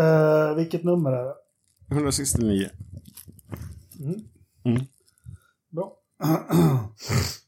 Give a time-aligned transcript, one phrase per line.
[0.00, 1.34] Uh, vilket nummer är det?
[1.90, 2.70] 169.
[4.00, 4.20] Mm.
[4.64, 4.82] Mm.
[5.70, 5.96] Bra.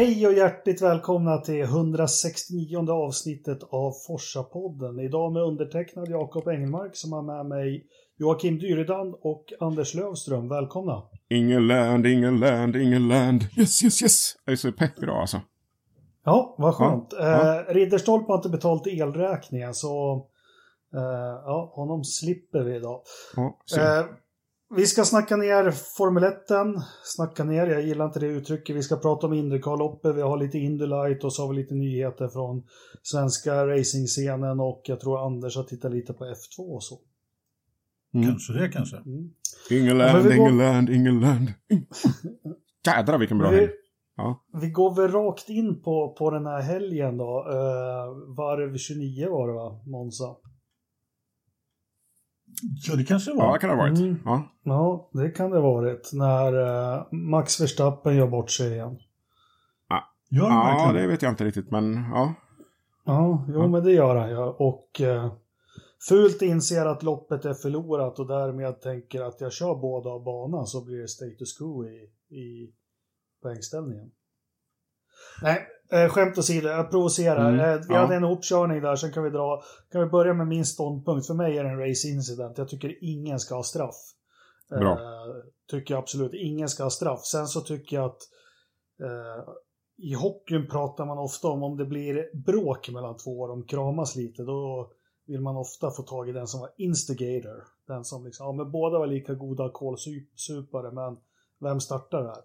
[0.00, 5.00] Hej och hjärtligt välkomna till 169 avsnittet av Forsa-podden.
[5.00, 7.86] Idag med undertecknad Jakob Engelmark som har med mig
[8.16, 10.48] Joakim Dyredand och Anders Lövström.
[10.48, 11.02] Välkomna!
[11.28, 13.42] Ingen land, ingen land, ingen land.
[13.56, 14.36] Yes, yes, yes.
[14.44, 15.40] Jag är så pepp idag alltså.
[16.24, 17.08] Ja, vad skönt.
[17.18, 17.60] Ja, ja.
[17.60, 20.14] Eh, Ridderstolpe har inte betalt elräkningen så
[20.94, 21.00] eh,
[21.44, 23.02] ja, honom slipper vi idag.
[23.36, 23.58] Ja,
[24.76, 26.34] vi ska snacka ner Formel 1.
[27.04, 28.76] Snacka ner, jag gillar inte det uttrycket.
[28.76, 31.74] Vi ska prata om Indycar-loppet, vi har lite Indy Light och så har vi lite
[31.74, 32.62] nyheter från
[33.02, 36.98] svenska racingscenen och jag tror Anders har tittat lite på F2 och så.
[38.14, 38.28] Mm.
[38.28, 38.96] Kanske det kanske.
[38.96, 39.30] Mm.
[39.70, 41.48] Ingen Ja, land, men vi går- ingen land, ingen land.
[42.86, 43.70] Jädrar vilken bra Vi, helg.
[44.16, 44.44] Ja.
[44.60, 47.44] vi går väl rakt in på, på den här helgen då.
[47.48, 50.24] Uh, varv 29 var det va, Monza?
[52.88, 53.52] Ja, det kanske det ja, var.
[53.52, 53.98] det kan det ha varit.
[53.98, 54.18] Mm.
[54.24, 54.42] Ja.
[54.62, 56.10] Ja, det kan det ha varit.
[56.12, 56.52] När
[56.96, 58.98] eh, Max Verstappen gör bort sig igen.
[60.32, 62.34] Gör de ja, verkligen det vet jag inte riktigt, men ja.
[63.04, 63.68] Ja, jo Ja.
[63.68, 64.36] men det gör han ju.
[64.38, 65.32] Och eh,
[66.08, 70.66] fult inser att loppet är förlorat och därmed tänker att jag kör båda av banan
[70.66, 72.72] så blir det status quo i, i
[73.42, 74.10] poängställningen.
[75.42, 77.48] Nej, eh, skämt åsido, jag provocerar.
[77.48, 78.00] Mm, Eh, vi ja.
[78.00, 79.62] hade en hopkörning där, sen kan vi dra,
[79.92, 81.26] kan vi börja med min ståndpunkt.
[81.26, 82.58] För mig är det en race incident.
[82.58, 83.96] Jag tycker ingen ska ha straff.
[84.70, 84.92] Bra.
[84.92, 85.34] Eh,
[85.70, 87.24] tycker jag absolut, ingen ska ha straff.
[87.24, 88.22] Sen så tycker jag att
[89.02, 89.44] eh,
[90.02, 94.16] i hockeyn pratar man ofta om om det blir bråk mellan två och de kramas
[94.16, 94.90] lite, då
[95.26, 97.64] vill man ofta få tag i den som var instigator.
[97.86, 101.16] Den som liksom, ja men båda var lika goda kolsupare, men
[101.60, 102.42] vem startar där?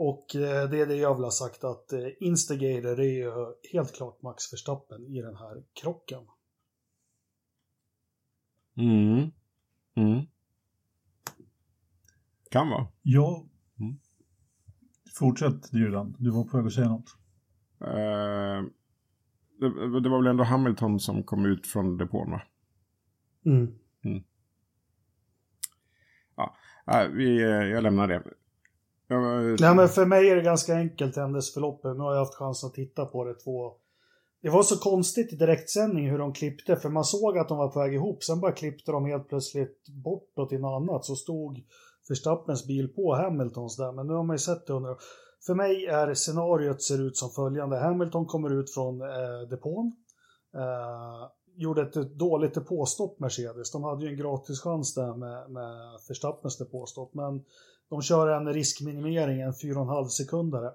[0.00, 3.32] Och eh, det är det jag vill ha sagt att eh, instigator är ju
[3.72, 6.26] helt klart Max Verstappen i den här krocken.
[8.76, 9.30] Mm.
[9.94, 10.26] Mm.
[12.50, 12.88] Kan vara.
[13.02, 13.46] Ja.
[13.80, 13.98] Mm.
[15.14, 17.16] Fortsätt Dyran, du var på väg att säga något.
[17.80, 18.70] Eh,
[19.60, 22.42] det, det var väl ändå Hamilton som kom ut från depån va?
[23.46, 23.78] Mm.
[26.90, 28.22] Nej, vi, eh, jag lämnar det.
[29.08, 31.96] Jag, eh, Nej, men för mig är det ganska enkelt händelseförloppet.
[31.96, 33.72] Nu har jag haft chans att titta på det två.
[34.42, 37.68] Det var så konstigt i direktsändning hur de klippte, för man såg att de var
[37.68, 38.24] på väg ihop.
[38.24, 41.60] Sen bara klippte de helt plötsligt bortåt till något annat, så stod
[42.08, 43.92] Verstappens bil på Hamiltons där.
[43.92, 44.96] Men nu har man ju sett det under...
[45.46, 47.78] För mig är scenariot ser ut som följande.
[47.78, 49.92] Hamilton kommer ut från eh, depån.
[50.54, 53.72] Eh, gjorde ett dåligt depåstopp Mercedes.
[53.72, 57.14] De hade ju en gratis chans där med, med Verstappens depåstopp.
[57.14, 57.44] Men
[57.90, 60.72] de kör en riskminimering, en 4,5 sekundare.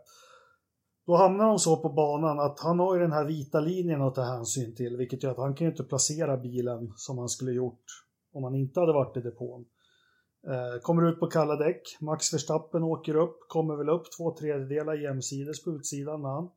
[1.06, 4.16] Då hamnar de så på banan att han har ju den här vita linjen att
[4.16, 7.52] ta hänsyn till, vilket gör att han kan ju inte placera bilen som han skulle
[7.52, 7.84] gjort
[8.34, 9.66] om han inte hade varit i depån.
[10.48, 14.94] Eh, kommer ut på kalla däck, Max Verstappen åker upp, kommer väl upp två tredjedelar
[14.94, 16.50] jämsides på utsidan med han.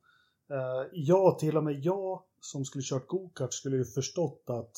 [0.51, 4.71] Eh, ja, till och med jag som skulle kört gokart skulle ju förstått att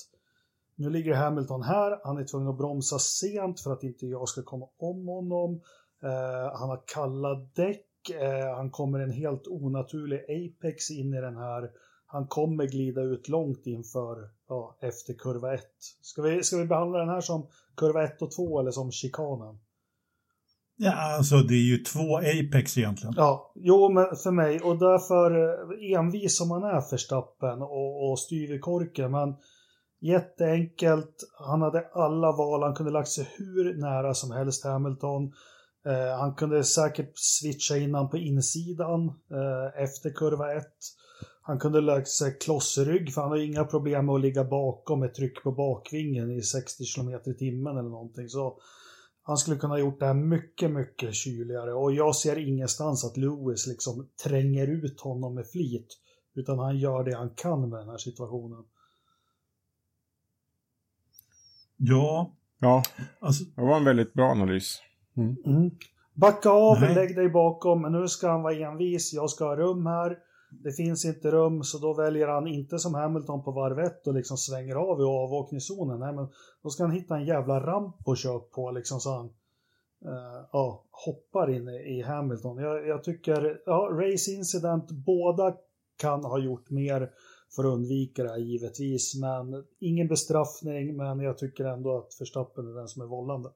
[0.76, 4.44] nu ligger Hamilton här, han är tvungen att bromsa sent för att inte jag ska
[4.44, 5.62] komma om honom.
[6.04, 11.38] Eh, han har kalla däck, eh, han kommer en helt onaturlig apex in i den
[11.38, 11.72] här.
[12.06, 15.62] Han kommer glida ut långt inför, ja, efter kurva 1.
[16.02, 19.60] Ska vi, ska vi behandla den här som kurva 1 och 2 eller som chikanen?
[20.82, 23.14] Ja, alltså det är ju två Apex egentligen.
[23.18, 28.20] Ja, jo men för mig och därför eh, envis som man är Verstappen och, och
[28.20, 29.12] styv i korken.
[29.12, 29.36] Men
[30.02, 35.24] jätteenkelt, han hade alla val, han kunde lagt sig hur nära som helst Hamilton.
[35.86, 40.64] Eh, han kunde säkert switcha innan på insidan eh, efter kurva 1.
[41.42, 45.14] Han kunde lagt sig klossrygg för han har inga problem med att ligga bakom med
[45.14, 48.30] tryck på bakvingen i 60 km i timmen eller någonting.
[48.30, 48.58] Så
[49.30, 53.18] han skulle kunna ha gjort det här mycket, mycket kyligare och jag ser ingenstans att
[53.18, 55.88] Lewis liksom tränger ut honom med flit.
[56.36, 58.64] Utan han gör det han kan med den här situationen.
[61.78, 62.84] Ja, ja,
[63.20, 64.82] alltså det var en väldigt bra analys.
[65.18, 65.72] Mm.
[66.14, 66.96] Backa av, Nej.
[66.96, 70.18] lägg dig bakom, men nu ska han vara envis, jag ska ha rum här.
[70.52, 74.14] Det finns inte rum, så då väljer han inte som Hamilton på varv ett och
[74.14, 76.00] liksom svänger av i avåkningszonen.
[76.00, 76.28] Nej, men
[76.64, 79.26] då ska han hitta en jävla ramp och köra på liksom så han
[80.06, 82.58] eh, ja, hoppar in i, i Hamilton.
[82.58, 85.58] Jag, jag tycker, ja, race incident, båda
[85.98, 87.12] kan ha gjort mer.
[87.56, 89.16] för att undvika det här givetvis.
[89.16, 93.50] Men ingen bestraffning, men jag tycker ändå att Verstappen är den som är vållande.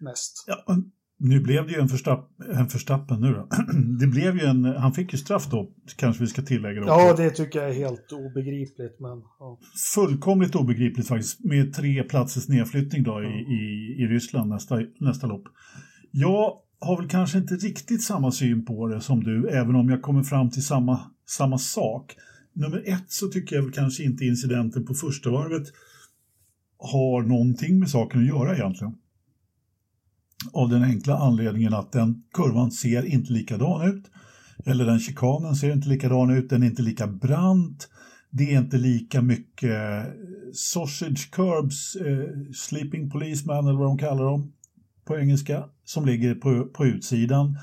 [0.00, 0.44] Mest.
[0.46, 0.76] Ja,
[1.18, 3.48] nu blev det ju en, förstapp, en förstappen nu då.
[4.00, 6.80] Det blev ju en, han fick ju straff då, kanske vi ska tillägga.
[6.80, 6.86] Då.
[6.86, 9.00] Ja, det tycker jag är helt obegripligt.
[9.00, 9.58] Men, ja.
[9.94, 15.44] Fullkomligt obegripligt faktiskt, med tre platsers nedflyttning då i, i, i Ryssland nästa, nästa lopp.
[16.10, 20.02] Jag har väl kanske inte riktigt samma syn på det som du, även om jag
[20.02, 22.16] kommer fram till samma, samma sak.
[22.52, 25.66] Nummer ett så tycker jag väl kanske inte incidenten på första varvet
[26.78, 28.94] har någonting med saken att göra egentligen.
[30.52, 34.04] Av den enkla anledningen att den kurvan ser inte likadan ut.
[34.66, 37.88] Eller den chikanen ser inte likadan ut, den är inte lika brant.
[38.30, 40.12] Det är inte lika mycket eh,
[40.52, 44.52] sausage curbs, eh, sleeping policeman eller vad de kallar dem
[45.04, 47.58] på engelska, som ligger på, på utsidan.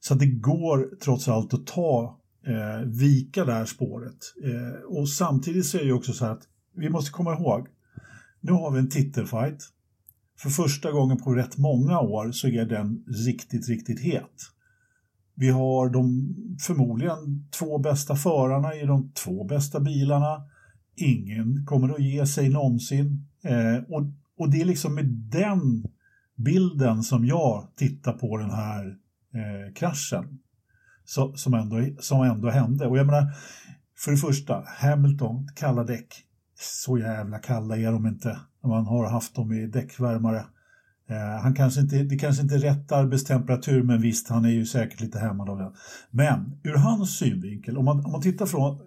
[0.00, 4.18] Så att det går trots allt att ta, eh, vika det här spåret.
[4.44, 6.42] Eh, och samtidigt så är det också så att
[6.76, 7.66] vi måste komma ihåg,
[8.40, 9.68] nu har vi en titelfight
[10.38, 14.50] för första gången på rätt många år så är den riktigt, riktigt het.
[15.34, 20.42] Vi har de förmodligen två bästa förarna i de två bästa bilarna.
[20.96, 23.26] Ingen kommer att ge sig någonsin.
[23.44, 24.02] Eh, och,
[24.38, 25.84] och det är liksom med den
[26.36, 28.86] bilden som jag tittar på den här
[29.34, 30.38] eh, kraschen
[31.04, 32.86] så, som, ändå, som ändå hände.
[32.86, 33.32] Och jag menar,
[33.96, 36.14] för det första, Hamilton, kalla däck.
[36.58, 40.44] Så jävla kalla är de inte man har haft dem i däckvärmare.
[41.10, 44.66] Eh, han kanske inte, det kanske inte är rätt arbetstemperatur, men visst, han är ju
[44.66, 45.72] säkert lite hämmad av det.
[46.10, 48.78] Men ur hans synvinkel, om man, om man tittar, från,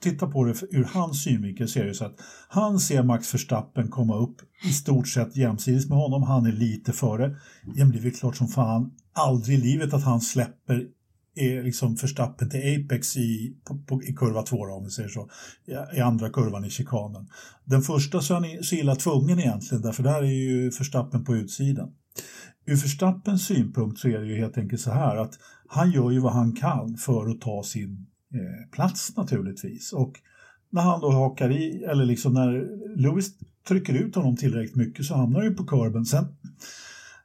[0.00, 3.88] tittar på det ur hans synvinkel så är det så att han ser Max Verstappen
[3.88, 6.22] komma upp i stort sett jämsides med honom.
[6.22, 7.36] Han är lite före.
[7.74, 10.86] Ja, men det är väl klart som fan aldrig i livet att han släpper
[11.36, 15.30] är liksom förstappen till Apex i, på, på, i kurva 2 om vi säger så,
[15.66, 17.28] i, i andra kurvan i chikanen.
[17.64, 21.36] Den första så är han så illa tvungen egentligen därför där är ju förstappen på
[21.36, 21.92] utsidan.
[22.66, 25.34] Ur förstappens synpunkt så är det ju helt enkelt så här att
[25.68, 30.12] han gör ju vad han kan för att ta sin eh, plats naturligtvis och
[30.70, 33.30] när han då hakar i, eller liksom när Lewis
[33.68, 36.04] trycker ut honom tillräckligt mycket så hamnar han ju på kurben.
[36.04, 36.24] Sen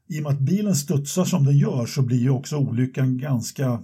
[0.08, 3.84] i och med att bilen studsar som den gör så blir ju också olyckan ganska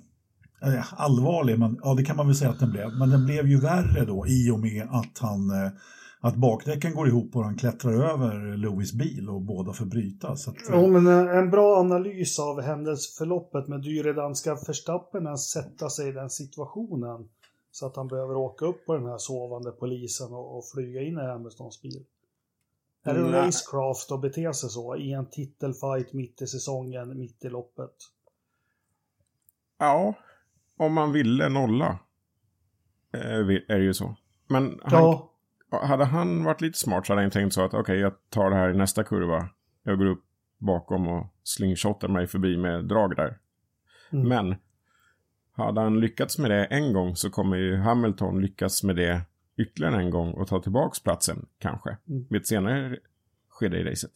[0.92, 2.89] allvarlig, men ja, det kan man väl säga att den blev.
[3.00, 5.71] Men den blev ju värre då i och med att han eh,
[6.19, 10.36] att bakdäcken går ihop och han klättrar över Lewis bil och båda får bryta.
[10.36, 15.89] Så att, Jo, men eh, en bra analys av händelseförloppet med dyredanska Verstappen att sätta
[15.89, 17.30] sig i den situationen.
[17.71, 21.18] Så att han behöver åka upp på den här sovande polisen och, och flyga in
[21.18, 22.06] i Hamiltons bil.
[23.04, 23.31] Är det Nej.
[23.31, 27.95] racecraft att bete sig så i en titelfight mitt i säsongen, mitt i loppet?
[29.77, 30.13] Ja,
[30.78, 32.00] om man ville nolla.
[33.14, 33.22] eh,
[33.68, 34.16] Är det ju så.
[34.48, 35.34] Men han, Ja,
[35.84, 38.56] hade han varit lite smart så hade han tänkt så att okej, jag tar det
[38.56, 39.50] här i nästa kurva.
[39.84, 40.24] Jag går upp
[40.58, 43.38] bakom och slingshotar mig förbi med drag där.
[44.12, 44.28] Mm.
[44.28, 44.56] Men
[45.52, 49.22] hade han lyckats med det en gång så kommer ju Hamilton lyckas med det
[49.58, 51.90] ytterligare en gång och ta tillbaks platsen kanske.
[52.10, 52.26] Mm.
[52.30, 52.98] Vid ett senare
[53.50, 54.12] skede i racet.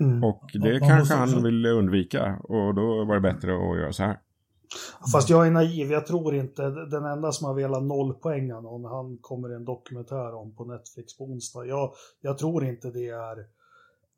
[0.00, 0.24] mm.
[0.24, 4.02] Och det Ja, kanske han ville undvika och då var det bättre att göra så
[4.02, 4.18] här.
[5.12, 9.18] Fast jag är naiv, jag tror inte, den enda som har velat nollpoänga någon, han
[9.20, 11.64] kommer i en dokumentär om på Netflix på onsdag.
[11.64, 13.36] Jag, jag tror inte det är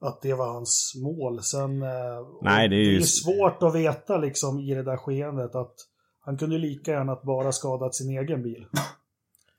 [0.01, 1.43] att det var hans mål.
[1.43, 1.89] Sen, eh,
[2.43, 5.75] Nej, det är ju- svårt att veta liksom i det där skeendet att
[6.21, 8.67] han kunde lika gärna att bara skadat sin egen bil.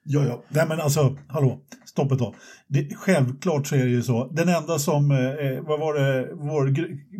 [0.03, 0.43] Ja, ja.
[0.49, 2.35] Nej, men alltså, hallå, stopp ett tag.
[2.67, 4.27] Det, självklart så är det ju så.
[4.27, 6.75] Den enda som, eh, eh vad var det, vår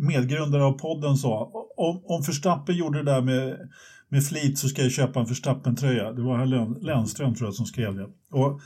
[0.06, 3.56] medgrundare av podden sa, om, om Verstappen gjorde det där med,
[4.08, 6.12] med flit så ska jag köpa en Verstappen-tröja.
[6.12, 8.06] Det var herr Lön- Lennström tror jag som skrev det.
[8.30, 8.60] Och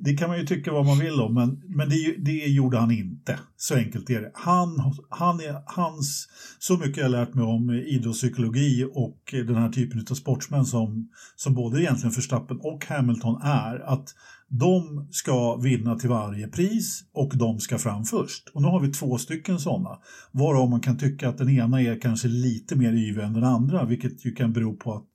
[0.00, 2.90] det kan man ju tycka vad man vill om, men, men det, det gjorde han
[2.90, 3.38] inte.
[3.56, 4.30] Så enkelt är det.
[4.34, 9.68] Han, han är, hans, så mycket jag har lärt mig om idrottspsykologi och den här
[9.68, 14.14] typen av sportsmän som, som både egentligen Verstappen och Hamilton är, att
[14.48, 18.48] de ska vinna till varje pris och de ska fram först.
[18.54, 19.98] Och nu har vi två stycken sådana,
[20.32, 23.84] varav man kan tycka att den ena är kanske lite mer yvig än den andra,
[23.84, 25.08] vilket ju kan bero på att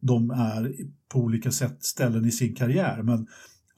[0.00, 0.72] de är
[1.12, 3.02] på olika sätt ställen i sin karriär.
[3.02, 3.26] Men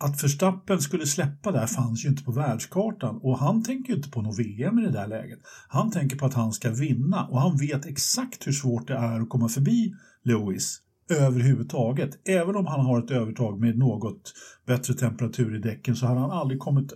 [0.02, 4.10] att Verstappen skulle släppa där fanns ju inte på världskartan och han tänker ju inte
[4.10, 5.38] på något VM i det där läget.
[5.68, 9.20] Han tänker på att han ska vinna och han vet exakt hur svårt det är
[9.20, 9.94] att komma förbi
[10.24, 10.80] Lewis
[11.10, 12.28] överhuvudtaget.
[12.28, 14.32] Även om han har ett övertag med något
[14.66, 16.92] bättre temperatur i däcken så har han aldrig kommit,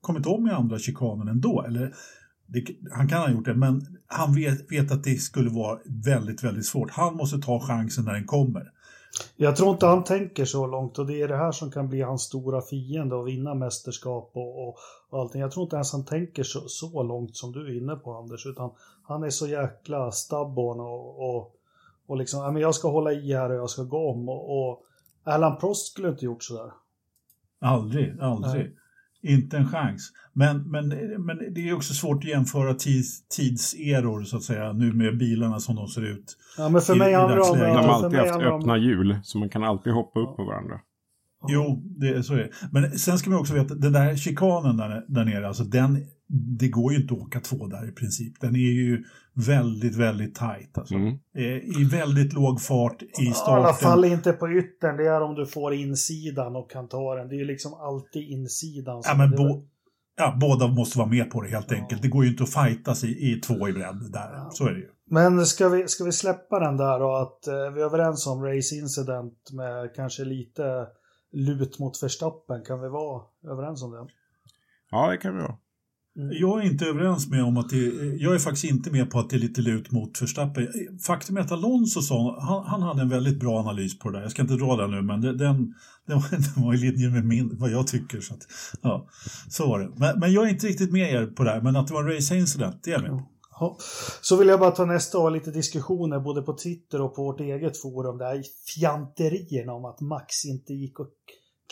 [0.00, 1.62] kommit om i andra chikanen ändå.
[1.62, 1.94] Eller,
[2.46, 6.44] det, han kan ha gjort det, men han vet, vet att det skulle vara väldigt,
[6.44, 6.90] väldigt svårt.
[6.90, 8.62] Han måste ta chansen när den kommer.
[9.36, 12.02] Jag tror inte han tänker så långt och det är det här som kan bli
[12.02, 14.78] hans stora fiende och vinna mästerskap och, och,
[15.10, 15.40] allting.
[15.40, 18.46] Jag tror inte ens han tänker så, så långt som du är inne på Anders,
[18.46, 18.70] utan
[19.02, 21.54] han är så jäkla stubborn och, och,
[22.06, 24.70] och liksom, ja, men jag ska hålla i här och jag ska gå om och,
[24.70, 24.82] och
[25.24, 26.72] Alan Prost skulle inte gjort sådär.
[27.60, 28.64] Aldrig, aldrig.
[29.22, 29.34] Nej.
[29.34, 30.12] Inte en chans.
[30.40, 30.88] Men, men,
[31.26, 35.60] men det är också svårt att jämföra tids, tidseror så att säga, nu med bilarna
[35.60, 36.36] som de ser ut.
[36.58, 37.58] Ja, men för mig handlar det om...
[37.58, 40.80] De har alltid haft öppna hjul, så man kan alltid hoppa upp på varandra.
[41.48, 42.50] Jo, det, så är det.
[42.72, 46.06] Men sen ska man också veta, den där chikanen där, där nere, alltså den,
[46.58, 48.40] det går ju inte att åka två där i princip.
[48.40, 49.04] Den är ju
[49.34, 50.78] väldigt, väldigt tajt.
[50.78, 50.94] Alltså.
[50.94, 51.18] Mm.
[51.80, 53.62] I väldigt låg fart i starten.
[53.62, 57.14] I alla fall inte på yttern, det är om du får insidan och kan ta
[57.14, 57.28] den.
[57.28, 59.02] Det är ju liksom alltid insidan.
[59.04, 59.66] Ja, men bo
[60.20, 61.76] ja, båda måste vara med på det helt ja.
[61.76, 62.02] enkelt.
[62.02, 64.32] Det går ju inte att fightas i, i två i bredd där.
[64.32, 64.50] Ja.
[64.52, 64.90] Så är det ju.
[65.10, 68.44] Men ska vi, ska vi släppa den där och att eh, vi är överens om
[68.44, 70.86] race incident med kanske lite
[71.32, 72.64] lut mot Verstappen?
[72.64, 74.06] Kan vi vara överens om det?
[74.90, 75.56] Ja, det kan vi vara.
[76.16, 76.30] Mm.
[76.32, 77.76] Jag är inte överens med om att det,
[78.16, 80.68] jag är faktiskt inte med på att det är lite lut mot Verstappen.
[81.06, 84.22] Faktum är att Alonso sa, han, han, hade en väldigt bra analys på det där.
[84.22, 85.74] Jag ska inte dra den nu, men det, den,
[86.06, 88.20] den, var, den var i linje med min, vad jag tycker.
[88.20, 88.46] Så, att,
[88.82, 89.08] ja,
[89.48, 89.90] så var det.
[89.96, 92.02] Men, men, jag är inte riktigt med er på det här, men att det var
[92.02, 93.22] en race incident, det är jag med.
[93.60, 93.76] Ja.
[94.20, 97.40] Så vill jag bara ta nästa år lite diskussioner både på Twitter och på vårt
[97.40, 98.18] eget forum.
[98.18, 98.42] Det här
[98.74, 101.10] fjanterierna om att Max inte gick och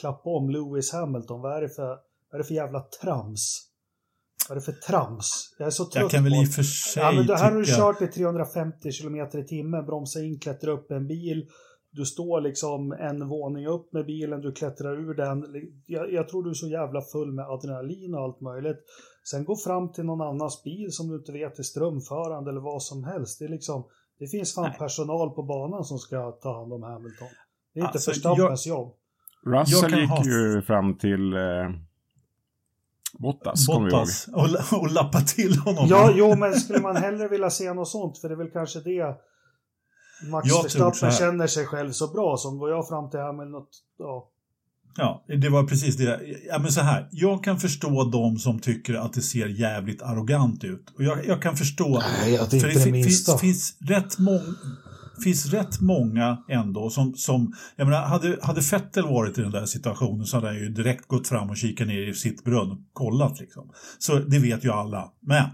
[0.00, 1.40] klappade om Lewis Hamilton.
[1.40, 3.68] Vad är det för, vad är det för jävla trams?
[4.48, 5.54] Vad är det för trams?
[5.58, 7.52] Jag är så trött Jag kan väl i och för sig ja, men det här
[7.52, 11.46] har du kört i 350 km i timmen, bromsa in, klättra upp en bil.
[11.90, 15.44] Du står liksom en våning upp med bilen, du klättrar ur den.
[15.86, 18.78] Jag, jag, tror du är så jävla full med adrenalin och allt möjligt.
[19.30, 22.82] Sen gå fram till någon annans bil som du inte vet är strömförande eller vad
[22.82, 23.38] som helst.
[23.38, 23.84] Det, är liksom,
[24.18, 24.78] det finns fan Nej.
[24.78, 27.28] personal på banan som ska ta hand om Hamilton.
[27.74, 28.94] Det är inte alltså, Verstappens jobb.
[29.46, 30.24] Russell gick ha...
[30.24, 31.87] ju fram till eh
[33.12, 34.28] Bottas, Bottas.
[34.32, 35.86] Och, och lappa till honom.
[35.88, 38.18] Ja, jo, men skulle man hellre vilja se något sånt?
[38.18, 39.16] För det är väl kanske det
[40.30, 43.50] Max jag Verstappen känner sig själv så bra som går jag fram till här med
[43.50, 44.30] något, ja.
[44.96, 46.20] Ja, det var precis det.
[46.48, 50.64] Ja, men så här, jag kan förstå de som tycker att det ser jävligt arrogant
[50.64, 50.92] ut.
[50.96, 51.88] Och jag, jag kan förstå...
[51.88, 53.38] Nej, det är inte det, det minsta.
[53.38, 54.54] finns, finns rätt många
[55.18, 59.66] finns rätt många ändå som, som jag menar, hade, hade Fettel varit i den där
[59.66, 62.78] situationen så hade han ju direkt gått fram och kikat ner i sitt brunn och
[62.92, 63.70] kollat liksom.
[63.98, 65.12] Så det vet ju alla.
[65.20, 65.44] Men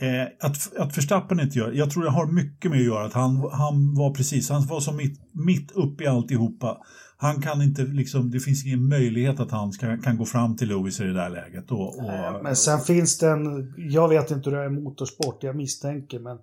[0.00, 3.12] eh, att, att Verstappen inte gör, jag tror det har mycket med att göra att
[3.12, 6.78] han, han var precis, han var som mitt, mitt uppe i alltihopa.
[7.18, 10.68] Han kan inte, liksom, det finns ingen möjlighet att han ska, kan gå fram till
[10.68, 11.70] Lewis i det där läget.
[11.70, 15.42] Och, och, men sen finns det en, jag vet inte hur det är i motorsport,
[15.42, 16.38] jag misstänker, men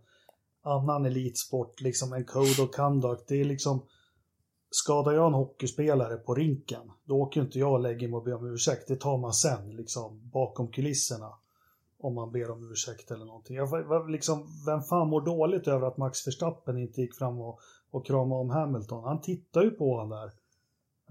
[0.64, 3.28] annan elitsport, liksom en code of conduct.
[3.28, 3.84] Det är liksom,
[4.70, 8.36] skadar jag en hockeyspelare på rinken, då åker inte jag och lägger mig och ber
[8.36, 8.88] om ursäkt.
[8.88, 11.30] Det tar man sen, liksom bakom kulisserna.
[12.00, 13.56] Om man ber om ursäkt eller någonting.
[13.56, 17.60] Jag, liksom, vem fan mår dåligt över att Max Verstappen inte gick fram och,
[17.92, 19.04] och kramade om Hamilton?
[19.04, 20.32] Han tittar ju på honom där.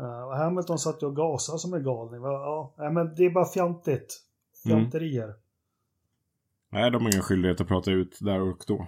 [0.05, 2.23] Uh, och Hamilton satt ju och gasade som en galning.
[2.23, 4.23] Ja, men det är bara fjantigt.
[4.65, 4.79] Mm.
[4.79, 5.25] Fjanterier.
[5.25, 5.37] Mm.
[6.69, 8.87] Nej, de har ingen skyldighet att prata ut där och då.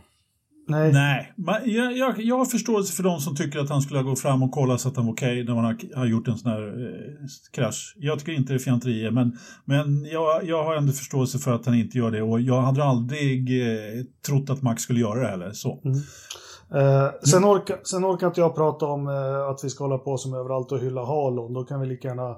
[0.67, 0.93] Nej.
[0.93, 1.33] Nej.
[1.65, 4.53] Jag, jag, jag har förståelse för de som tycker att han skulle gått fram och
[4.53, 6.63] kollat så att han var okej okay när man har, har, gjort en sån här
[6.63, 7.95] eh, krasch.
[7.99, 11.67] Jag tycker inte det är fjanterier, men, men jag, jag har ändå förståelse för att
[11.67, 15.29] han inte gör det och jag hade aldrig eh, trott att Max skulle göra det
[15.29, 15.53] heller.
[15.53, 15.81] Så.
[15.85, 15.99] Mm.
[16.75, 20.17] Eh, sen, orkar, sen orkar inte jag prata om eh, att vi ska hålla på
[20.17, 21.53] som överallt och hylla Halon.
[21.53, 22.37] Då kan vi lika gärna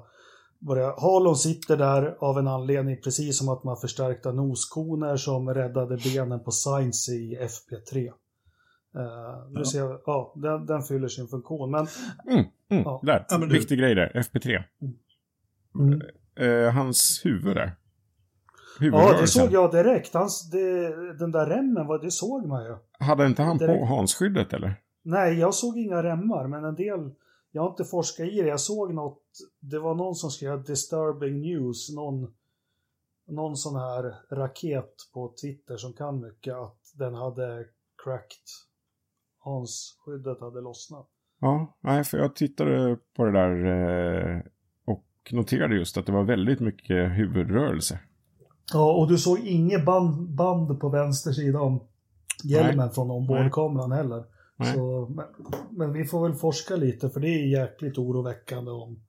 [0.59, 0.93] börja.
[0.97, 6.43] Halon sitter där av en anledning, precis som att man förstärkta noskoner som räddade benen
[6.43, 7.97] på Science i FP3.
[7.97, 9.65] Uh, eh, nu ja.
[9.65, 11.71] ser jag, ja, den, den, fyller sin funktion.
[11.71, 11.87] Men,
[12.27, 13.01] mm, mm, ja.
[13.03, 13.47] Där, ja, du...
[13.47, 14.63] viktig grej där, FP3.
[15.75, 16.01] Mm.
[16.41, 17.75] Uh, hans huvud där.
[18.79, 20.13] Ja, det såg jag direkt.
[20.13, 22.75] Hans, det, den där remmen, det såg man ju.
[22.99, 23.79] Hade inte han direkt.
[23.79, 24.75] på handskyddet eller?
[25.03, 27.11] Nej, jag såg inga remmar, men en del
[27.51, 28.47] jag har inte forskat i det.
[28.47, 29.23] Jag såg något,
[29.59, 32.33] det var någon som skrev disturbing news, någon,
[33.27, 37.65] någon sån här raket på Twitter som kan mycket, att den hade
[38.03, 38.47] cracked.
[39.39, 41.07] Hans skyddet hade lossnat.
[41.39, 44.41] Ja, nej, för jag tittade på det där eh,
[44.85, 47.99] och noterade just att det var väldigt mycket huvudrörelse.
[48.73, 51.83] Ja, och du såg inget band, band på vänster sida om
[52.43, 52.89] hjälmen nej.
[52.89, 54.23] från ombordkameran heller.
[54.57, 55.25] Så, men,
[55.71, 58.99] men, vi får väl forska lite för det är jäkligt oroväckande om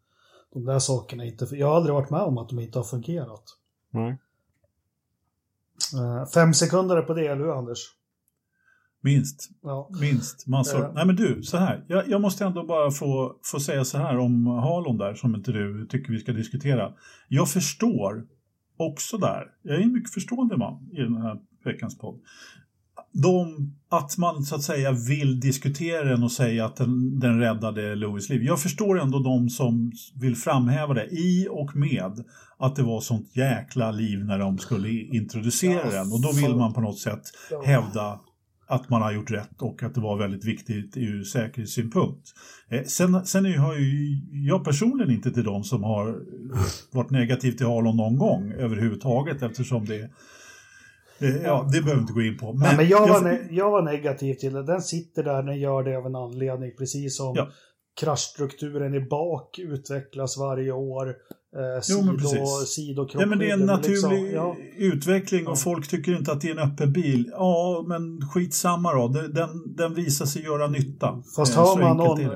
[0.53, 1.47] de där sakerna inte...
[1.57, 3.45] Jag har aldrig varit med om att de inte har fungerat.
[3.91, 4.19] Nej.
[5.95, 7.79] Uh, fem sekunder på det, eller hur Anders?
[9.01, 9.51] Minst.
[9.63, 9.91] Ja.
[10.01, 10.47] Minst.
[10.47, 10.81] Massor.
[10.81, 10.93] Ja.
[10.95, 11.85] Nej men du, så här.
[11.89, 15.53] Jag, jag måste ändå bara få, få säga så här om Halon där som inte
[15.53, 16.93] du tycker vi ska diskutera.
[17.29, 18.27] Jag förstår
[18.77, 22.21] också där, jag är en mycket förstående man i den här veckans podd.
[23.13, 27.95] De, att man så att säga vill diskutera den och säga att den, den räddade
[27.95, 28.43] Louis liv.
[28.43, 32.25] Jag förstår ändå de som vill framhäva det i och med
[32.59, 36.13] att det var sånt jäkla liv när de skulle introducera Ja, den.
[36.13, 37.63] Och då vill man på något sätt Ja.
[37.65, 38.21] hävda
[38.67, 42.29] att man har gjort rätt och att det var väldigt viktigt ur säkerhetssynpunkt.
[42.69, 46.23] Eh, sen sen är, har ju jag personligen inte till de som har
[46.93, 50.11] varit negativ till Halon någon gång överhuvudtaget eftersom det
[51.19, 52.53] eh, Ja, det behöver vi inte gå in på.
[52.53, 54.63] Nej, men jag, var ne- jag var negativ till det.
[54.63, 56.73] Den sitter där, den gör det av en anledning.
[56.79, 57.49] Precis som Ja.
[58.01, 61.09] kraschstrukturen i bak utvecklas varje år.
[61.09, 61.15] Eh,
[61.91, 62.69] Jo, men sido, precis.
[62.75, 63.21] sidokrockskydden.
[63.21, 64.57] Ja, men det är en men naturlig liksom, ja.
[64.77, 65.57] utveckling och Ja.
[65.57, 67.31] folk tycker inte att det är en öppen bil.
[67.33, 69.09] Ja, men skitsamma då.
[69.09, 71.23] Den, den visar sig göra nytta.
[71.37, 72.31] Fast Eh, hör man någon, eh,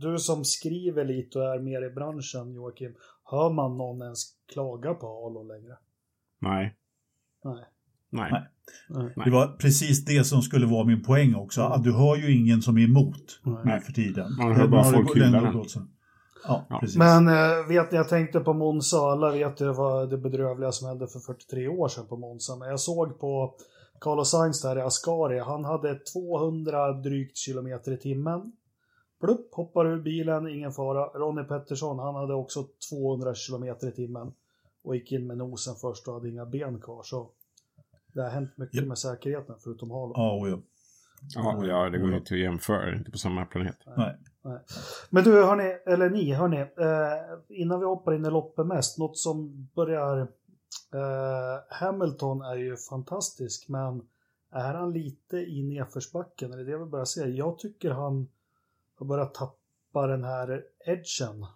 [0.00, 2.94] du som skriver lite och är mer i branschen Joakim,
[3.30, 5.76] hör man någon ens klaga på Alo längre?
[6.40, 6.74] Nej.
[7.44, 7.64] Nej.
[8.16, 8.30] Nej.
[8.88, 9.12] Nej.
[9.16, 9.24] Nej.
[9.24, 11.60] Det var precis det som skulle vara min poäng också.
[11.60, 11.72] Mm.
[11.72, 13.80] Att du har ju ingen som är emot Nej.
[13.80, 14.36] för tiden.
[14.38, 15.52] Man hör bara folk hylla.
[15.54, 15.64] Ja,
[16.48, 16.80] Ja.
[16.96, 20.88] Men eh, vet ni, jag tänkte på Monza, alla vet ju vad det bedrövliga som
[20.88, 22.56] hände för 43 år sedan på Monza.
[22.56, 23.54] Men jag såg på
[24.00, 28.52] Carlos Sainz där i Ascari, han hade 200 drygt kilometer i timmen.
[29.20, 31.04] Plupp, hoppar ur bilen, ingen fara.
[31.04, 34.32] Ronnie Pettersson, han hade också 200 kilometer i timmen.
[34.84, 37.02] Och gick in med nosen först och hade inga ben kvar.
[37.02, 37.30] Så
[38.16, 38.86] det har hänt mycket Ja.
[38.86, 40.12] med säkerheten förutom Halo.
[40.16, 40.58] Ja, och ja.
[41.34, 42.94] Ja, ja, det går ju inte att jämföra.
[42.96, 43.76] Inte på samma planet.
[43.96, 44.16] Nej.
[45.10, 49.18] Men du, hörni, eller ni, hörni, eh, innan vi hoppar in i loppet mest, något
[49.18, 50.18] som börjar...
[50.94, 54.02] Eh, Hamilton är ju fantastisk, men
[54.52, 56.52] är han lite i nedförsbacken?
[56.52, 57.24] Är det det vi börjar se?
[57.24, 58.28] Jag tycker han
[58.98, 61.46] har börjat tappa den här edgen.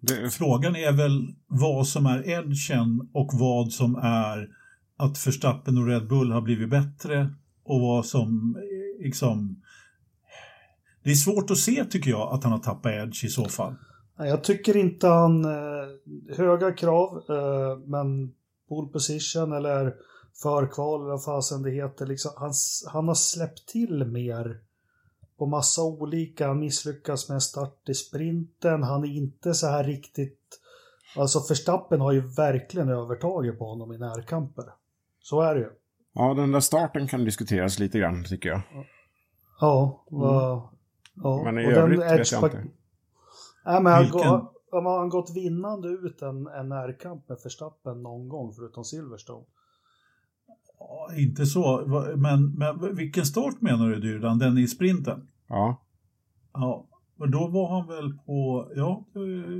[0.00, 4.48] Det, Frågan är väl vad som är edgen och vad som är
[4.96, 7.30] att Verstappen och Red Bull har blivit bättre
[7.64, 8.56] och vad som
[9.00, 9.62] liksom...
[11.04, 13.74] Det är svårt att se tycker jag att han har tappat edge i så fall.
[14.18, 15.44] Jag tycker inte han...
[15.44, 18.32] Eh, höga krav, eh, men
[18.68, 19.94] pole position eller
[20.42, 22.06] förkval eller vad fasen det heter.
[22.06, 22.52] Liksom, han,
[22.92, 24.60] han har släppt till mer
[25.38, 26.48] på massa olika.
[26.48, 28.82] Han misslyckas med start i sprinten.
[28.82, 30.40] Han är inte så här riktigt...
[31.16, 34.64] Alltså Verstappen har ju verkligen övertaget på honom i närkamper.
[35.20, 35.70] Så är det ju.
[36.12, 38.60] ja, den där starten kan diskuteras lite grann, tycker jag.
[39.60, 40.62] Ja, vad...
[41.22, 42.64] Ja, Men i och den övrigt vet jag inte.
[43.64, 44.06] Nej, men han,
[44.84, 49.44] har han gått vinnande ut en, en närkamp med Verstappen någon gång förutom Silverstone?
[50.78, 51.84] Ja, inte så,
[52.16, 54.38] men, men vilken start menar du Dyrdan?
[54.38, 55.28] Den i sprinten?
[55.48, 55.82] Ja.
[56.52, 56.86] Ja,
[57.18, 58.68] och då var han väl på...
[58.76, 59.04] Ja,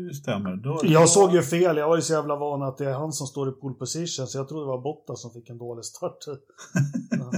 [0.08, 0.56] det stämmer.
[0.56, 2.94] Då, då, Jag såg ju fel, jag var ju så jävla van att det är
[2.94, 5.58] han som står i pole position så jag trodde det var Bottas som fick en
[5.58, 6.16] dålig start.
[7.10, 7.32] Ja.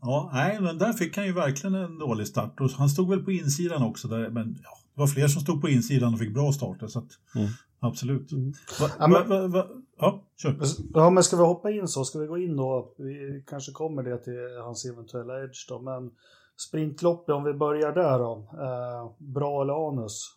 [0.00, 2.60] Ja, nej, men där fick han ju verkligen en dålig start.
[2.60, 4.08] Och han stod väl på insidan också.
[4.08, 6.86] Där, men ja, det var fler som stod på insidan och fick bra starter.
[6.86, 7.48] Så att, Mm.
[7.80, 8.32] Absolut.
[8.32, 8.52] Mm.
[8.80, 9.66] Va, Ja, men- va, va,
[9.98, 10.56] ja, kör.
[10.94, 12.04] Ja, men ska vi hoppa in så?
[12.04, 12.94] Ska vi gå in då?
[12.98, 16.10] Vi kanske kommer det till hans eventuella edge då, men
[16.56, 18.48] sprintloppet, om vi börjar där då.
[18.52, 20.32] Eh, bra eller anus?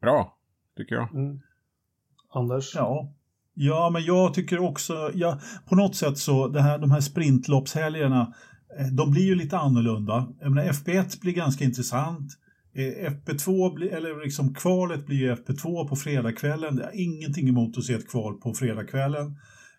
[0.00, 0.36] Bra,
[0.76, 1.14] tycker jag.
[1.14, 1.40] Mm.
[2.30, 2.74] Anders?
[2.74, 3.12] Ja.
[3.54, 8.34] ja, men jag tycker också, ja, på något sätt så, det här, de här sprintloppshelgerna,
[8.78, 10.26] eh, de blir ju lite annorlunda.
[10.40, 12.32] Jag menar, FP1 blir ganska intressant.
[12.74, 16.76] Eh, FP2, blir, eller liksom kvalet blir ju FP2 på fredagskvällen.
[16.76, 19.26] Jag har ingenting emot att se ett kval på fredagskvällen.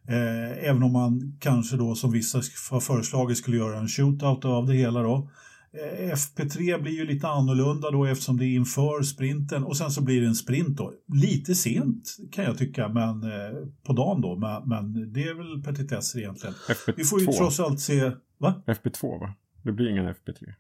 [0.08, 4.68] Eh, även om man kanske då, som vissa har föreslagit, skulle göra en shootout av
[4.68, 5.30] det hela då.
[5.74, 10.04] Eh, FP3 blir ju lite annorlunda då eftersom det är inför sprinten och sen så
[10.04, 10.94] blir det en sprint då.
[11.14, 15.64] Lite sent kan jag tycka, men eh, på dagen då, men, men det är väl
[15.64, 16.56] petitesser egentligen.
[16.56, 16.94] FP2.
[16.98, 18.64] Vi får ju trots allt se, va?
[18.68, 19.34] FP2, va?
[19.64, 20.54] Det blir ingen FP3.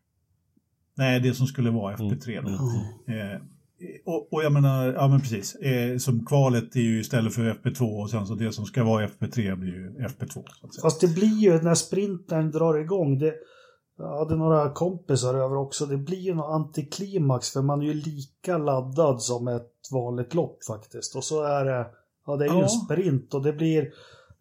[0.97, 2.49] Nej, det som skulle vara FP3 då.
[2.49, 3.31] Mm.
[3.31, 3.41] Eh,
[4.05, 8.01] och, och jag menar, ja men precis, eh, som kvalet är ju istället för FP2
[8.01, 10.27] och sen så det som ska vara FP3 blir ju FP2.
[10.33, 10.81] Så att säga.
[10.81, 13.19] Fast det blir ju när sprinten drar igång.
[13.19, 13.33] Det,
[13.97, 15.85] jag hade några kompisar över också.
[15.85, 20.63] Det blir ju något antiklimax för man är ju lika laddad som ett vanligt lopp
[20.67, 21.15] faktiskt.
[21.15, 21.87] Och så är det,
[22.25, 22.63] ja det är ju Ja.
[22.63, 23.91] en sprint och det blir,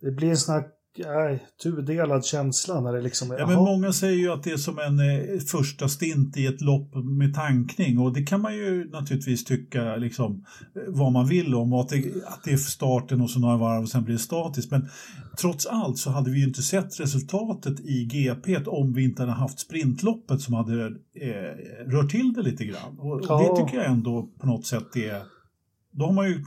[0.01, 0.65] det blir en sån här
[0.99, 3.39] nej, tudelad känsla när det liksom är...
[3.39, 6.61] Ja, men många säger ju att det är som en eh, första stint i ett
[6.61, 10.45] lopp med tankning och det kan man ju naturligtvis tycka liksom,
[10.77, 13.41] eh, vad man vill om och att det, att det är för starten och så
[13.41, 14.71] några varv och sen blir det statiskt.
[14.71, 14.89] Men
[15.41, 19.33] trots allt så hade vi ju inte sett resultatet i GP om vi inte hade
[19.33, 20.87] haft sprintloppet som hade
[21.21, 22.99] eh, rört till det lite grann.
[22.99, 23.39] Och, Ja.
[23.39, 25.35] det tycker jag ändå på något sätt är
[25.97, 26.45] då har man ju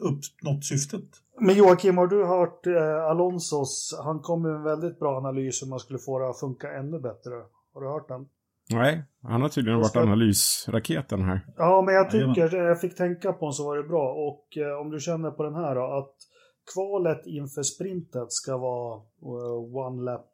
[0.00, 1.04] uppnått syftet.
[1.40, 4.00] Men Joakim, har du hört eh, Alonsos?
[4.04, 6.98] Han kom med en väldigt bra analys hur man skulle få det att funka ännu
[6.98, 7.30] bättre.
[7.74, 8.28] Har du hört den?
[8.70, 11.40] Nej, han har tydligen varit analysraketen här.
[11.56, 12.34] Ja, men jag Jajamän.
[12.34, 14.12] tycker, jag fick tänka på den så var det bra.
[14.12, 16.14] Och eh, om du känner på den här då, att
[16.74, 20.30] kvalet inför sprintet ska vara eh, one lap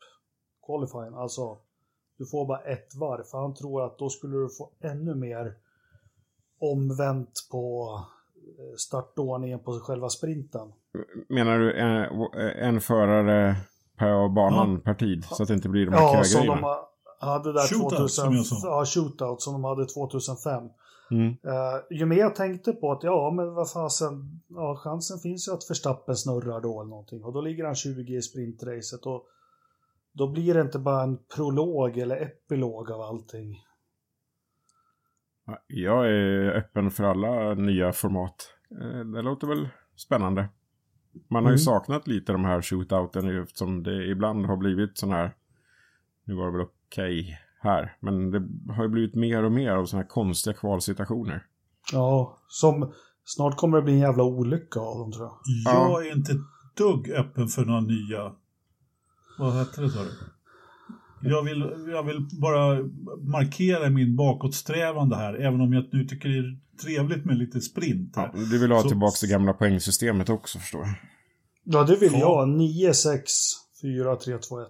[0.67, 1.15] qualifying.
[1.15, 1.59] Alltså,
[2.19, 3.23] du får bara ett varv.
[3.23, 5.55] För han tror att då skulle du få ännu mer
[6.61, 7.91] omvänt på
[8.59, 10.73] eh, startordningen på själva sprinten.
[11.29, 12.07] Menar du en,
[12.75, 13.57] en förare
[13.99, 15.25] per banan per tid?
[15.25, 16.77] Så att det inte blir de här Ja, som de
[17.21, 18.59] hade där Shootout, 2000, som.
[18.63, 20.65] Ja, shootout som de hade 2005.
[21.11, 21.27] Mm.
[21.27, 25.53] Uh, ju mer jag tänkte på att ja, men vad fasen, ja, chansen finns ju
[25.53, 27.25] att Verstappen snurrar då eller någonting.
[27.25, 29.27] Och då ligger han 20 i sprintracet och
[30.13, 33.63] då blir det inte bara en prolog eller epilog av allting.
[35.67, 38.55] Jag är öppen för alla nya format.
[38.81, 40.49] Eh, Det låter väl spännande.
[41.29, 41.59] Man har ju Mm.
[41.59, 45.35] saknat lite de här shootouten ju, eftersom det ibland har blivit sån här.
[46.25, 47.97] Nu var det väl okej här.
[48.01, 51.43] Men det har ju blivit mer och mer av såna här konstiga kvalsituationer.
[51.93, 52.93] Ja, som
[53.25, 55.39] snart kommer det bli en jävla olycka av dem tror jag.
[55.65, 56.33] Jag är inte
[56.77, 58.33] dugg öppen för några nya...
[59.39, 60.11] Vad hette det sa du?
[61.29, 61.61] Jag vill,
[61.93, 62.79] jag vill bara
[63.21, 68.13] markera min bakåtsträvande här, även om jag nu tycker det är trevligt med lite sprint.
[68.17, 70.95] Ja, du vill ha Så- tillbaka det gamla poängsystemet också förstår jag.
[71.65, 72.19] Ja, det vill Ja.
[72.19, 72.49] jag.
[72.49, 73.33] 9, 6,
[73.83, 74.67] 4, 3, 2, 1.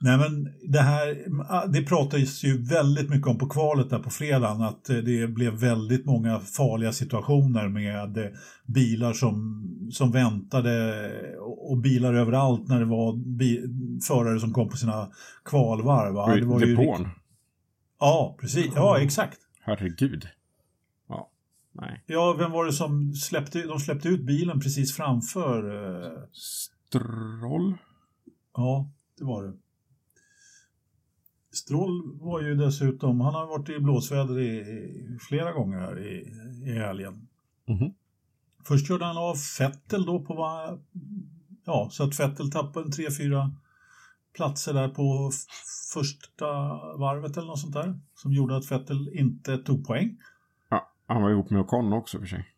[0.00, 1.24] Nej, men det här,
[1.72, 5.52] det pratades ju väldigt mycket om på kvalet där på fredagen, att eh, det blev
[5.52, 8.30] väldigt många farliga situationer med eh,
[8.66, 13.62] bilar som, som väntade och och bilar överallt när det var bi,
[14.08, 15.10] förare som kom på sina
[15.44, 16.14] kvalvarv.
[16.14, 16.34] Va?
[16.34, 16.98] Det var ju Depån.
[17.04, 17.10] rikt-
[18.00, 18.66] Ja, precis.
[18.74, 19.38] Ja, exakt.
[19.60, 20.26] Herregud.
[21.74, 22.04] Ja, nej.
[22.06, 25.70] Ja, vem var det som släppte, de släppte ut bilen precis framför?
[26.04, 27.74] eh, Stroll?
[28.56, 29.52] Ja, det var det.
[31.52, 36.32] Stroll var ju dessutom, han har varit i blåsväder i, i flera gånger här i,
[36.70, 37.28] i helgen.
[37.68, 37.94] Mhm.
[38.64, 40.78] Först körde han av Fettel då på va,
[41.64, 43.50] ja, så att Fettel tappade en 3-4
[44.34, 46.46] platser där på f- första
[46.98, 48.00] varvet eller något sånt där.
[48.14, 50.16] Som gjorde att Fettel inte tog poäng.
[51.06, 52.50] Han var ihop med Ocon också för sig.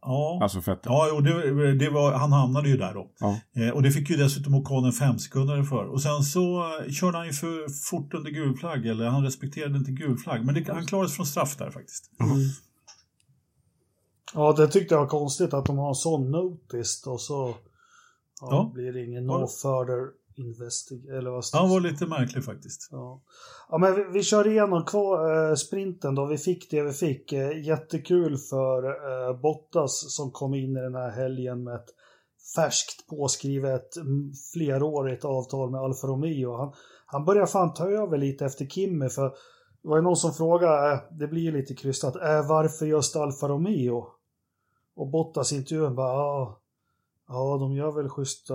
[0.00, 3.10] Ja, Alltså ja jo, det, det var, han hamnade ju där då.
[3.20, 3.40] Ja.
[3.62, 5.84] Eh, och det fick ju dessutom Ocon en fem sekunder för.
[5.84, 9.78] Och sen så eh, körde han ju för fort under gul flagg, eller han respekterade
[9.78, 10.44] inte gul flagg.
[10.44, 12.10] Men det, han klarades från straff där faktiskt.
[14.34, 17.54] Ja, det tyckte jag var konstigt att de har en sån notice och så
[18.40, 18.70] ja, Ja.
[18.74, 22.88] blir det ingen no further investig eller vad Han var lite märklig faktiskt.
[22.90, 23.22] Ja.
[23.68, 26.26] ja, men vi, vi kör igenom kvar, eh, sprinten då.
[26.26, 27.32] Vi fick det vi fick.
[27.32, 31.94] Eh, jättekul för eh, Bottas som kom in i den här helgen med ett
[32.54, 33.88] färskt påskrivet
[34.52, 36.56] flerårigt avtal med Alfa Romeo.
[36.56, 36.72] Han,
[37.06, 39.32] han börjar fan ta över lite efter Kimmy för
[39.82, 43.16] det var ju någon som frågade, eh, det blir ju lite krystat, eh, varför just
[43.16, 44.06] Alfa Romeo?
[44.96, 46.60] Och Bottas intervjun bara, ja,
[47.28, 48.54] ja de gör väl schyssta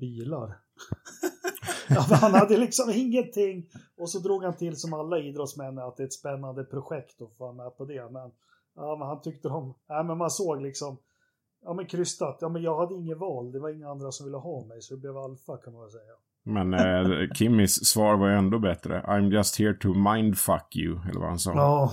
[0.00, 0.58] bilar.
[1.88, 3.66] Ja, han hade liksom ingenting.
[3.98, 7.36] Och så drog han till som alla idrottsmän att det är ett spännande projekt att
[7.36, 8.10] få vara med på det.
[8.10, 8.30] Men,
[8.76, 10.98] ja, men han tyckte de, ja, men man såg liksom,
[11.64, 14.36] ja men krystat, ja men jag hade inget val, det var inga andra som ville
[14.36, 16.12] ha mig så det blev alfa kan man väl säga.
[16.44, 19.00] Men eh, Kimmys svar var ju ändå bättre.
[19.00, 21.52] I'm just here to mindfuck you, eller vad han sa.
[21.54, 21.92] Ja,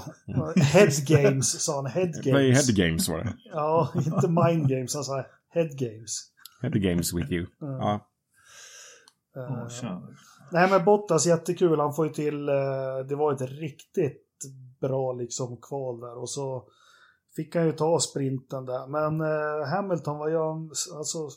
[0.56, 2.68] head games sa han, head Play games.
[2.68, 3.34] head games var det.
[3.54, 6.32] Ja, inte mind games, han sa head games.
[6.62, 7.46] Head games with you.
[7.60, 8.06] Ja.
[9.70, 10.08] Tjena.
[10.52, 14.26] Nej men Bottas jättekul, han får ju till, eh, det var ett riktigt
[14.82, 16.70] bra liksom kval där och så
[17.36, 18.88] fick han ju ta sprinten där.
[18.88, 20.38] Men eh, Hamilton var ju,
[20.98, 21.30] alltså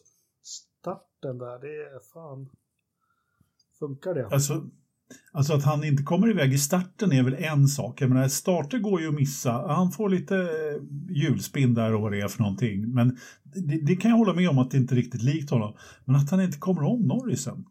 [0.45, 2.51] starten där, det är fan,
[3.79, 4.27] funkar det?
[4.27, 4.65] Alltså,
[5.33, 8.01] alltså att han inte kommer iväg i starten är väl en sak.
[8.01, 9.53] Jag menar, starter går ju att missa.
[9.53, 12.95] Han får lite eh, hjulspinn där och vad det är för någonting.
[12.95, 15.77] Men det, det kan jag hålla med om att det inte är riktigt likt honom.
[16.05, 17.65] Men att han inte kommer om Norrisen.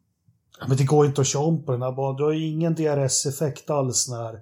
[0.61, 2.47] Ja, Men det går inte att köra om på den här banan, du har ju
[2.47, 4.33] ingen DRS-effekt alls när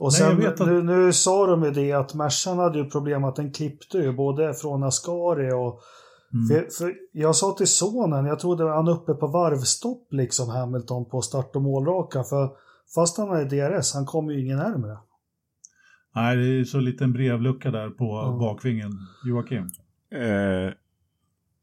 [0.00, 2.78] och Nej, jag sen, vet att- nu, nu sa de ju det att Mercan hade
[2.78, 5.80] ju problem att den klippte ju både från Ascari och
[6.32, 6.48] Mm.
[6.48, 11.22] För, för jag sa till sonen, jag trodde han uppe på varvstopp liksom Hamilton på
[11.22, 12.22] start och målraka.
[12.24, 12.50] För
[12.94, 14.98] fast han är DRS, han kommer ju ingen närmare.
[16.14, 18.36] Nej, det är så liten brevlucka där på Ja.
[18.40, 18.90] bakvingen.
[19.26, 19.70] Joakim?
[20.12, 20.72] Eh,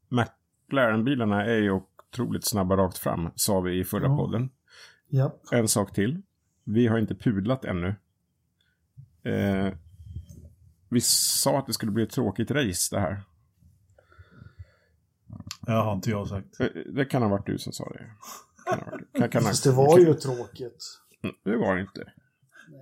[0.08, 1.80] McLaren-bilarna är ju
[2.12, 4.16] otroligt snabba rakt fram, sa vi i förra Ja.
[4.16, 4.50] podden.
[5.08, 5.36] Ja.
[5.52, 6.22] En sak till.
[6.64, 7.94] Vi har inte pudlat ännu.
[9.22, 9.72] Eh,
[10.88, 13.22] vi sa att det skulle bli ett tråkigt race det här.
[15.60, 16.60] Det har inte jag sagt.
[16.60, 18.10] Eh, Det kan ha varit du som sa det.
[18.70, 20.84] Kan ha varit, kan, kan ha, Fast det var ju tråkigt.
[21.22, 22.12] Mm, Det var det inte.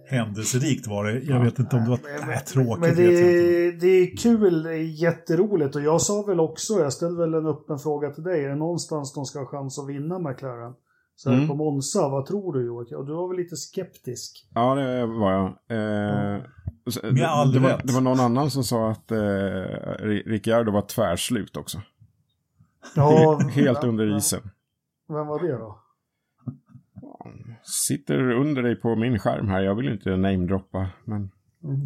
[0.06, 1.18] Händelserikt var det.
[1.18, 1.98] Jag vet inte om det var...
[2.18, 5.76] Men- Nej, tråkigt Men det är, det är kul, det är jätteroligt.
[5.76, 8.44] Och jag sa väl också, jag ställde väl en öppen fråga till dig.
[8.44, 10.72] Är det någonstans de ska ha chans att vinna McLaren?
[11.16, 11.48] Så här Mm.
[11.48, 12.98] på Monza, vad tror du Joakim?
[12.98, 14.48] Och du var väl lite skeptisk?
[14.54, 15.44] Ja, det var jag.
[15.46, 16.42] Eh,
[17.02, 21.56] Med det, var, det var någon annan som sa att eh, Ri- Ricciardo var tvärslut
[21.56, 21.78] också.
[22.96, 24.40] Ja, Helt under isen.
[25.08, 25.78] Vem var det då?
[27.88, 29.60] Sitter under dig på min skärm här.
[29.62, 31.30] Jag vill inte namedroppa, men...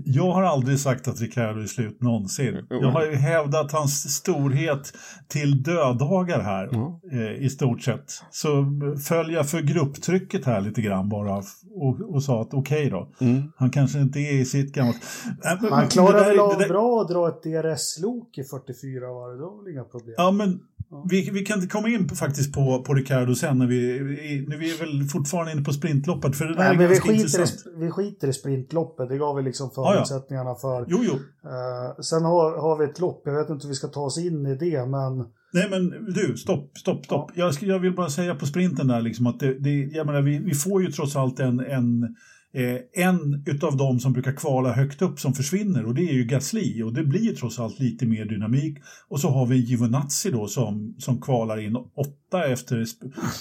[0.04, 2.66] Jag har aldrig sagt att Ricciardo är slut någonsin.
[2.70, 4.92] Jag har ju hävdat hans storhet
[5.28, 6.68] till döddagar här.
[6.72, 7.00] Ja.
[7.12, 8.04] eh, i stort sett.
[8.30, 8.64] Så
[9.08, 13.12] föll jag för grupptrycket här lite grann bara och, och sa att okej då.
[13.20, 13.52] Mm.
[13.56, 14.92] Han kanske inte är i sitt gamla...
[14.92, 19.36] Äh, men- Han men klarar väl av bra att dra ett DRS-lok i 44 varv,
[19.38, 20.14] det var väl inga problem?
[20.16, 20.60] Ja, men.
[21.10, 24.00] Vi, vi kan komma in på, faktiskt på, på Ricardo sen när vi,
[24.48, 27.00] nu vi är väl fortfarande inne på sprintloppet för det där Nej, är men vi
[27.00, 27.66] skiter, intressant.
[27.66, 29.92] i, vi skiter i sprintloppet, det gav vi liksom ja.
[29.92, 30.86] förutsättningarna för.
[30.88, 31.12] Jo, jo.
[31.50, 34.18] Eh, sen har, har vi ett lopp, jag vet inte hur vi ska ta oss
[34.18, 37.30] in i det, men Nej men du, stopp, stopp, stopp.
[37.34, 40.22] Jag, ska, jag vill bara säga på sprinten där liksom att det, det, jag menar,
[40.22, 42.16] vi, vi får ju trots allt en, en,
[42.54, 46.24] eh, en utav dem som brukar kvala högt upp som försvinner och det är ju
[46.24, 48.78] Gasly och det blir ju trots allt lite mer dynamik.
[49.08, 52.84] Och så har vi Giovinazzi då som, som kvalar in åtta efter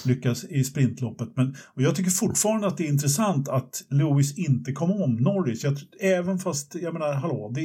[0.08, 1.28] lyckas i sprintloppet.
[1.34, 5.64] Men, och jag tycker fortfarande att det är intressant att Lewis inte kom om Norris.
[5.64, 7.60] Jag, även fast, jag menar, hallå, det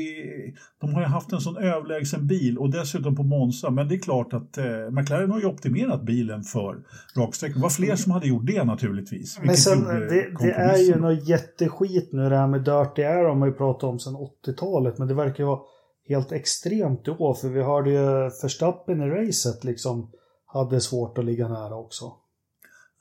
[0.81, 3.69] de har ju haft en sån överlägsen bil och dessutom på Monza.
[3.69, 6.75] Men det är klart att eh, McLaren har ju optimerat bilen för
[7.17, 7.59] raksträckning.
[7.59, 9.39] Det var fler som hade gjort det naturligtvis.
[9.43, 13.23] Men sen, gjorde det, det är ju något jätteskit nu det här med Dirty Air
[13.23, 14.15] har man ju pratat om sedan
[14.45, 15.59] 80-talet, men det verkar ju vara
[16.07, 20.11] helt extremt år, för vi hörde ju Verstappen i racet liksom
[20.45, 22.05] hade svårt att ligga nära också.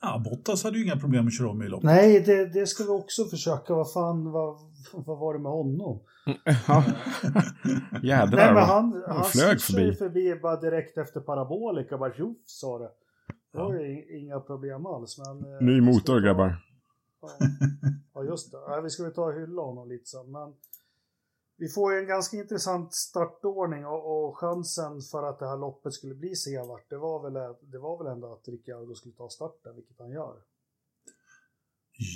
[0.01, 1.85] Ja, Bottas hade ju inga problem att köra om i loppet.
[1.85, 3.73] Nej, det, det ska vi också försöka.
[3.73, 4.57] Vad fan, vad,
[4.93, 5.99] vad var det med honom?
[6.67, 6.83] Ja.
[8.03, 8.37] Jädrar.
[8.37, 9.93] Nej, men han, han han flög förbi.
[9.93, 12.89] förbi bara direkt efter parabolika, bara tjoff sa det.
[13.53, 15.17] Det var ju inga problem alls.
[15.17, 16.55] Men, eh, Ny motor, grabbar.
[18.13, 18.57] Ja, just det.
[18.57, 20.31] Ja, vi ska väl ta och hylla honom lite sen.
[20.31, 20.53] Men
[21.57, 25.93] vi får ju en ganska intressant startordning och, och chansen för att det här loppet
[25.93, 29.75] skulle bli sevart, det var väl, det var väl ändå att Ricciardo skulle ta starten,
[29.75, 30.35] vilket han gör.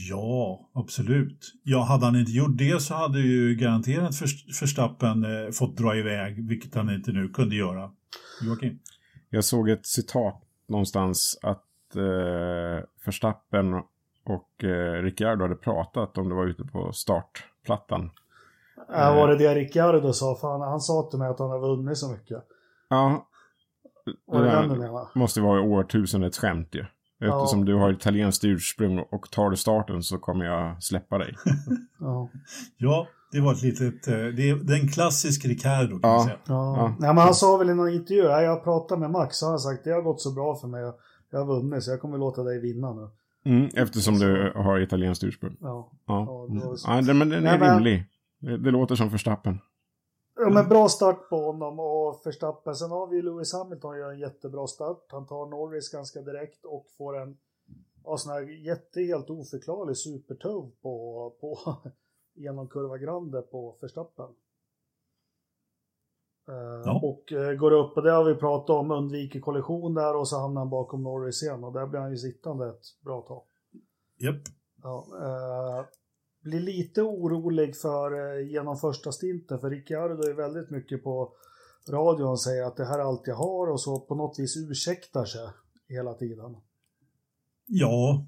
[0.09, 1.53] Ja, absolut.
[1.63, 4.21] Ja, hade han inte gjort det så hade ju garanterat
[4.61, 7.91] Verstappen eh, fått dra iväg, vilket han inte nu kunde göra.
[8.41, 8.79] Joakim?
[9.29, 13.73] Jag såg ett citat någonstans att eh, Verstappen
[14.29, 18.09] och eh, Ricciardo hade pratat om det var ute på startplattan.
[18.95, 20.35] Äh, var det det Ricciardo sa?
[20.35, 22.43] Fan, han sa till mig att han har vunnit så mycket.
[22.89, 23.27] Ja,
[24.25, 25.07] Var det den du menade?
[25.15, 26.85] måste vara årtusendets skämt ju.
[27.21, 27.65] Eftersom Ja.
[27.65, 31.35] du har italienskt ursprung och tar du starten så kommer jag släppa dig.
[31.99, 32.29] Ja.
[32.77, 34.07] Ja, det var ett litet...
[34.07, 36.15] eh, Det är, det är en klassisk Ricardo kan Ja.
[36.17, 36.37] man säga.
[36.47, 36.75] Ja.
[36.77, 36.87] Ja.
[36.99, 39.51] Nej, men han sa väl i någon intervju, "Ja, jag pratade med Max, så har
[39.51, 40.93] han sagt det har gått så bra för mig, jag,
[41.31, 43.09] jag har vunnit så jag kommer låta dig vinna nu.
[43.47, 45.57] Mm, eftersom du har italienskt ursprung.
[45.59, 46.47] Ja, Ja,
[46.87, 48.05] Ja, det men den är Nej, rimlig.
[48.39, 49.59] Det, det låter som Verstappen.
[50.35, 52.75] ja men bra start på honom och Verstappen.
[52.75, 55.05] Sen har vi Lewis Hamilton gör en jättebra start.
[55.09, 57.37] Han tar Norris ganska direkt och får en
[58.03, 61.75] ja, sån här jätte, helt oförklarlig supertuv på, på
[62.35, 64.29] genom kurva Grande på Verstappen.
[66.47, 66.99] Eh, Ja.
[67.03, 70.39] Och eh, går upp, och det har vi pratat om, undviker kollision där och så
[70.39, 73.43] hamnar han bakom Norris igen och där blir han ju sittande ett bra tag.
[74.19, 74.41] Japp.
[74.83, 75.85] Ja, eh,
[76.43, 81.31] blir lite orolig för eh, genom första stinten, för Ricciardo är väldigt mycket på
[81.89, 85.25] radion säger att det här är allt jag har och så på något vis ursäktar
[85.25, 85.47] sig
[85.87, 86.57] hela tiden.
[87.65, 88.25] Ja.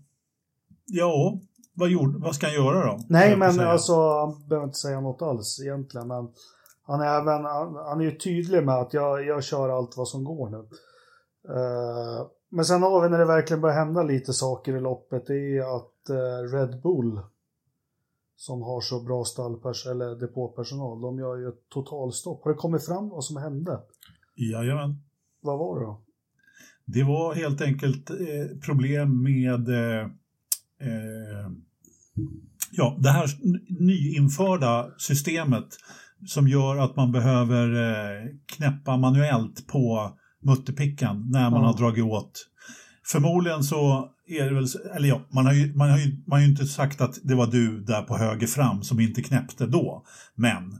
[0.86, 1.40] Ja,
[1.74, 3.00] vad, gjorde, vad ska han göra då?
[3.10, 6.28] Nej, men alltså han behöver inte säga något alls egentligen, men
[6.90, 10.08] han är även, han, han är ju tydlig med att jag, jag kör allt vad
[10.08, 10.58] som går nu.
[11.54, 15.58] Eh, men sen har vi när det verkligen börjar hända lite saker i loppet, det
[15.58, 17.22] är att eh, Red Bull
[18.36, 22.44] som har så bra stallpers eller depåpersonal, de gör ju ett totalstopp.
[22.44, 23.80] Har det kommit fram vad som hände?
[24.36, 24.96] Jajamän.
[25.42, 26.02] Vad var det då?
[26.86, 30.02] Det var helt enkelt eh, problem med eh,
[30.80, 31.52] eh,
[32.72, 33.28] ja, det här
[33.80, 35.68] nyinförda systemet
[36.26, 40.12] som gör att man behöver eh, knäppa manuellt på
[40.44, 41.68] mutterpickan när man Ja.
[41.68, 42.46] har dragit åt.
[43.06, 46.46] Förmodligen så är det väl, eller ja, man har, ju, man, har ju, man har
[46.46, 50.04] ju inte sagt att det var du där på höger fram som inte knäppte då.
[50.36, 50.80] Men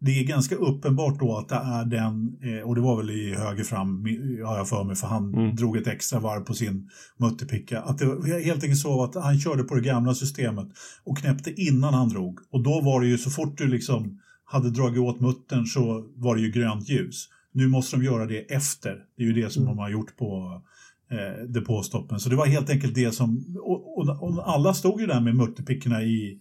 [0.00, 3.34] det är ganska uppenbart då att det är den, eh, och det var väl i
[3.34, 4.04] höger fram
[4.46, 5.56] har jag för mig för han Mm.
[5.56, 6.88] drog ett extra varv på sin
[7.18, 7.80] mutterpicka.
[7.80, 10.68] Att det var helt enkelt så att han körde på det gamla systemet
[11.04, 12.38] och knäppte innan han drog.
[12.52, 16.36] Och då var det ju så fort du liksom hade dragit åt muttern så var
[16.36, 17.28] det ju grönt ljus.
[17.52, 18.96] Nu måste de göra det efter.
[19.16, 19.76] Det är ju det som Mm.
[19.76, 20.62] de har gjort på
[21.10, 22.20] eh, depåstoppen.
[22.20, 25.36] Så det var helt enkelt det som, och, och, och alla stod ju där med
[25.36, 26.38] mutterpickorna i,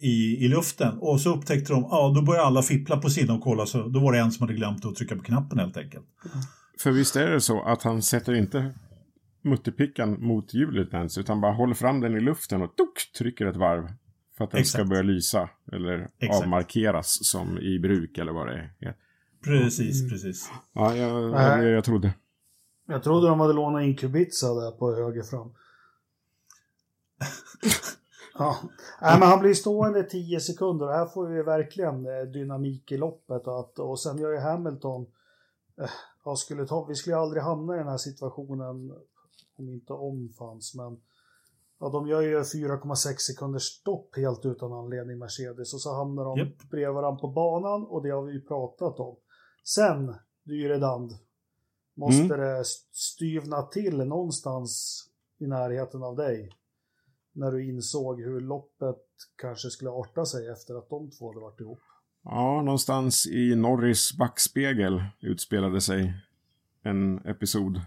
[0.00, 3.40] i, i luften och så upptäckte de, ja då började alla fippla på sina och
[3.42, 6.04] kolla så då var det en som hade glömt att trycka på knappen helt enkelt.
[6.78, 8.74] För visst är det så att han sätter inte
[9.42, 13.56] mutterpickan mot hjulet ens, utan bara håller fram den i luften och tok, trycker ett
[13.56, 13.88] varv.
[14.40, 14.88] För att den ska Exakt.
[14.88, 16.42] börja lysa eller Exakt.
[16.44, 18.96] avmarkeras som i bruk eller vad det är.
[19.44, 20.10] Precis, Mm.
[20.10, 20.50] precis.
[20.72, 22.14] Ja, jag, jag, jag trodde.
[22.86, 25.48] Jag trodde de hade lånat in Kubica där på höger fram.
[28.34, 28.58] ja.
[29.02, 32.96] Nej, men han blir stående 10 sekunder och här får vi verkligen eh, dynamik i
[32.96, 33.46] loppet.
[33.46, 35.06] Och, att, och sen gör ju Hamilton,
[36.24, 38.92] eh, skulle ta, vi skulle aldrig hamna i den här situationen
[39.56, 40.74] om inte om fanns.
[40.74, 41.00] Men
[41.80, 46.38] ja, de gör ju 4,6 sekunders stopp helt utan anledning Mercedes och så hamnar de
[46.38, 46.70] Japp.
[46.70, 49.16] bredvid varandra på banan och det har vi ju pratat om.
[49.64, 50.14] Sen,
[50.44, 51.12] Dyredand,
[51.96, 55.02] måste det styvna till någonstans
[55.38, 56.50] i närheten av dig.
[57.32, 61.60] När du insåg hur loppet kanske skulle arta sig efter att de två hade varit
[61.60, 61.80] ihop.
[62.22, 66.14] Ja, någonstans i Norris backspegel utspelade sig
[66.82, 67.80] en episod.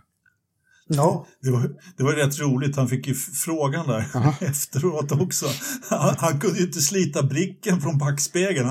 [0.95, 4.33] Ja, Det var, det var rätt roligt, han fick ju frågan där Aha.
[4.41, 5.45] efteråt också.
[5.89, 8.67] Han, han kunde ju inte slita blicken från backspegeln.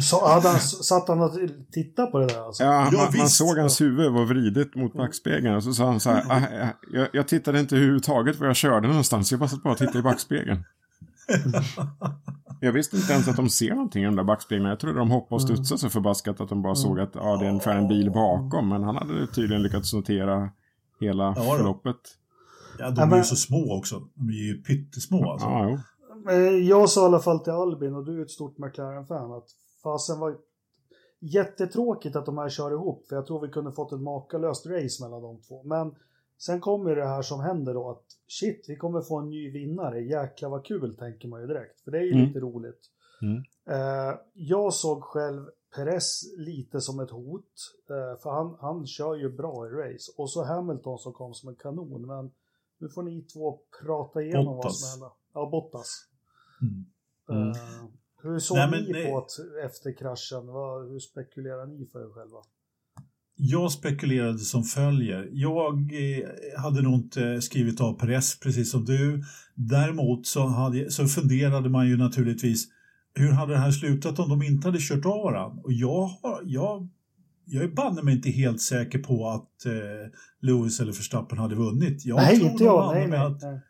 [0.00, 1.30] Så hade han, satt han och
[1.72, 2.62] tittade på det där alltså?
[2.64, 6.00] Ja, Ja, man, man såg hans huvud var vridet mot backspegeln och så sa han
[6.00, 9.48] så här, "Ah, ah, jag, jag tittade inte överhuvudtaget var jag körde någonstans, jag bara
[9.48, 10.64] satt bara och tittade i backspegeln.
[12.60, 14.68] Jag visste inte ens att de ser någonting i de där backspeglarna.
[14.68, 17.46] Jag trodde de hoppade och studsade så förbaskat att de bara såg att ja, det
[17.46, 18.68] är ungefär en bil bakom.
[18.68, 20.50] Men han hade tydligen lyckats notera
[21.00, 21.42] hela då.
[21.42, 21.96] förloppet.
[22.78, 24.00] ja, de Ja, är ju så små också.
[24.14, 25.46] De är ju pyttesmå alltså.
[25.46, 25.78] Ja, jo.
[26.32, 29.48] Eh, Jag sa i alla fall till Albin, och du är ett stort McLaren-fan, att
[29.82, 30.36] fasen var
[31.20, 33.06] jättetråkigt att de här kör ihop.
[33.08, 35.62] För jag tror vi kunde fått ett makalöst race mellan de två.
[35.62, 35.94] Men
[36.38, 40.00] sen kommer det här som händer då att shit, vi kommer få en ny vinnare.
[40.00, 41.80] Jäklar vad kul, tänker man ju direkt.
[41.80, 42.26] För det är ju Mm.
[42.26, 42.80] lite roligt.
[43.22, 43.36] Mm.
[43.70, 47.52] Eh, jag såg själv Perez lite som ett hot.
[47.90, 50.12] Eh, för han, han kör ju bra i race.
[50.16, 52.06] Och så Hamilton som kom som en kanon.
[52.06, 52.30] Men
[52.78, 54.80] nu får ni två prata igenom vad Bottas.
[54.80, 55.10] som händer.
[55.34, 56.06] Ja, Bottas.
[56.62, 56.84] Mm.
[57.30, 57.50] Mm.
[57.50, 57.56] Eh,
[58.22, 59.30] hur såg Nej, ni på att
[59.64, 60.46] efter kraschen?
[60.46, 62.38] Vad, hur spekulerar ni för er själva?
[63.38, 65.28] Jag spekulerade som följer.
[65.32, 66.28] Jag eh,
[66.62, 69.24] hade nog inte skrivit av Perez precis som du.
[69.54, 72.68] Däremot så, hade, så funderade man ju naturligtvis
[73.16, 75.62] hur hade det här slutat om de inte hade kört av varandra?
[75.64, 76.88] Och jag, har, jag,
[77.44, 79.72] jag är banne mig inte helt säker på att eh,
[80.40, 82.04] Lewis eller Verstappen hade vunnit.
[82.06, 82.94] Jag nej, tror inte jag.
[82.94, 83.60] Nej, nej, Att, nej.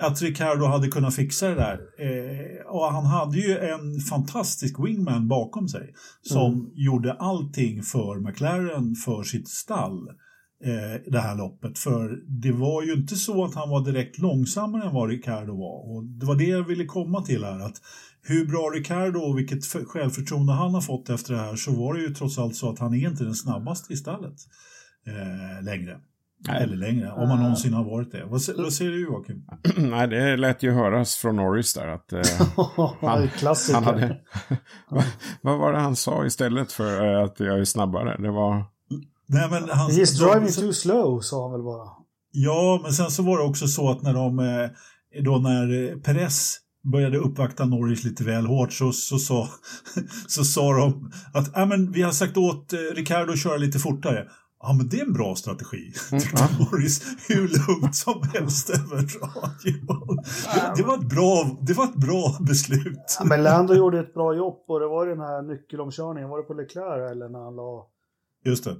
[0.00, 1.78] att Ricardo hade kunnat fixa det där.
[1.98, 6.70] Eh, och han hade ju en fantastisk wingman bakom sig som Mm.
[6.74, 10.08] gjorde allting för McLaren, för sitt stall,
[11.06, 11.78] det här loppet.
[11.78, 15.96] För det var ju inte så att han var direkt långsammare än vad Ricardo var.
[15.96, 17.60] Och det var det jag ville komma till här.
[17.60, 17.76] Att
[18.22, 21.94] hur bra Ricardo och vilket för- självförtroende han har fått efter det här så var
[21.94, 24.36] det ju trots allt så att han är inte den snabbaste i stallet
[25.06, 25.98] eh, längre.
[26.48, 26.62] Nej.
[26.62, 28.24] Eller längre, om han någonsin har varit det.
[28.24, 29.44] Vad, vad säger du Joakim?
[29.76, 32.20] Nej, det lät ju höras från Norris där att eh,
[33.00, 33.28] Han,
[33.72, 34.16] han hade...
[34.88, 35.04] vad,
[35.42, 38.16] vad var det han sa istället för eh, att jag är snabbare?
[38.22, 38.64] Det var...
[39.32, 41.88] Nej, men han, He's driving too slow, sa han väl bara.
[42.32, 44.70] Ja, men sen så var det också så att när de, eh,
[45.22, 46.58] då när eh, Perez
[46.92, 49.48] började uppvakta Norris lite väl hårt så, så, så,
[50.28, 53.78] så sa de att ah, men vi har sagt åt eh, Ricardo att köra lite
[53.78, 54.26] fortare.
[54.62, 60.16] Ja, men det är en bra strategi, tyckte Norris hur lugnt som helst över radion.
[60.54, 63.16] Det, det, var ett bra, det var ett bra beslut.
[63.18, 66.30] Ja, men Lando gjorde ett bra jobb och det var den här nyckelomkörningen.
[66.30, 67.86] Var det på Leclerc eller när han la
[68.44, 68.76] Just det.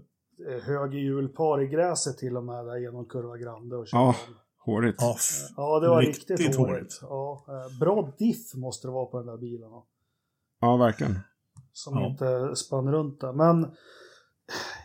[0.48, 4.14] Eh, högerhjulpar i gräset till och med där genom kurva Grande och Ja.
[4.58, 5.02] Hårigt.
[5.56, 6.74] Ja, det var riktigt, Riktigt hårigt.
[6.76, 6.98] hårigt.
[7.02, 9.70] Ja, eh, bra diff måste det vara på den där bilen.
[10.60, 11.18] Ja, verkligen.
[11.72, 12.06] Som Ja.
[12.06, 13.32] inte spann runt där.
[13.32, 13.70] Men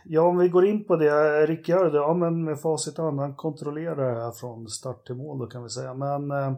[0.04, 1.46] Ja, om vi går in på det.
[1.46, 5.46] Ricciardo, ja men med facit hand, han kontrollerar det här från start till mål då
[5.46, 5.94] kan vi säga.
[5.94, 6.52] Men eh,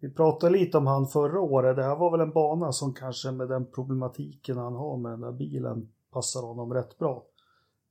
[0.00, 1.76] vi pratade lite om han förra året.
[1.76, 5.20] Det här var väl en bana som kanske med den problematiken han har med den
[5.20, 7.24] där bilen passar honom rätt bra.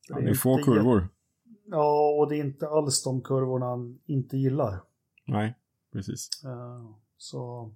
[0.10, 1.08] Ja, det är få kurvor.
[1.66, 4.82] Ja, och det är inte alls de kurvorna han inte gillar.
[5.26, 5.56] Nej,
[5.94, 6.30] precis.
[6.46, 7.72] Uh, så,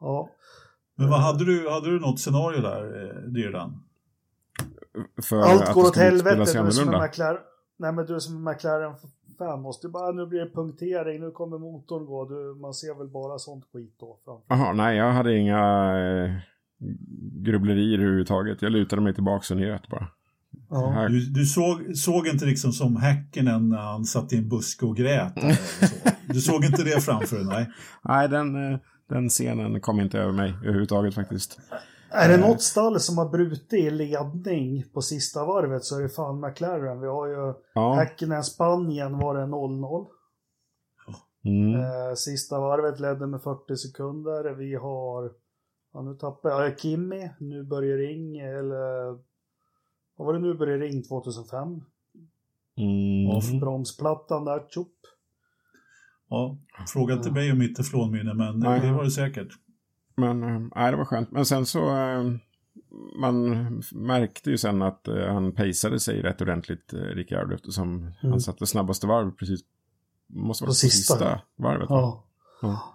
[0.00, 0.30] ja.
[0.94, 3.82] Men vad hade du, hade du något scenario där, eh, Dyrdan?
[5.32, 6.36] Allt går åt helvete.
[6.36, 7.42] Du är som en McLaren,
[7.76, 8.94] nej men du är som en McLaren
[9.38, 9.60] 5.
[9.60, 12.24] Måste bara, nu blir det punktering, nu kommer motorn gå.
[12.28, 14.18] Du, man ser väl bara sånt skit då.
[14.48, 15.58] Jaha, nej jag hade inga
[15.98, 16.30] eh,
[17.42, 18.62] grubblerier överhuvudtaget.
[18.62, 20.08] Jag lutade mig tillbaka och neråt bara.
[20.70, 21.08] Ja.
[21.08, 24.96] Du, du, såg, såg inte liksom som Häckenen när han satt i en buske och
[24.96, 25.34] grät?
[26.26, 27.46] du såg inte det framför dig?
[27.46, 27.70] Nej,
[28.02, 31.60] nej den, eh, den scenen kom inte över mig överhuvudtaget faktiskt.
[32.10, 32.40] Är det eh.
[32.40, 37.00] något stall som har brutit i ledning på sista varvet så är det fan McLaren.
[37.00, 37.94] Vi har ju ja.
[37.94, 40.06] Häckenen Spanien var det 0-0.
[41.44, 41.80] Mm.
[41.80, 44.54] Eh, sista varvet ledde med 40 sekunder.
[44.54, 45.32] Vi har,
[45.92, 49.18] ja nu tappar jag, Kimmy, nu börjar ring, eller
[50.20, 51.80] vad var det nu börjar ring 2005?
[52.76, 53.36] Mm.
[53.36, 54.96] Och bromsplattan där, tjopp.
[56.28, 56.58] Ja,
[56.88, 58.80] fråga inte mig om mitt teflonminne, men Nej.
[58.80, 59.48] det var det säkert.
[60.16, 61.30] Men eh, nej, det var skönt.
[61.30, 62.24] Men sen så, eh,
[63.20, 63.50] man
[63.92, 68.12] märkte ju sen att eh, han pejsade sig rätt ordentligt, Ricciardo, eftersom mm.
[68.22, 69.60] han satte snabbaste varv precis,
[70.26, 71.90] måste vara på sista, sista varvet.
[71.90, 72.24] Ja.
[72.62, 72.89] ja.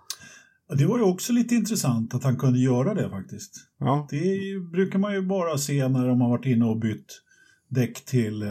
[0.70, 3.53] Det var ju också lite intressant att han kunde göra det faktiskt.
[3.80, 4.07] Ja.
[4.11, 4.39] Det
[4.72, 7.22] brukar man ju bara se när de har varit inne och bytt
[7.70, 8.43] däck till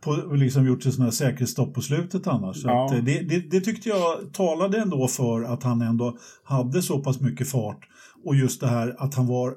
[0.00, 2.64] på, liksom gjort sådana här säkerhetsstopp på slutet annars.
[2.64, 2.86] Ja.
[2.86, 7.20] Att, det, det, det, tyckte jag talade ändå för att han ändå hade så pass
[7.20, 7.88] mycket fart
[8.24, 9.54] och just det här att han var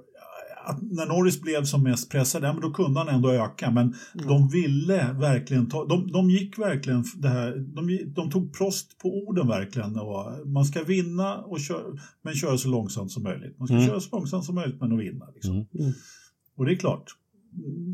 [0.82, 3.72] när Norris blev som mest pressad, ja, men då kunde han ändå öka.
[3.72, 4.28] Men mm.
[4.28, 9.10] de ville verkligen ta, de, de gick verkligen det här, de, de tog prost på
[9.10, 10.00] orden verkligen.
[10.00, 13.60] Och man ska vinna och kör, men köra så långsamt som möjligt.
[13.60, 13.88] Man ska mm.
[13.88, 15.26] köra så långsamt som möjligt men att vinna.
[15.34, 15.54] Liksom.
[15.54, 15.68] Mm.
[15.80, 15.94] mm.
[16.56, 17.16] Och det är klart,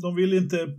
[0.02, 0.76] de vill inte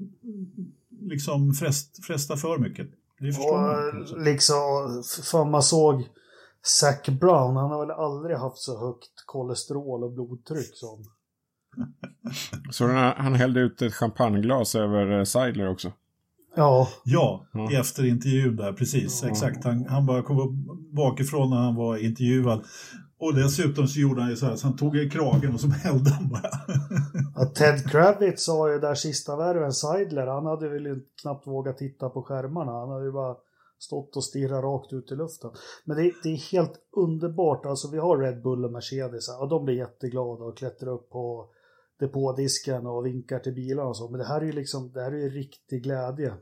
[1.02, 2.88] liksom frest, fresta för mycket.
[3.20, 4.24] Det förstår man.
[4.24, 6.04] Liksom, för man såg
[6.62, 11.06] Zac Brown, han har väl aldrig haft så högt kolesterol och blodtryck som.
[12.72, 15.92] Så han hällde ut ett champagneglas över eh, Seidler också?
[16.56, 16.88] Ja.
[17.04, 17.80] Ja, ja.
[17.80, 19.24] efter intervjun där, precis.
[19.24, 19.30] Ja.
[19.30, 19.64] Exakt.
[19.64, 20.54] Han, han bara kom upp
[20.92, 22.66] bakifrån när han var intervjuad.
[23.20, 25.68] Och dessutom så gjorde han ju så här, så han tog i kragen och så
[25.84, 26.50] hällde han bara.
[27.36, 32.10] ja, Ted Kravitz sa ju där sista värven, Seidler, han hade väl knappt vågat titta
[32.10, 32.72] på skärmarna.
[32.72, 33.36] Han hade ju bara
[33.80, 35.52] stått och stirrat rakt ut i luften.
[35.86, 39.66] Men det, det, är helt underbart, alltså vi har Red Bull och Mercedes, och de
[39.66, 41.50] blir jätteglada och klättrar upp på
[42.00, 44.10] depådisken och vinkar till bilarna och så.
[44.10, 46.34] Men det här är ju liksom, det här är ju riktig glädje.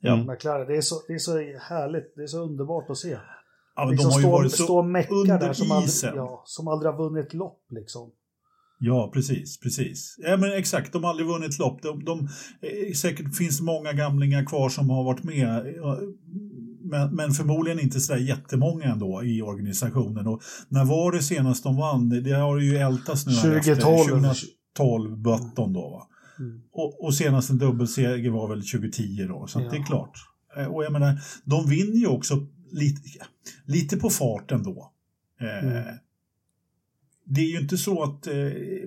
[0.00, 0.16] Ja.
[0.16, 0.66] McLaren.
[0.66, 3.18] Det är, så, det är så härligt, det är så underbart att se.
[3.76, 4.80] Ja, men liksom de har ju stå, varit så stå
[5.20, 6.08] under där som isen.
[6.08, 8.12] Aldrig, ja, som aldrig har vunnit lopp liksom.
[8.78, 10.14] Ja, precis, precis.
[10.18, 11.82] Ja, men exakt, de har aldrig vunnit lopp.
[11.82, 12.28] De, de,
[12.62, 15.66] eh, säkert finns många gamlingar kvar som har varit med,
[16.90, 20.26] men, men förmodligen inte så där jättemånga ändå i organisationen.
[20.26, 22.08] Och när var det senast de vann?
[22.08, 24.24] Det har ju ältats nu 2012.
[24.24, 25.90] Efter, 2012, Button då.
[25.90, 26.06] Va?
[26.38, 26.62] Mm.
[26.72, 29.70] Och, och senast en dubbelseger var väl 2010 då, så ja.
[29.70, 30.18] det är klart.
[30.56, 33.00] Eh, och jag menar, de vinner ju också lite,
[33.64, 34.92] lite på farten då.
[35.40, 35.84] Eh, mm.
[37.28, 38.34] Det är ju inte så att eh,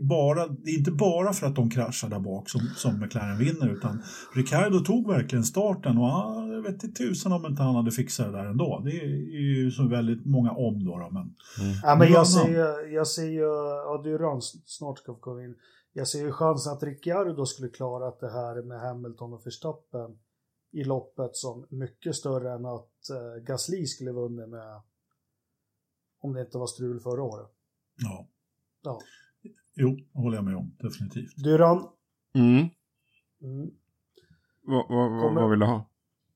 [0.01, 3.69] bara, det är inte bara för att de kraschar där bak som, som McLaren vinner
[3.69, 4.03] utan
[4.35, 8.25] Ricardo tog verkligen starten och ah, jag vet inte tusen om inte han hade fixat
[8.25, 8.81] det där ändå.
[8.85, 10.97] Det är ju så väldigt många om då.
[10.97, 11.77] då men, mm.
[11.83, 13.41] ja, men jag, ser ju, jag ser ju,
[13.85, 14.19] ja du
[14.65, 15.55] snart ska få komma in.
[15.93, 20.19] Jag ser ju chansen att Ricciardo skulle klara det här med Hamilton och Verstappen
[20.71, 24.81] i loppet som mycket större än att eh, Gasly skulle vunnit med
[26.21, 27.49] om det inte var strul förra året.
[27.95, 28.27] Ja.
[28.81, 28.99] ja.
[29.75, 31.35] Jo, håller jag med om, definitivt.
[31.35, 31.87] Duran?
[32.33, 32.67] Mm.
[33.41, 33.71] mm.
[34.61, 35.89] Vad, vad, vad vill du ha?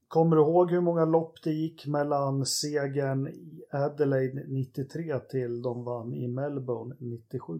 [0.07, 5.83] Kommer du ihåg hur många lopp det gick mellan segern i Adelaide 93 till de
[5.83, 7.59] vann i Melbourne 97?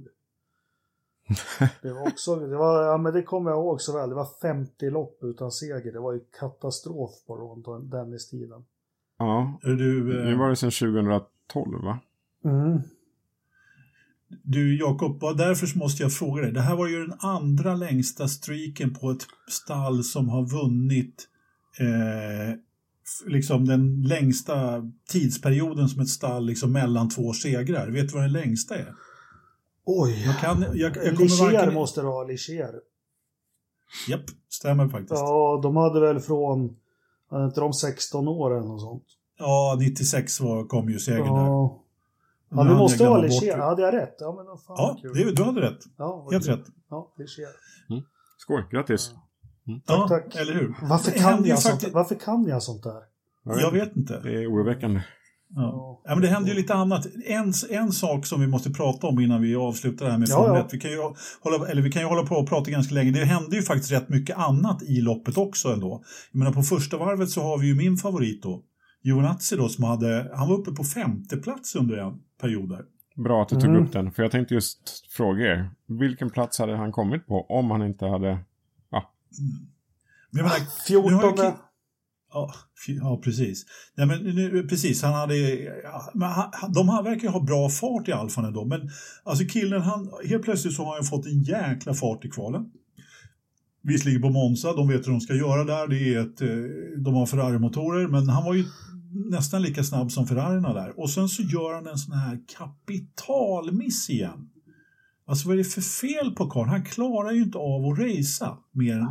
[1.81, 4.27] Det var också, det var, ja men det kommer jag ihåg så väl, det var
[4.41, 8.65] 50 lopp utan seger, det var ju katastrof på Ron Dennis-tiden.
[9.17, 10.25] Ja, du, eh...
[10.25, 11.99] nu var det sedan 2012 va?
[12.45, 12.81] Mm.
[14.43, 18.93] Du Jakob, därför måste jag fråga dig, det här var ju den andra längsta streaken
[18.93, 21.27] på ett stall som har vunnit
[21.79, 22.55] eh,
[23.25, 27.87] liksom den längsta tidsperioden som ett stall liksom mellan två segrar.
[27.87, 28.93] Vet du vad den längsta är?
[29.85, 30.23] Oj.
[30.25, 31.73] Jag kan, jag, jag Ligier varken...
[31.73, 32.73] måste det vara, Ligier.
[34.07, 35.11] Japp, stämmer faktiskt.
[35.11, 36.75] Ja, de hade väl från,
[37.29, 39.03] hade inte de 16 år eller något sånt?
[39.39, 41.41] Ja, 96 var, kom ju segern där.
[41.43, 41.79] Ja.
[42.49, 43.57] Nu Ja, det måste jag vara Ligier.
[43.57, 43.63] det.
[43.63, 44.15] Hade jag rätt?
[44.19, 45.13] Ja, men fan Ja, kul.
[45.13, 45.79] det, du hade rätt.
[45.97, 46.55] Ja, Helt kul.
[46.55, 46.65] rätt.
[46.89, 47.49] Ja, Ligier.
[48.37, 49.11] Skål, grattis.
[49.85, 50.35] Ja, tack.
[50.35, 50.75] eller hur?
[50.81, 53.01] Varför kan, jag sånt, varför kan jag sånt där?
[53.43, 54.19] Jag vet inte.
[54.19, 55.01] Det är oroväckande.
[55.55, 56.01] Ja.
[56.05, 57.07] Ja, men det händer ju lite annat.
[57.25, 60.35] En, en sak som vi måste prata om innan vi avslutar det här med Ja,
[60.35, 60.65] Formel ja.
[60.65, 60.73] 1.
[60.73, 60.97] Vi kan, ju
[61.41, 63.11] hålla, eller vi kan ju hålla på och prata ganska länge.
[63.11, 66.03] Det händer ju faktiskt rätt mycket annat i loppet också ändå.
[66.31, 68.63] Jag menar på första varvet så har vi ju min favorit då.
[69.03, 72.81] Giovinazzi då som hade, han var uppe på femte plats under en period där.
[73.23, 73.83] Bra att du tog Mm.
[73.83, 74.79] upp den, för jag tänkte just
[75.11, 75.69] fråga er.
[75.99, 78.39] Vilken plats hade han kommit på om han inte hade...
[80.31, 80.59] Men jag menar,
[81.09, 81.53] nu har 14.
[82.33, 82.53] Ja,
[82.87, 83.65] ja, precis.
[83.97, 85.37] Nej, men nu, precis, han hade,
[85.83, 88.89] ja, men han, de här verkar ha bra fart i Alfan ändå, men
[89.23, 92.65] alltså killen, han, helt plötsligt så har han fått en jäkla fart i kvalen.
[93.83, 97.13] Visserligen på Monza, de vet hur de ska göra där, det är ett, eh, de
[97.13, 98.65] har Ferrari-motorer, men han var ju
[99.31, 100.99] nästan lika snabb som Ferrarierna där.
[100.99, 104.49] Och sen så gör han en sån här kapitalmiss igen.
[105.25, 106.69] Alltså vad är det för fel på karln?
[106.69, 109.07] Han klarar ju inte av att racea mer än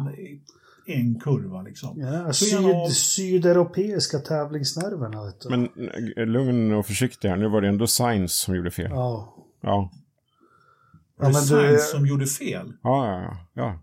[0.94, 2.00] en kurva liksom.
[2.00, 5.48] Ja, av- syd, sydeuropeiska tävlingsnerverna, vet du.
[5.48, 5.68] Men
[6.16, 8.90] eh, lugn och försiktig här, nu var det ändå Sainz som gjorde fel.
[8.90, 9.34] Ja.
[9.62, 9.90] Ja,
[11.16, 12.72] Var det men du- Sainz som gjorde fel?
[12.82, 13.20] ja, ja.
[13.22, 13.36] ja.
[13.54, 13.78] ja.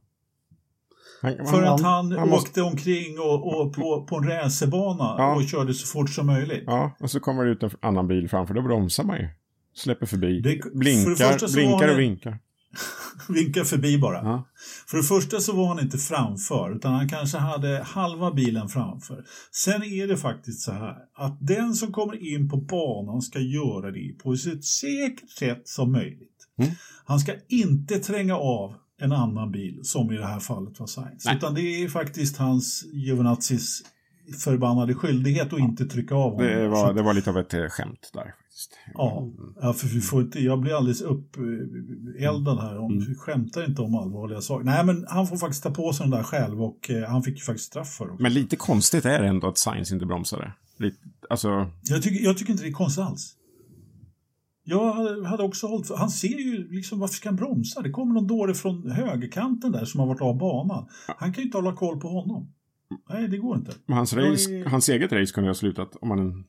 [1.22, 5.16] Han, För han, att han, han måste- åkte omkring och, och på, på en racerbana
[5.18, 5.36] Ja.
[5.36, 6.64] och körde så fort som möjligt.
[6.68, 9.28] Ja, och så kommer det ut en annan bil framför, då bromsar man ju.
[9.74, 10.42] Släpper förbi.
[10.42, 12.40] Det- för det blinkar, var blinkar det- och vinkar.
[13.30, 14.18] Vinkar förbi bara.
[14.18, 14.48] Ja.
[14.88, 19.26] För det första så var han inte framför, utan han kanske hade halva bilen framför.
[19.52, 23.92] Sen är det faktiskt så här att den som kommer in på banan ska göra
[23.92, 26.48] det på ett så säkert sätt som möjligt.
[26.60, 26.72] Mm.
[27.06, 31.26] Han ska inte tränga av en annan bil, som i det här fallet var Sainz.
[31.36, 33.84] Utan det är faktiskt hans Giovinazzis
[34.38, 36.48] förbannade skyldighet att inte trycka av honom.
[36.48, 38.78] Det, var, det var lite av ett eh, skämt där faktiskt.
[38.94, 39.30] Ja,
[39.62, 42.78] ja för vi får inte, jag blir alldeles uppeldad här.
[42.78, 43.16] Om, Mm.
[43.16, 44.66] Skämtar inte om allvarliga saker.
[44.66, 47.38] Nej, men han får faktiskt ta på sig den där själv och eh, han fick
[47.38, 48.16] ju faktiskt straff för det.
[48.20, 50.54] Men lite konstigt är det ändå att Sainz inte bromsade.
[50.78, 50.98] Lite,
[51.30, 53.36] alltså, Jag, tycker, jag tycker inte det är konstigt alls.
[54.64, 57.82] Jag hade, hade också hållit för, Han ser ju liksom, varför ska han bromsa?
[57.82, 60.88] Det kommer någon dåre från högerkanten där som har varit av banan.
[61.08, 62.54] Han kan ju inte hålla koll på honom.
[63.10, 63.72] Nej, det går inte.
[63.88, 66.46] hans, Jag race, är- hans eget race kunde ha slutat om han...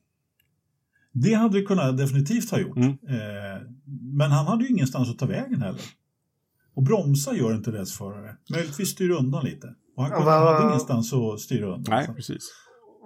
[1.13, 2.75] Det hade det kunnat definitivt ha gjort.
[2.77, 2.89] Mm.
[2.89, 3.61] Eh,
[4.13, 5.81] men han hade ju ingenstans att ta vägen heller.
[6.73, 8.35] Och bromsa gör inte racerförare.
[8.55, 9.67] Möjligtvis styra undan lite.
[9.95, 11.83] Och han Ja, kunde, vad- hade ingenstans att styra undan.
[11.95, 12.49] Nej, Så- precis.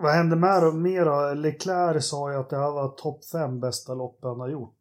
[0.02, 0.72] Vad hände med då?
[0.72, 1.34] Mer då?
[1.42, 4.80] Leclerc sa ju att det här var topp fem bästa lopp han har gjort.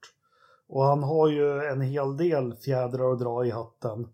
[0.69, 4.07] Och han har ju en hel del fjädrar att dra i hatten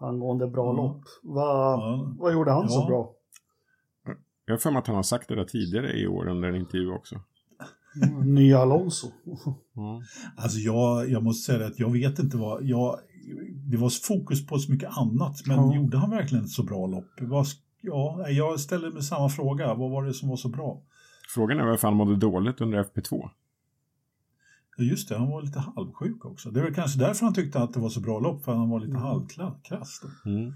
[0.00, 0.76] angående bra Mm.
[0.76, 1.02] lopp.
[1.22, 2.14] Vad, Ja.
[2.18, 2.68] vad gjorde han Ja.
[2.68, 3.12] så bra?
[4.46, 6.56] Jag har för mig att han har sagt det där tidigare i år under en
[6.56, 7.20] intervju också.
[8.24, 9.06] Nya Alonso.
[9.74, 10.02] Ja.
[10.36, 12.62] Alltså jag, jag måste säga att jag vet inte vad...
[12.64, 12.98] Jag,
[13.70, 15.46] det var fokus på så mycket annat.
[15.46, 15.74] Men Ja.
[15.76, 17.10] gjorde han verkligen ett så bra lopp?
[17.20, 17.46] Vad,
[17.80, 19.74] ja, jag ställer mig samma fråga.
[19.74, 20.82] Vad var det som var så bra?
[21.34, 23.28] Frågan är varför han mådde dåligt under FP2.
[24.76, 26.50] Ja, Just det, han var lite halvsjuk också.
[26.50, 28.44] Det är väl kanske därför han tyckte att det var så bra lopp.
[28.44, 29.02] För han var lite Mm.
[29.02, 30.00] halvkrass.
[30.26, 30.52] Mm.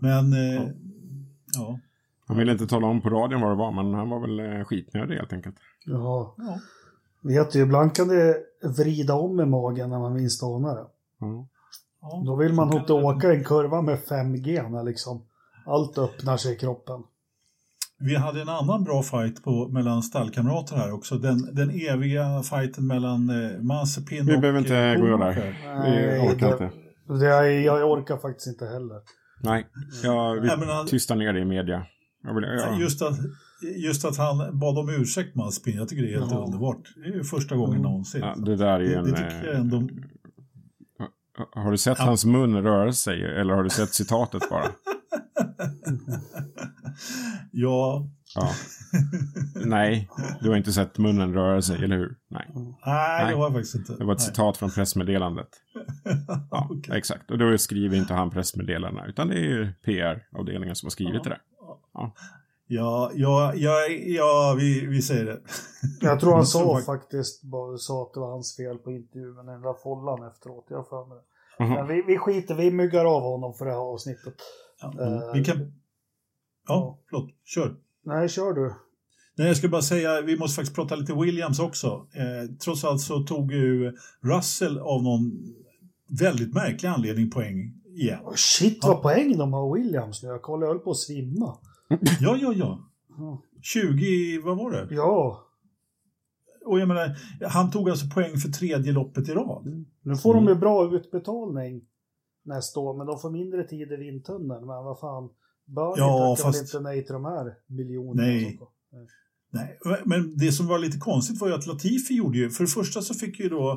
[0.00, 0.32] Men...
[0.32, 0.68] Eh,
[1.54, 1.80] ja.
[2.30, 4.64] Han ville inte tala om på radion vad det var, men han var väl eh,
[4.64, 5.56] skitnödig helt enkelt.
[5.86, 6.58] Ja, ja.
[7.22, 8.36] vet du, ibland kan det
[8.78, 10.86] vrida om i magen när man minst anar det.
[11.20, 11.46] Ja.
[12.02, 15.22] Ja, Då vill man inte åka en kurva med 5G när liksom
[15.66, 17.02] allt öppnar sig i kroppen.
[17.98, 21.14] Vi hade en annan bra fight på, mellan stallkamrater här också.
[21.18, 25.32] Den, den eviga fighten mellan eh, Mazepin Vi och behöver inte gå där.
[25.84, 26.70] Vi orkar det, inte.
[27.24, 29.00] Det, jag, jag orkar faktiskt inte heller.
[29.42, 29.66] Nej,
[30.02, 31.86] jag Nej, vill men han- tysta ner det i media.
[32.22, 32.78] Jag vill, ja.
[32.80, 33.18] Just, att,
[33.76, 36.38] just att han bad om ursäkt Mazepin, jag tycker det är helt Ja.
[36.44, 36.94] underbart.
[36.96, 37.82] Det är första gången Mm.
[37.82, 38.20] någonsin.
[38.20, 39.04] Ja, det där är det, en...
[39.04, 39.88] det tycker jag eh, ändå...
[41.52, 42.04] Har du sett Ja.
[42.04, 44.64] hans mun röra sig eller har du sett citatet bara?
[47.52, 48.50] Ja, Ja.
[49.64, 50.08] Nej,
[50.40, 52.16] du har inte sett munnen röra sig, eller hur?
[52.30, 53.30] Nej, nej, Nej.
[53.30, 53.96] det var jag faktiskt inte.
[53.96, 54.26] det var ett Nej.
[54.28, 55.48] citat från pressmeddelandet.
[56.50, 57.30] Ja, exakt.
[57.30, 61.30] Och då skriver inte han pressmeddelandena, utan det är ju PR-avdelningen som har skrivit det
[61.30, 61.38] där.
[62.66, 65.40] Ja, ja, ja, ja vi, vi säger det.
[66.00, 69.46] Jag tror han sa faktiskt bara sa att det var hans fel på intervjun, den
[69.46, 70.66] där follan efteråt.
[70.68, 71.24] Jag för mig det.
[71.64, 71.68] Jaha.
[71.68, 74.34] Men vi, vi skiter, vi myggar av honom för det här avsnittet.
[74.80, 75.72] Ja, Eh, vi kan...
[76.68, 77.30] Ja, förlåt.
[77.44, 77.76] Kör.
[78.04, 78.74] Nej, kör du.
[79.36, 82.06] Nej, jag ska bara säga, vi måste faktiskt prata lite Williams också.
[82.14, 85.32] Eh, trots allt så tog ju Russell av någon
[86.20, 88.20] väldigt märklig anledning poäng igen.
[88.24, 90.28] Oh, shit vad poäng de har Williams nu.
[90.28, 91.58] Jag kollade, jag höll på att svimma.
[92.20, 92.86] Ja, ja, ja.
[93.18, 93.42] Ja.
[93.62, 94.88] 20, vad var det?
[94.94, 95.46] Ja,
[96.66, 97.16] Och jag menar,
[97.48, 99.84] han tog alltså poäng för tredje loppet i rad.
[100.02, 100.44] nu får Mm.
[100.44, 101.82] de ju bra utbetalning
[102.44, 104.66] nästa år, men de får mindre tid i vindtunneln.
[104.66, 105.28] Men vad fan,
[105.66, 108.28] Bernie Ja, tackar fast- inte nej till de här miljonerna?
[108.28, 108.56] Nej.
[108.58, 108.68] så.
[109.52, 112.70] Nej, men det som var lite konstigt var ju att Latifi gjorde ju, för det
[112.70, 113.70] första så fick ju då,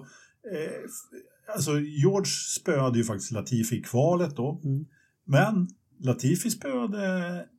[0.52, 2.26] eh, alltså George
[2.62, 4.86] spöade ju faktiskt Latifi i kvalet då, Mm.
[5.26, 5.68] men
[6.04, 7.06] Latifi spöade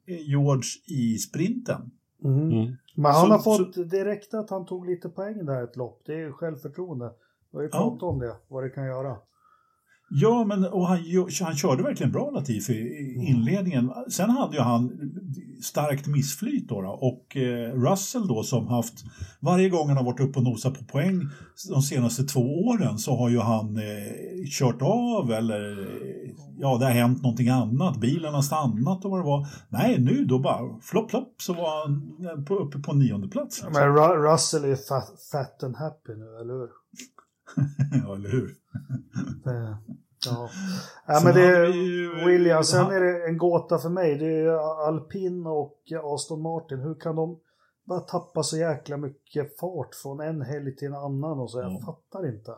[0.07, 1.90] eh, George i sprinten.
[2.24, 2.51] Mm.
[2.53, 2.76] Mm.
[2.97, 6.03] Men han Så- har fått direkt att han tog lite poäng där ett lopp.
[6.07, 7.12] Det är ju självförtroende.
[7.53, 7.78] Vi har ju Ja.
[7.78, 9.16] pratat om det, vad det kan göra.
[10.11, 10.98] Ja, men och han,
[11.42, 13.26] han körde verkligen bra Latifi i Mm.
[13.26, 13.90] inledningen.
[14.11, 14.90] Sen hade ju han
[15.62, 18.94] starkt missflyt då, då och eh, Russell då som haft,
[19.40, 21.20] varje gång han har varit uppe och nosat på poäng
[21.70, 23.82] de senaste två åren så har ju han eh,
[24.59, 29.20] kört av eller eh, ja, det har hänt någonting annat, bilen har stannat och vad
[29.20, 29.46] det var.
[29.68, 33.62] Nej, nu då bara flopp, flopp så var han eh, på, uppe på nionde plats.
[33.64, 33.72] liksom.
[33.72, 36.68] Men Ru- Russell är fat, fat and happy nu, eller hur?
[38.07, 38.55] ja, eller hur?
[39.44, 39.78] Det, ja.
[41.07, 42.68] ja, Sen men det är ju- Williams.
[42.68, 44.18] Sen är det en gåta för mig.
[44.18, 45.78] Det är ju Alpin och
[46.14, 46.78] Aston Martin.
[46.80, 47.40] Hur kan de
[47.84, 51.59] bara tappa så jäkla mycket fart från en helg till en annan och så?
[51.61, 51.80] Jag Ja.
[51.86, 52.50] fattar inte.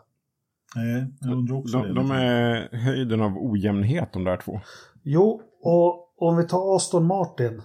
[0.77, 1.89] Nej, jag undrar också det.
[1.89, 4.61] De, de är höjden av ojämnhet de där två.
[5.03, 7.63] Jo, och om vi tar Aston Martin.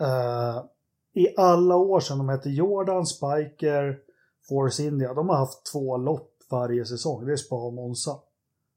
[0.00, 0.64] Eh,
[1.22, 3.98] I alla år sedan de hette Jordan, Spiker,
[4.48, 5.14] Force India.
[5.14, 7.26] De har haft två lopp varje säsong.
[7.26, 8.18] Det är Spa och Monza.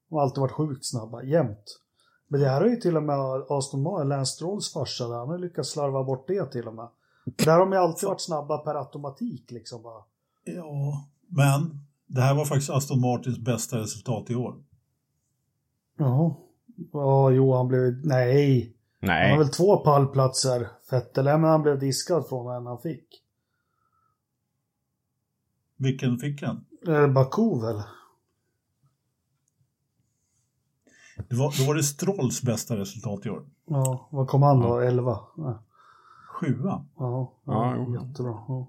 [0.10, 1.80] De har alltid varit sjukt snabba, jämt.
[2.28, 3.18] Men det här har ju till och med
[3.50, 6.88] Aston Martin, Lance Strolls farsa, där, han har lyckats slarva bort det till och med.
[7.26, 10.04] Där har de ju alltid varit snabba per automatik liksom bara.
[10.44, 14.56] Ja, men det här var faktiskt Aston Martins bästa resultat i år.
[15.98, 16.36] Ja.
[16.92, 18.06] Ja, jo, han blev...
[18.06, 18.76] Nej.
[19.02, 23.22] Han har Nej, väl två pallplatser, Vettel, men han blev diskad från en han fick.
[25.78, 26.66] Vilken fick han?
[26.88, 27.84] Eh, Baku väl?
[31.30, 33.46] Det var, då var det Strolls bästa resultat i år.
[33.66, 34.80] Ja, vad kom han då?
[34.80, 35.20] 11?
[35.38, 35.64] Ja,
[36.28, 36.86] Sjua.
[36.98, 38.38] ja, Ja, ja jättebra.
[38.48, 38.68] Ja.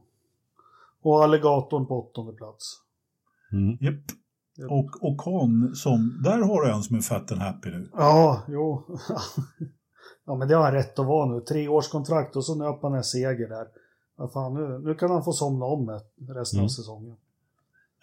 [1.03, 2.65] Och alligatorn på åttonde plats.
[3.53, 3.79] mm.
[3.81, 3.95] Japp.
[4.59, 4.71] Japp.
[4.71, 7.91] Och Ocon som, där har du en som är fat and happy nu.
[7.93, 8.83] Ja, jo.
[10.27, 11.41] ja, men det har han rätt att vara nu.
[11.41, 13.67] Tre års kontrakt och så nöp han en seger där.
[14.17, 16.01] Vad fan, nu, nu kan han få somna om med
[16.37, 16.69] resten av Mm.
[16.69, 17.17] säsongen.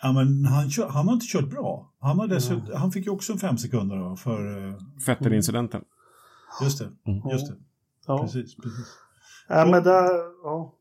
[0.03, 1.93] Ja, men han, han har inte kört bra.
[1.99, 4.67] Han, har dessutom, han fick ju också en fem sekunder då, för...
[4.69, 4.73] eh,
[5.07, 5.81] Vettel-incidenten.
[6.63, 7.29] Just det, Mm.
[7.31, 7.55] just det.
[8.07, 8.85] Ja, Precis, precis.
[9.49, 10.09] ja men där,
[10.43, 10.73] ja.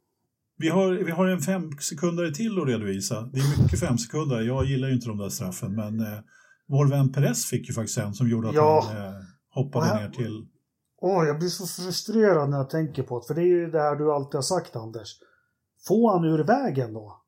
[0.57, 3.21] Vi har, vi har en fem sekunder till att redovisa.
[3.33, 4.41] Det är mycket fem sekunder.
[4.41, 6.19] Jag gillar ju inte de där straffen, men eh,
[6.69, 8.85] vår vän Perez fick ju faktiskt en som gjorde att Ja.
[8.89, 9.13] han eh,
[9.51, 10.47] hoppade här- ner till...
[11.01, 13.27] Åh, jag blir så frustrerad när jag tänker på det.
[13.27, 15.09] För det är ju det här du alltid har sagt, Anders.
[15.89, 17.22] Få han ur vägen då.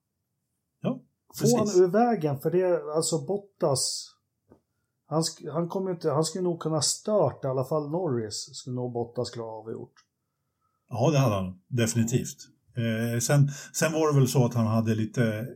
[1.41, 4.11] Få han ur vägen, för det är alltså Bottas.
[5.07, 8.51] Han, sk- han kommer inte, han skulle nog kunna stört i alla fall Norris.
[8.53, 9.95] Skulle nog Bottas klara av gjort.
[10.91, 12.37] Ja, det hade han definitivt.
[12.77, 15.47] Eh, sen, sen var det väl så att han hade lite...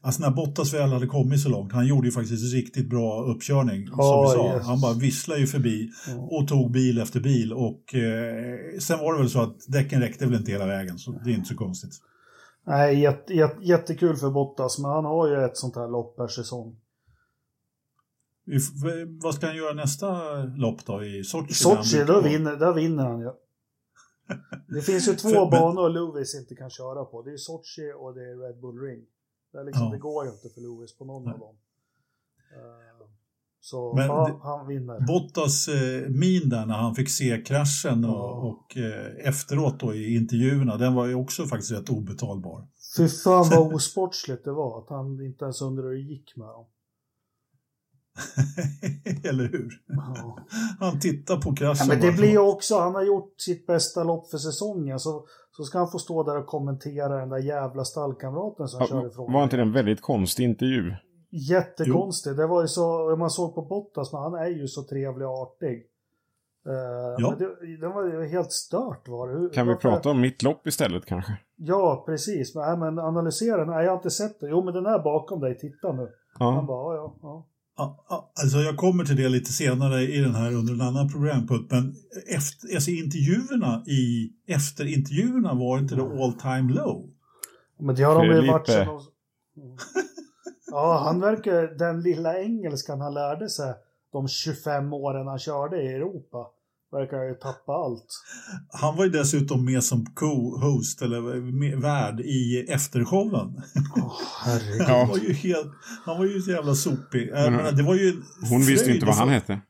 [0.00, 3.88] Alltså när Bottas väl hade kommit så långt, han gjorde ju faktiskt riktigt bra uppkörning.
[3.96, 4.52] Ja, som vi sa.
[4.54, 4.66] Jesus.
[4.68, 5.90] Han bara visslade ju förbi
[6.30, 7.52] och tog bil efter bil.
[7.52, 11.10] Och eh, sen var det väl så att däcken räckte väl inte hela vägen, så
[11.24, 11.90] det är inte så konstigt.
[12.68, 16.28] Nej, jätte, jätte, jättekul för Bottas, men han har ju ett sånt här lopp per
[16.28, 16.80] säsong.
[19.22, 21.54] Vad ska han göra nästa lopp då i Sochi?
[21.54, 23.30] Sochi, då vinner, där vinner han ju.
[24.74, 27.22] Det finns ju två För- men- banor Lewis inte kan köra på.
[27.22, 29.06] Det är Sochi och det är Red Bull Ring.
[29.52, 29.90] Det, är liksom, Ja.
[29.92, 31.32] det går ju inte för Lewis på någon Nej.
[31.34, 31.56] av dem.
[32.56, 32.87] Eh,
[33.60, 35.06] Så Men ja, det- han vinner.
[35.06, 38.30] Bottas eh, min där när han fick se kraschen och, Ja.
[38.32, 42.66] och eh, efteråt då i intervjuerna, den var ju också faktiskt rätt obetalbar.
[42.96, 46.46] Fy fan vad osportsligt det var att han inte ens undrade hur det gick med
[46.48, 46.66] dem.
[49.28, 49.70] Eller hur?
[49.86, 50.38] Ja.
[50.80, 51.86] Han tittar på kraschen.
[51.88, 55.26] Ja, men det blir ju också, han har gjort sitt bästa lopp för säsongen så,
[55.50, 59.06] så ska han få stå där och kommentera den där jävla stallkamraten som kör Ja,
[59.08, 59.32] ifrån.
[59.32, 60.94] var inte det en väldigt konstig intervju?
[61.30, 62.36] Jättekonstigt.
[62.36, 65.34] Det var ju så, man såg på Bottas, men han är ju så trevlig och
[65.42, 65.86] artig.
[66.66, 67.30] Eh, Ja.
[67.30, 69.38] men det, det var ju helt stört var det.
[69.38, 71.32] Hur- Kan vi varför- prata om mitt lopp istället kanske?
[71.56, 72.54] Ja, precis.
[72.54, 73.66] Men, nej, men analysera den.
[73.74, 74.48] Nej, jag har inte sett det.
[74.48, 75.58] Jo, men den är bakom dig.
[75.58, 76.08] Titta nu.
[76.38, 76.62] Han Ja.
[76.62, 77.46] bara, ja, ja.
[78.42, 81.94] Alltså jag kommer till det lite senare i den här under en annan programpunkt, men
[82.36, 87.10] efter, alltså intervjuerna i, efter intervjuerna var inte det all time low.
[87.80, 89.00] Men det har de ju sedan de...
[89.62, 89.76] Mm.
[90.70, 93.74] Ja, han verkar, den lilla engelskan han lärde sig
[94.12, 96.46] de 25 åren han körde i Europa.
[96.92, 98.06] Verkar ju tappa allt.
[98.72, 101.20] Han var ju dessutom med som co-host eller
[101.52, 103.62] med, värd i eftershowen.
[103.96, 104.86] Oh, herregud.
[104.86, 105.72] Han var ju helt,
[106.04, 107.30] han var ju så jävla sopig.
[107.32, 109.60] Men, men det var ju hon visste ju inte vad han hette.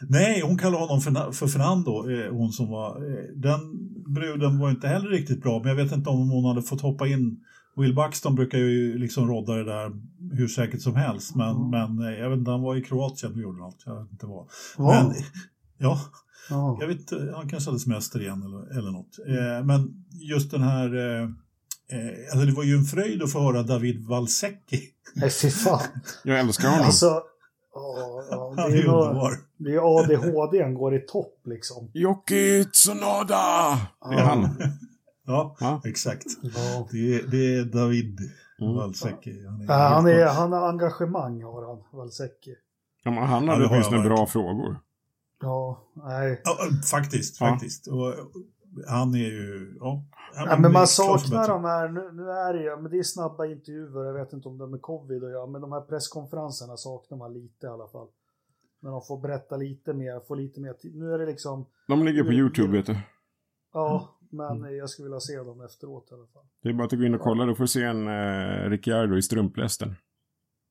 [0.00, 2.96] Nej, hon kallade honom för, för Fernando, eh, hon som var...
[2.96, 3.60] Eh, den
[4.06, 7.06] bruden var inte heller riktigt bra, men jag vet inte om hon hade fått hoppa
[7.06, 7.40] in.
[7.78, 9.92] Will Buxton brukar ju liksom rodda det där
[10.32, 11.70] hur säkert som helst, men, mm.
[11.70, 14.26] men eh, jag vet inte, han var i Kroatien och gjorde något, jag vet inte
[14.26, 14.48] vad.
[14.76, 14.86] Wow.
[14.86, 15.14] Men,
[15.78, 16.00] ja,
[16.50, 16.76] oh.
[16.80, 19.18] jag vet inte, han kanske hade semester igen eller, eller något.
[19.28, 20.96] Eh, men just den här...
[20.96, 21.28] Eh,
[22.32, 24.82] alltså det var ju en fröjd att få höra David Valsecki.
[25.14, 25.80] Nej, fy fan.
[26.24, 26.86] Jag älskar honom.
[26.86, 27.22] Alltså,
[27.78, 31.90] Oh, ja, det, är nog, det är ADHD han går i topp liksom.
[31.94, 33.78] Jocke Tsunoda!
[34.10, 34.48] Det är han.
[35.28, 36.26] Ja, ja, exakt.
[36.42, 36.88] Ja.
[36.90, 38.18] Det, är, det är David
[38.60, 38.74] mm.
[38.74, 39.46] Valsecki.
[39.46, 42.54] Han, är han, är, han har engagemang, har han, Valsecki.
[43.04, 44.80] Ja, men han hade ja, åtminstone bra frågor.
[45.40, 46.42] Ja, nej.
[46.44, 46.56] Ja,
[46.90, 47.86] faktiskt, faktiskt.
[47.86, 48.14] Och,
[48.88, 50.04] han är ju, ja.
[50.34, 53.46] Ja, men man saknar de här, nu, nu, är det ju, men det är snabba
[53.46, 56.76] intervjuer, jag vet inte om det är med covid och ja, men de här presskonferenserna
[56.76, 58.08] saknar man lite i alla fall.
[58.80, 60.96] När de får berätta lite mer, få lite mer tid.
[60.96, 61.66] Nu är det liksom...
[61.88, 62.96] De ligger på YouTube vet du.
[63.72, 64.76] Ja, men mm.
[64.76, 66.44] jag skulle vilja se dem efteråt i alla fall.
[66.62, 69.16] Det är bara att gå in och kolla, då får du se en eh, Ricciardo
[69.16, 69.94] i strumplästen.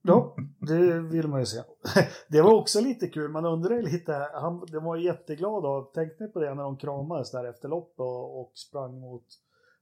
[0.02, 1.58] Ja, det vill man ju se.
[2.28, 6.30] Det var också lite kul, man undrar lite, han, de var jätteglad och tänkte ni
[6.30, 9.26] på det när de kramades där efter lopp och, och sprang mot,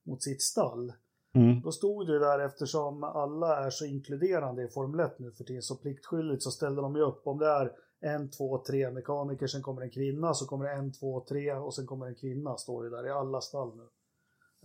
[0.07, 0.93] mot sitt stall.
[1.35, 1.61] Mm.
[1.61, 5.63] Då stod det där eftersom alla är så inkluderande i Formel 1 nu för tiden
[5.63, 9.63] så pliktskyldigt så ställde de ju upp om det är en, två, tre mekaniker, sen
[9.63, 12.85] kommer en kvinna, så kommer det en, två, tre och sen kommer en kvinna, står
[12.85, 13.83] det där i alla stall nu.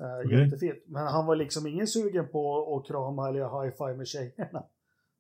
[0.06, 0.40] Eh, okay.
[0.40, 0.84] Jättefint.
[0.86, 4.64] Men han var liksom ingen sugen på att krama eller high-five med tjejerna.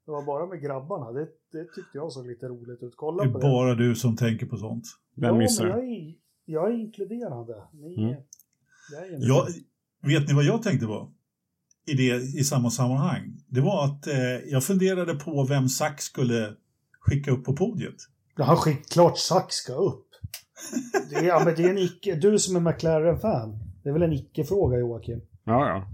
[0.05, 1.11] Det var bara med grabbarna.
[1.11, 2.93] Det, det tyckte jag såg lite roligt ut.
[2.95, 3.87] Kolla det är bara det.
[3.87, 4.85] du som tänker på sånt.
[5.15, 5.67] Vem ja, missar?
[5.67, 7.63] Jag är, jag är inkluderande.
[7.71, 8.15] Ni, mm.
[8.91, 9.47] jag är jag,
[10.01, 11.11] vet ni vad jag tänkte på?
[11.87, 13.43] I, det, I samma sammanhang.
[13.47, 16.55] Det var att eh, jag funderade på vem Sax skulle
[17.01, 17.95] skicka upp på podiet.
[18.37, 20.07] Ja, skick, klart Sax ska upp.
[21.09, 23.59] Det är, ja, men det är en icke, du som är McLaren-fan.
[23.83, 25.21] Det är väl en icke-fråga Joakim?
[25.45, 25.87] Ja, ja.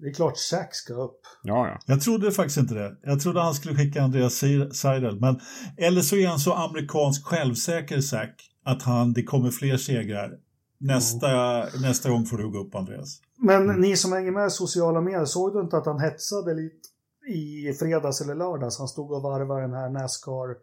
[0.00, 1.20] Det är klart Zack ska upp.
[1.42, 1.78] Ja, ja.
[1.86, 2.96] Jag trodde faktiskt inte det.
[3.02, 5.20] Jag trodde han skulle skicka Andreas Seidel.
[5.20, 5.40] Men,
[5.76, 8.34] eller så är han så amerikansk självsäker Zack
[8.64, 10.32] att han, det kommer fler segrar.
[10.80, 11.82] Nästa, oh.
[11.82, 13.20] nästa gång får du gå upp Andreas.
[13.38, 13.80] Men mm.
[13.80, 16.87] ni som hänger med i sociala medier, såg du inte att han hetsade lite
[17.28, 18.78] i fredags eller lördags?
[18.78, 20.56] Han stod och varvade den här Nascar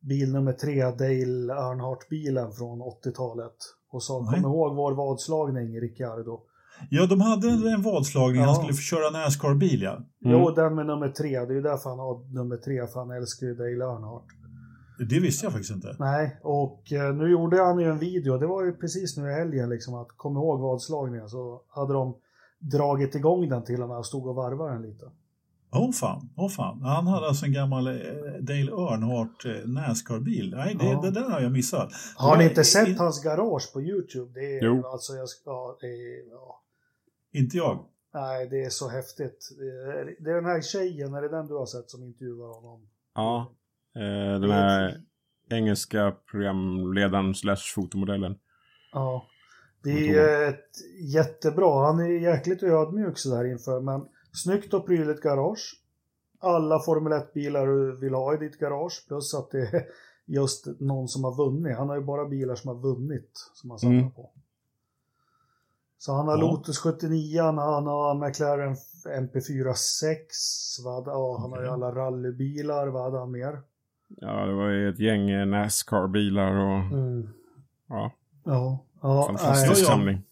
[0.00, 3.56] bil nummer tre, Dale Earnhardt-bilen från 80-talet.
[3.92, 6.40] Och sa, kom ihåg vår vadslagning, Ricciardo.
[6.90, 8.40] Ja, de hade en vadslagning.
[8.40, 8.46] Ja.
[8.46, 9.92] Han skulle få köra Nascar-bil, ja.
[9.92, 10.06] Mm.
[10.20, 11.40] Jo, den med nummer tre.
[11.40, 14.26] Det är ju därför han har nummer tre, för han älskar ju Dale Earnhardt.
[15.08, 15.96] Det visste jag faktiskt inte.
[15.98, 18.38] Nej, och eh, nu gjorde han ju en video.
[18.38, 21.28] Det var ju precis nu i helgen, liksom, att kom ihåg vadslagningen.
[21.28, 22.14] Så hade de
[22.58, 25.10] dragit igång den till och med och stod och varvade den lite.
[25.72, 26.82] Åh oh, fan, oh, fan.
[26.82, 27.92] Han hade alltså en gammal eh,
[28.40, 30.54] Dale Earnhardt eh, Nascar-bil.
[30.56, 31.00] Nej, det, ja.
[31.00, 31.90] det där har jag missat.
[32.16, 34.40] Har ni inte sett hans garage på YouTube?
[34.40, 34.86] Det är, jo.
[34.86, 35.28] Alltså, jag
[35.80, 36.62] det är, ja.
[37.32, 37.84] Inte jag.
[38.14, 39.48] Nej, det är så häftigt.
[40.18, 42.88] Det är den här tjejen, är det den du har sett som intervjuar honom?
[43.14, 43.52] Ja,
[43.96, 45.00] eh, den här
[45.50, 48.38] engelska programledaren slash fotomodellen.
[48.92, 49.26] Ja,
[49.82, 50.70] det är ett
[51.14, 51.86] jättebra.
[51.86, 55.82] Han är jäkligt ödmjuk sådär inför, men snyggt och prydligt garage.
[56.38, 59.84] Alla Formel 1-bilar du vill ha i ditt garage, plus att det är
[60.26, 61.76] just någon som har vunnit.
[61.76, 64.10] Han har ju bara bilar som har vunnit som han samlar mm.
[64.10, 64.30] på.
[65.98, 66.40] Så han har ja.
[66.40, 68.74] Lotus 79, han har McLaren
[69.04, 70.36] MP4 6,
[70.84, 73.62] vad, ja, han har ju alla rallybilar, vad hade han mer?
[74.08, 77.28] Ja, det var ju ett gäng Nascar-bilar och mm.
[77.88, 78.12] ja.
[78.44, 79.24] Ja, ja.
[79.26, 80.22] Fantastisk samling.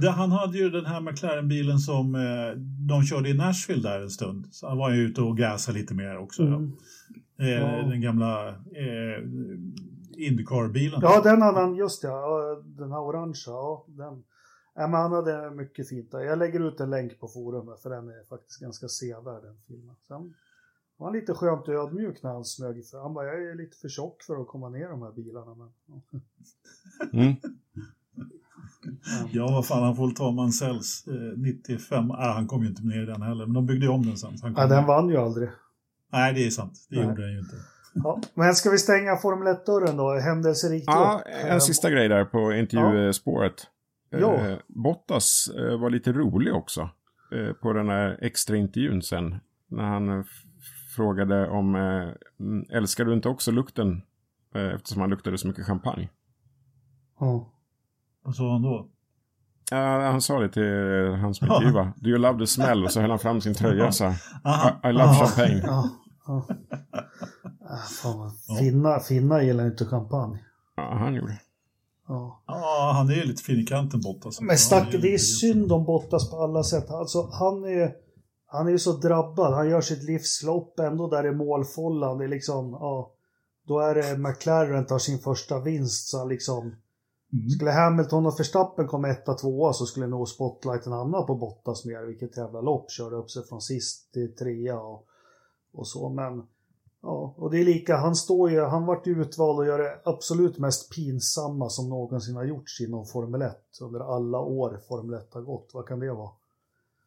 [0.00, 4.10] Det, han hade ju den här McLaren-bilen som eh, de körde i Nashville där en
[4.10, 4.46] stund.
[4.50, 6.42] Så han var ju ute och gasade lite mer också.
[6.42, 6.72] Mm.
[7.36, 7.44] Ja.
[7.44, 7.82] Eh, ja.
[7.82, 9.24] Den gamla eh,
[10.16, 11.00] Indycar-bilen.
[11.02, 12.62] Ja, den hade han, just ja.
[12.64, 13.84] Den här orangea, ja.
[13.88, 14.24] Den.
[14.74, 16.20] Ja, men han hade mycket fint där.
[16.20, 19.96] Jag lägger ut en länk på forumet för den är faktiskt ganska sevärd den filmen.
[20.08, 20.34] Sen
[20.96, 23.76] var han lite skönt och ödmjuk när han smög för Han bara, jag är lite
[23.76, 25.54] för tjock för att komma ner de här bilarna.
[25.54, 25.72] Men...
[27.12, 27.34] Mm.
[29.32, 32.10] Ja, vad fan, han får väl ta Mansells eh, 95.
[32.10, 34.38] Ah, han kom ju inte ner i den heller, men de byggde om den sen.
[34.38, 35.48] Så ja, den vann ju aldrig.
[36.12, 36.86] Nej, det är sant.
[36.90, 37.04] Det Nej.
[37.04, 37.56] gjorde den ju inte.
[37.94, 40.18] Ja, men ska vi stänga Formel 1-dörren då?
[40.18, 43.66] Händelserikt Ja, en sista grej där på intervjuspåret.
[44.10, 44.34] Ja.
[44.34, 46.80] Eh, Bottas eh, var lite rolig också.
[47.32, 49.36] Eh, på den här extra intervjun sen.
[49.68, 50.24] När han
[50.96, 51.74] frågade om,
[52.70, 54.02] älskar du inte också lukten
[54.54, 56.08] Eh, eftersom han luktade så mycket champagne.
[57.20, 57.52] Ja.
[58.22, 58.88] Vad sa han då?
[59.72, 59.78] Uh,
[60.10, 61.92] han sa det till han som intervjuade.
[61.96, 62.84] Do you love the smell?
[62.84, 64.14] Och så höll han fram sin tröja och sa I,
[64.88, 65.62] I love champagne.
[65.66, 65.88] Ja,
[66.26, 66.46] ja.
[68.02, 70.38] Fan, finna, finna gillar inte champagne.
[70.76, 71.40] Ja, han gjorde.
[72.08, 72.42] Ja.
[72.46, 74.40] Ja, han är ju lite fin i kanten Bottas.
[74.40, 76.90] Men stack, det är synd om Bottas på alla sätt.
[76.90, 77.92] Alltså, han är
[78.52, 79.54] han är ju så drabbad.
[79.54, 82.18] Han gör sitt livslopp ändå där i målfållan.
[82.18, 83.12] Det är liksom, ja.
[83.66, 86.76] Då är det McLaren tar sin första vinst så han liksom
[87.32, 87.48] Mm.
[87.48, 92.02] Skulle Hamilton och Verstappen komma etta, tvåa så skulle nog spotlighten hamna på Bottas mer.
[92.02, 92.90] Vilket jävla lopp.
[92.90, 95.06] Körde upp sig från sist till trea och,
[95.72, 96.08] och så.
[96.08, 96.46] Men
[97.02, 97.96] ja, och det är lika.
[97.96, 102.44] Han står ju, han vart utvald och gör det absolut mest pinsamma som någonsin har
[102.44, 103.56] gjorts inom Formel 1.
[103.80, 105.70] Under alla år Formel 1 har gått.
[105.72, 106.30] Vad kan det vara?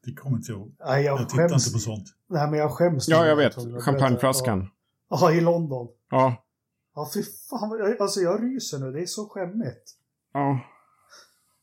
[0.05, 0.75] Det kommer inte jag ihåg.
[0.79, 2.07] Nej, jag, jag tittar inte på sånt.
[2.27, 3.07] Nej, men jag skäms.
[3.07, 3.83] Ja, jag vet.
[3.83, 4.67] Champagneflaskan.
[5.09, 5.17] Ja.
[5.21, 5.87] ja, i London.
[6.09, 6.35] Ja.
[6.95, 7.95] Ja, fy fan.
[7.99, 8.91] Alltså jag ryser nu.
[8.91, 9.97] Det är så skämmigt.
[10.33, 10.59] Ja.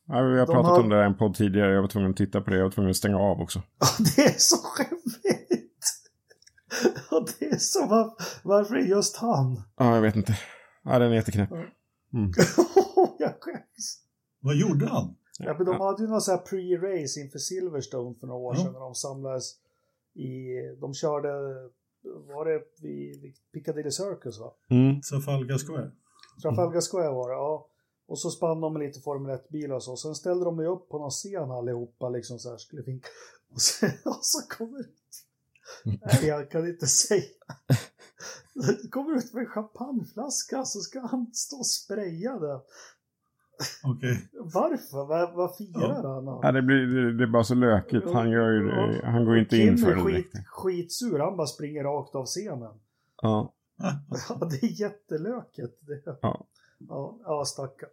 [0.07, 0.79] ja vi har De pratat har...
[0.79, 1.73] om det i en podd tidigare.
[1.73, 2.57] Jag var tvungen att titta på det.
[2.57, 3.61] Jag var tvungen att stänga av också.
[3.79, 5.85] Ja, det är så skämmigt.
[7.11, 7.87] Ja, det är så.
[7.87, 8.13] Var...
[8.43, 9.61] Varför är just han?
[9.77, 10.37] Ja, jag vet inte.
[10.83, 11.51] Ja, den är jätteknäpp.
[11.51, 11.67] Mm.
[13.19, 14.01] jag skäms.
[14.39, 15.15] Vad gjorde han?
[15.39, 18.73] Ja, men de hade ju någon sån här pre-race inför Silverstone för några år sedan
[18.73, 19.43] när de samlades
[20.13, 20.35] i,
[20.81, 21.29] de körde,
[22.27, 24.53] var det vid Piccadilly Circus va?
[24.69, 25.01] Mm.
[25.01, 25.91] Trafalgar Square.
[26.41, 27.67] Trafalgar Square var det, ja.
[28.11, 29.95] Och så spann de lite Formel 1-bilar och så.
[29.95, 33.07] Sen ställde de ju upp på någon scen allihopa liksom så här skulle finka.
[33.53, 35.25] Och, sen, och så kommer ut.
[35.83, 37.23] Nej, jag kan inte säga.
[38.81, 42.59] Det kommer ut med en champagneflaska så ska han stå och spraya den.
[43.83, 44.17] Okay.
[44.33, 45.05] Varför?
[45.05, 46.13] Vad, vad firar ja.
[46.13, 46.39] han?
[46.43, 48.11] Ja, det, blir, det, det, är bara så lökigt.
[48.13, 49.11] Han, gör ju, ja.
[49.11, 51.19] han går inte in för det skit, skitsur.
[51.19, 52.73] Han bara springer rakt av scenen.
[53.21, 53.53] Ja.
[54.29, 55.87] ja det är jättelökigt.
[55.87, 56.17] Det.
[56.21, 56.47] Ja.
[56.89, 57.89] Ja, ja stackarn.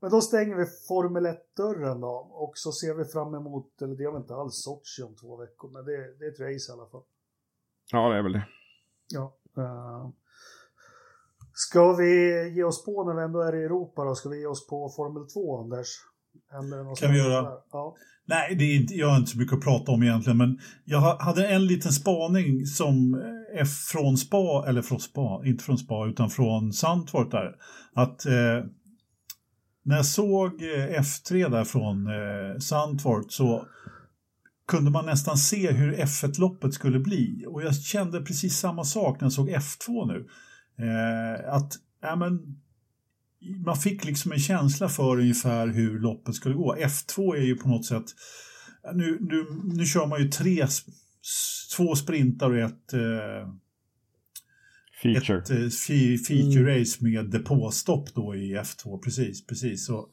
[0.00, 2.28] Men då stänger vi Formel 1-dörren då.
[2.30, 5.36] Och så ser vi fram emot, eller det är väl inte alls Sochi om två
[5.36, 7.02] veckor, men det, det är ett race i alla fall.
[7.92, 8.46] Ja, det är väl det.
[9.08, 9.36] Ja.
[9.58, 10.10] Uh,
[11.58, 14.14] Ska vi ge oss på när vi ändå är i Europa då?
[14.14, 15.88] Ska vi ge oss på Formel 2, Anders?
[17.00, 17.58] kan vi göra.
[17.70, 17.96] Ja.
[18.28, 21.00] Nej, det är inte, jag har inte så mycket att prata om egentligen, men jag
[21.00, 23.14] hade en liten spaning som
[23.54, 27.54] är från Spa, eller från Spa, inte från Spa, utan från Sandfort där.
[27.94, 28.64] Att eh,
[29.82, 33.66] när jag såg eh, F3 där från eh, Sandfort så
[34.68, 37.44] kunde man nästan se hur F1-loppet skulle bli.
[37.48, 40.26] Och jag kände precis samma sak när jag såg F2 nu.
[40.86, 41.72] Eh, att
[42.02, 42.60] ja, men,
[43.64, 46.76] man fick liksom en känsla för ungefär hur loppet skulle gå.
[46.76, 48.04] F2 är ju på något sätt,
[48.94, 50.66] nu, nu, nu kör man ju tre,
[51.76, 53.48] två sprintar och ett eh,
[55.02, 55.38] Feature.
[55.38, 55.56] Ett eh,
[56.28, 57.12] feature-race mm.
[57.12, 59.46] med depåstopp då i F2, precis.
[59.46, 59.86] precis.
[59.86, 60.08] Så,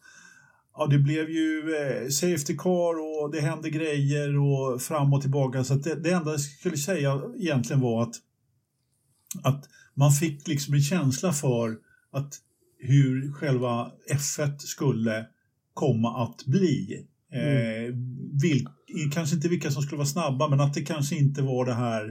[0.74, 5.64] ja, det blev ju eh, Safety Car och det hände grejer och fram och tillbaka.
[5.64, 8.16] Så det, det enda jag skulle säga egentligen var att,
[9.44, 11.78] att man fick liksom en känsla för
[12.12, 12.40] att
[12.88, 15.26] hur själva F1 skulle
[15.74, 17.06] komma att bli.
[17.34, 17.86] Mm.
[17.86, 17.96] Eh,
[18.42, 18.68] vil,
[19.14, 22.06] kanske inte vilka som skulle vara snabba, men att det kanske inte var det här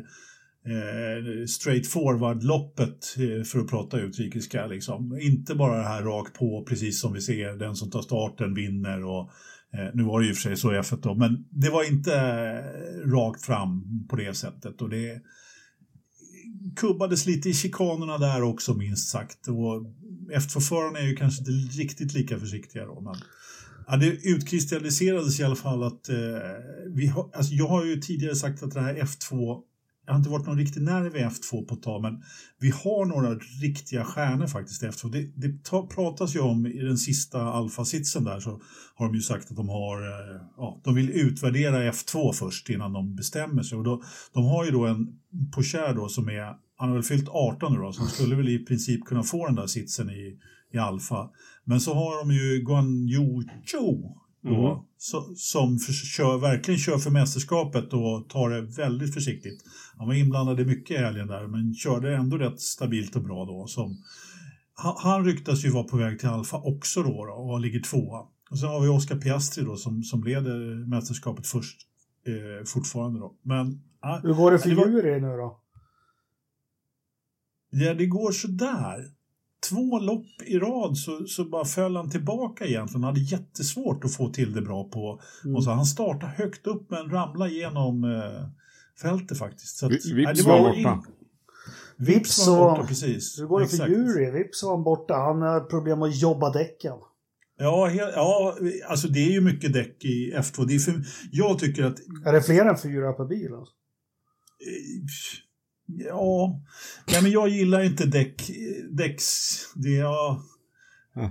[0.66, 4.66] eh, straight forward-loppet eh, för att prata utrikiska.
[4.66, 5.18] Liksom.
[5.20, 9.05] Inte bara det här rakt på, precis som vi ser, den som tar starten vinner.
[9.05, 9.31] Och,
[9.75, 12.14] eh, nu var det ju för sig så i F1 då, men det var inte
[12.14, 14.83] eh, rakt fram på det sättet.
[14.83, 15.23] Och det,
[16.77, 19.49] kubbades lite i chikanerna där också minst sagt.
[19.49, 19.87] Och
[20.35, 23.01] F2-förarna är ju kanske inte riktigt lika försiktiga då.
[23.01, 23.14] Men,
[23.87, 26.16] ja, det utkristalliserades i alla fall att eh,
[26.95, 29.62] vi har, alltså jag har ju tidigare sagt att det här F2
[30.07, 32.22] jag har inte varit någon riktig nerv i F2 på ett tag, men
[32.61, 35.11] vi har några riktiga stjärnor faktiskt i F2.
[35.11, 35.62] Det, det
[35.95, 38.61] pratas ju om i den sista alfasitsen där så
[38.95, 42.93] har de ju sagt att de har, eh, ja, de vill utvärdera F2 först innan
[42.93, 43.78] de bestämmer sig.
[43.78, 44.03] Och då,
[44.33, 45.07] de har ju då en
[45.55, 48.49] Pocher då som är, han har väl fyllt 18 nu då, så han skulle väl
[48.49, 50.39] i princip kunna få den där sitsen i,
[50.72, 51.30] i alfa.
[51.64, 54.83] Men så har de ju Guan Yu Zhou då, mm.
[54.99, 59.64] så, som för, kör, verkligen kör för mästerskapet och tar det väldigt försiktigt.
[59.99, 63.45] Han var inblandad i mycket i helgen där, men körde ändå rätt stabilt och bra
[63.45, 63.66] då.
[63.66, 63.97] Som,
[64.74, 68.20] han, han ryktas ju vara på väg till Alfa också då, då och ligger tvåa.
[68.51, 71.78] Och sen har vi Oscar Piastri då som, som leder mästerskapet först
[72.26, 73.35] eh, fortfarande då.
[73.43, 75.62] Men, ah, Hur går det för Juri nu då?
[77.73, 79.11] Ja, det går sådär
[79.68, 83.05] två lopp i rad så, så bara föll han tillbaka egentligen.
[83.05, 85.20] Han hade jättesvårt att få till det bra på.
[85.45, 85.57] Mm.
[85.57, 88.49] Och så han startade högt upp men ramlade igenom eh,
[89.03, 89.77] fältet faktiskt.
[89.77, 91.03] Så att, Vips var borta.
[91.97, 93.39] Vips var borta, precis.
[93.39, 93.89] hur går det för.
[93.89, 94.31] Jury?
[94.31, 95.14] Vips var han borta.
[95.14, 96.97] Han har problem att jobba däcken.
[97.59, 98.57] Ja, ja,
[98.89, 100.64] alltså det är ju mycket däck i F2.
[100.66, 100.95] Det är för,
[101.33, 103.55] jag tycker att Är det fler än fyra per bil?
[103.55, 103.75] Alltså?
[105.99, 106.61] Ja,
[107.07, 108.51] Nej, men jag gillar inte däck,
[108.90, 109.57] däcks...
[109.74, 110.43] Det, ja,
[111.14, 111.30] Ja.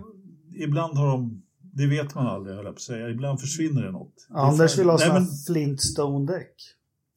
[0.55, 1.43] Ibland har de...
[1.73, 3.09] Det vet man aldrig, höll jag på att säga.
[3.09, 4.27] Ibland försvinner det något.
[4.29, 6.55] Anders vill ha sådana men, Flintstone-däck.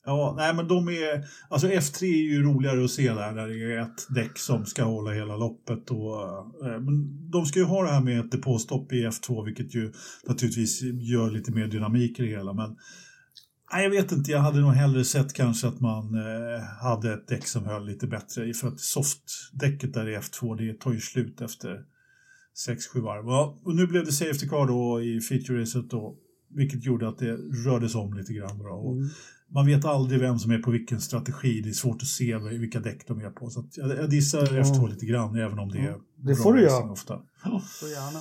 [0.07, 1.25] ja, nej, men de är...
[1.49, 4.85] Alltså F3 är ju roligare att se där, där det är ett däck som ska
[4.85, 5.91] hålla hela loppet.
[5.91, 6.23] Och,
[6.67, 9.93] eh, men de ska ju ha det här med ett depåstopp i F2, vilket ju
[10.27, 12.53] naturligtvis gör lite mer dynamik i det hela.
[12.53, 12.77] Men
[13.83, 17.47] jag vet inte, jag hade nog hellre sett kanske att man eh, hade ett däck
[17.47, 18.55] som höll lite bättre.
[18.55, 21.81] För att softdäcket där i F2, det tar ju slut efter
[22.69, 23.25] 6-7 varv.
[23.27, 26.17] Ja, och nu blev det safety car då i feature-racet då,
[26.55, 27.33] vilket gjorde att det
[27.67, 28.59] rördes om lite grann.
[28.59, 28.65] Då.
[28.69, 29.09] Och Mm.
[29.55, 32.81] Man vet aldrig vem som är på vilken strategi, det är svårt att se vilka
[32.81, 33.51] däck de är på.
[33.51, 34.63] Så att jag, jag dissar Ja.
[34.63, 36.91] F2 lite grann, även om det är Ja, det bra får du göra.
[36.91, 37.21] ofta.
[37.81, 38.21] Så gärna.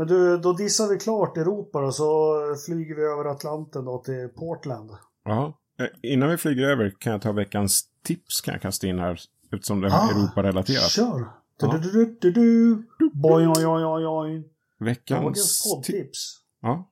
[0.00, 2.34] Men du, då dissar vi klart Europa och så
[2.66, 4.90] flyger vi över Atlanten då till Portland.
[5.24, 8.98] Ja, eh, innan vi flyger över kan jag ta veckans tips kan jag kasta in
[8.98, 9.20] här
[9.52, 10.90] eftersom det är ah, Europa-relaterat.
[10.90, 11.24] Kör!
[11.60, 11.78] Ja.
[11.82, 12.74] Du, du, du,
[13.12, 16.40] boing, oj, oj, oj, veckans, veckans poddtips.
[16.60, 16.90] Ja.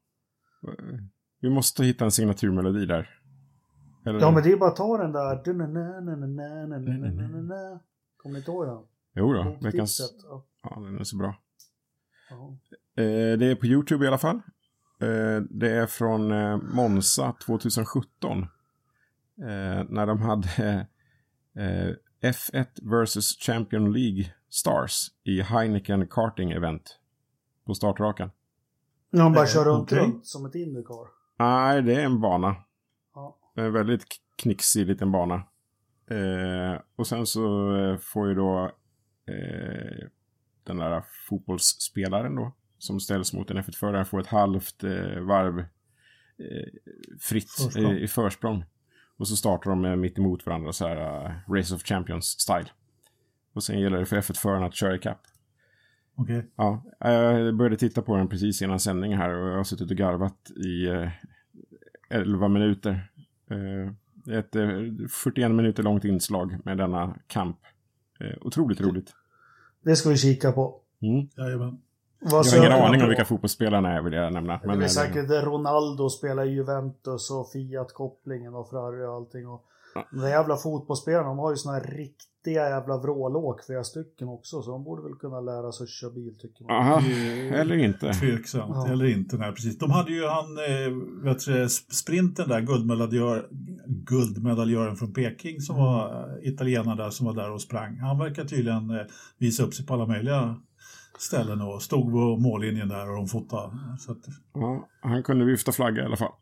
[0.69, 0.73] Eh,
[1.41, 3.11] vi måste hitta en signaturmelodi där.
[4.07, 4.21] Eller...
[4.21, 5.45] Ja, men det är bara att ta den där.
[8.17, 8.79] Kommer ni inte ihåg den?
[9.15, 10.01] Jo då, veckans...
[10.63, 11.35] Ja, den är så bra.
[12.31, 14.37] Eh, det är på YouTube i alla fall.
[15.01, 18.43] Eh, det är från eh, Monza 2017.
[18.43, 18.47] Eh,
[19.89, 20.49] när de hade
[21.57, 26.99] eh, F1 vs Champion League Stars i Heineken Karting Event.
[27.67, 28.31] På startrakan.
[29.11, 31.09] Ja, han bara kör runt, runt som ett Indycar.
[31.39, 32.57] Nej, det är en bana.
[33.15, 33.39] Ja.
[33.55, 34.05] En väldigt
[34.37, 35.35] knixig liten bana.
[36.11, 37.41] Eh, och sen så
[38.01, 38.71] får ju då
[39.27, 40.09] eh,
[40.69, 45.67] den där fotbollsspelaren då, som ställs mot en F1-förare, får ett halvt eh, varv eh,
[47.21, 47.93] fritt Försprång.
[47.93, 48.65] i, försprång.
[49.17, 52.69] Och så startar de eh, mitt emot varandra så här eh, Race of Champions-style.
[53.53, 55.21] Och sen gäller det för F1-föraren att köra ikapp.
[56.15, 56.47] Okej.
[56.57, 59.97] Ja, jag började titta på den precis innan sändning här och jag har suttit och
[59.97, 61.09] garvat i eh,
[62.09, 63.11] 11 minuter.
[63.51, 63.93] Eh,
[64.39, 64.69] ett eh,
[65.11, 67.59] 41 minuter långt inslag med denna kamp.
[68.21, 69.15] Eh, otroligt roligt.
[69.85, 70.81] Det ska vi kika på.
[71.03, 71.29] Mm.
[71.37, 71.79] Jajamän.
[72.21, 74.53] Vad Jag har ingen aning om vilka fotbollsspelarna är vill jag nämna.
[74.53, 79.49] Det Men, är eh, säkert Ronaldo spelar Juventus och Fiat-kopplingen och Ferrari och allting.
[79.49, 79.65] Och
[79.95, 80.07] Ja.
[80.11, 84.63] de jävla fotbollsspelarna, de har ju såna här riktiga jävla vrålåk, flera stycken också.
[84.63, 86.77] Så de borde väl kunna lära sig att köra bil tycker man.
[86.77, 87.01] Aha,
[87.61, 88.13] eller inte.
[88.13, 88.89] Tveksamt, Ja.
[88.93, 89.37] eller inte.
[89.37, 89.79] Nej, precis.
[89.79, 93.49] De hade ju han, eh, vet du, sprinten där, guldmedaljör,
[93.87, 97.97] guldmedaljören från Peking som var eh, italienare där som var där och sprang.
[97.99, 99.07] Han verkar tydligen eh,
[99.39, 100.57] visa upp sig på alla möjliga
[101.19, 103.79] ställen och stod på mållinjen där och de fotade.
[103.99, 104.19] Så att,
[104.55, 106.33] Ja, han kunde vifta flagga i alla fall.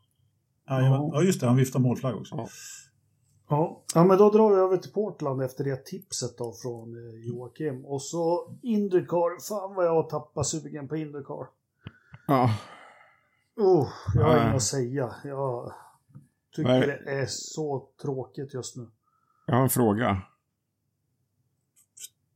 [0.67, 1.09] ja.
[1.13, 2.35] ja, just det, han viftade målflagg också.
[2.35, 2.47] Ja.
[3.49, 3.83] Ja.
[3.95, 7.85] ja, men då drar vi över till Portland efter det tipset då från eh, Joakim.
[7.85, 11.47] Och så Indycar, fan vad jag har tappat sugen på Indycar.
[12.27, 12.49] Ja,
[13.59, 15.15] Oh, jag har inget att säga.
[15.23, 15.73] Jag
[16.55, 17.01] tycker Nej.
[17.05, 18.87] det är så tråkigt just nu.
[19.45, 20.21] jag har en fråga.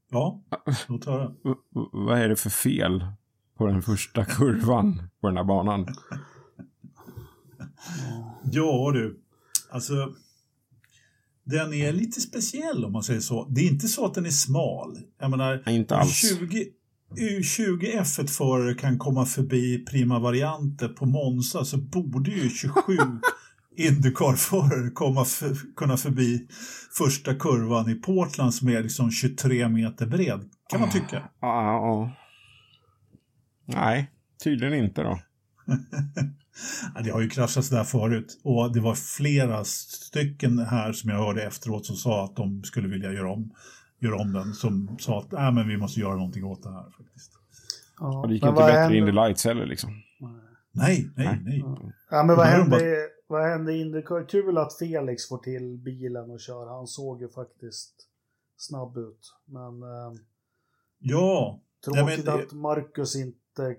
[0.09, 0.41] Ja,
[0.87, 1.33] låt höra.
[1.91, 3.05] Vad är det för fel
[3.57, 5.87] på den första kurvan på den här banan?
[8.43, 9.19] Ja du,
[9.69, 10.13] alltså
[11.43, 13.47] den är lite speciell om man säger så.
[13.49, 14.97] Det är inte så att den är smal.
[15.19, 16.39] Jag menar, inte alls.
[16.39, 22.97] 20, 20 F1-förare kan komma förbi prima varianter på Monza så borde ju 27
[23.77, 26.47] Indycar-förare komma för, kunna förbi
[26.97, 31.29] första kurvan i Portland som är liksom 23 meter bred, kan man tycka.
[31.41, 32.11] Ja, ja.
[33.65, 34.11] Nej,
[34.43, 35.19] tydligen inte då.
[36.95, 41.17] Ja, det har ju kraschats där förut och det var flera stycken här som jag
[41.17, 43.51] hörde efteråt som sa att de skulle vilja göra om,
[43.99, 46.83] göra om den, som sa att äh, men vi måste göra någonting åt det här
[46.97, 47.31] faktiskt.
[47.99, 49.89] Ja, Och det gick inte bättre händer- in the lights heller liksom.
[50.73, 51.39] Nej, nej, Nej.
[51.45, 51.63] nej.
[52.11, 54.29] Ja, men vad hände, vad hände i Indycar?
[54.29, 56.67] Kul att Felix får till bilen och kör.
[56.67, 57.93] Han såg ju faktiskt
[58.57, 59.33] snabb ut.
[59.45, 60.13] Men eh,
[60.99, 63.37] Ja, tråkigt Nej, men det- att Marcus inte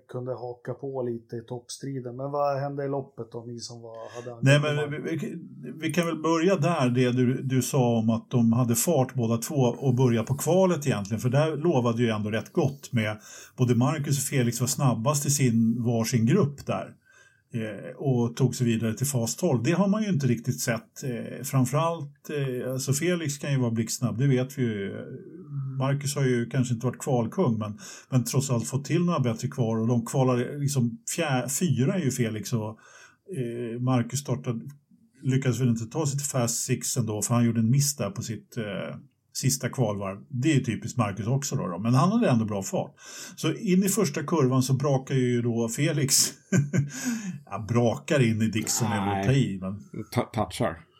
[0.08, 2.16] kunde haka på lite i toppstriden.
[2.16, 5.38] Men vad hände i loppet då, ni som var, hade nej men vi, vi,
[5.80, 9.36] vi kan väl börja där, det du, du sa om att de hade fart båda
[9.36, 13.18] två och börja på kvalet egentligen, för där lovade ju ändå rätt gott med
[13.56, 16.94] både Marcus och Felix var snabbast i sin varsin grupp där.
[17.54, 19.62] eh, och tog sig vidare till fas 12.
[19.62, 21.04] Det har man ju inte riktigt sett.
[21.04, 24.96] Eh, framförallt, eh, alltså Felix kan ju vara blixtsnabb, det vet vi ju.
[25.82, 27.78] Marcus har ju kanske inte varit kvalkung men,
[28.08, 31.98] men trots allt fått till några bättre kvar och de kvalar liksom fjär, fyra är
[31.98, 32.78] ju Felix och
[33.36, 34.60] eh, Marcus startade,
[35.22, 38.10] lyckades väl inte ta sig till fast six ändå för han gjorde en miss där
[38.10, 38.96] på sitt eh,
[39.32, 40.18] sista kvalvarv.
[40.28, 42.94] Det är typiskt Marcus också då, då, men han hade ändå bra fart.
[43.36, 46.32] Så in i första kurvan så brakar ju då Felix,
[47.46, 49.58] ja, brakar in i Dixon väl ta i.
[49.60, 49.84] Men...
[50.34, 50.91] Touchar.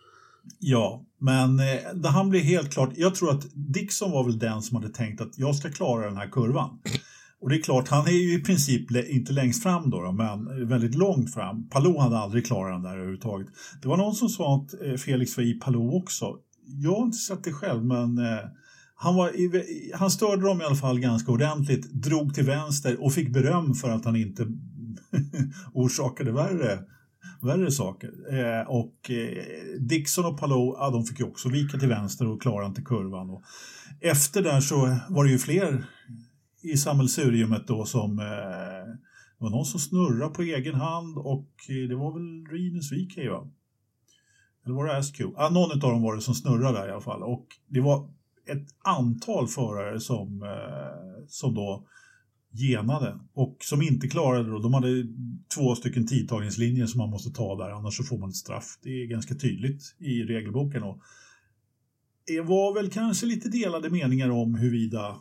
[0.58, 4.76] Ja, men eh, han blev helt klart, jag tror att Dixon var väl den som
[4.76, 6.78] hade tänkt att jag ska klara den här kurvan.
[7.40, 10.68] Och det är klart, han är ju i princip inte längst fram då, då men
[10.68, 11.68] väldigt långt fram.
[11.68, 13.48] Palou hade aldrig klarat den där överhuvudtaget.
[13.82, 16.36] Det var någon som sa att eh, Felix var i Palou också
[16.66, 18.44] jag har inte sett det själv, men eh,
[18.94, 23.12] han, var i, han störde dem i alla fall ganska ordentligt, drog till vänster och
[23.12, 24.46] fick beröm för att han inte
[25.72, 26.78] orsakade värre,
[27.42, 28.10] värre saker.
[28.34, 29.44] Eh, och eh,
[29.80, 33.30] Dixon och Palou, ja, de fick ju också vika till vänster och klara inte kurvan.
[33.30, 33.42] Och
[34.00, 35.84] efter där så var det ju fler
[36.62, 38.24] i sammelsuriumet då som eh,
[39.38, 43.16] det var någon som snurrade på egen hand och eh, det var väl Rinus VK
[43.30, 43.50] va?
[44.64, 45.20] Eller var det SQ?
[45.36, 47.22] Ah, någon av dem var det som snurrade där i alla fall.
[47.22, 48.10] Och det var
[48.46, 51.86] ett antal förare som, eh, som då
[52.52, 54.62] genade och som inte klarade det.
[54.62, 55.04] De hade
[55.54, 58.78] två stycken tidtagningslinjer som man måste ta där, annars så får man ett straff.
[58.82, 60.82] Det är ganska tydligt i regelboken.
[60.82, 60.98] Och
[62.26, 65.16] det var väl kanske lite delade meningar om huruvida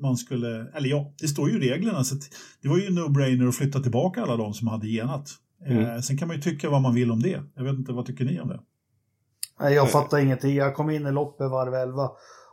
[0.00, 2.14] man skulle, eller ja, det står ju i reglerna så
[2.62, 5.30] det var ju no-brainer att flytta tillbaka alla de som hade genat.
[5.66, 5.84] Mm.
[5.84, 7.42] Eh, sen kan man ju tycka vad man vill om det.
[7.54, 8.60] Jag vet inte, vad tycker ni om det?
[9.60, 10.54] Nej, jag fattar ingenting.
[10.54, 12.10] Jag kom in i loppet varv 11.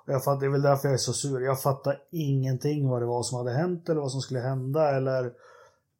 [0.08, 1.41] Och jag fattar, det är väl därför jag är så sur.
[1.41, 5.34] Jag fattar ingenting vad det var som hade hänt eller vad som skulle hända eller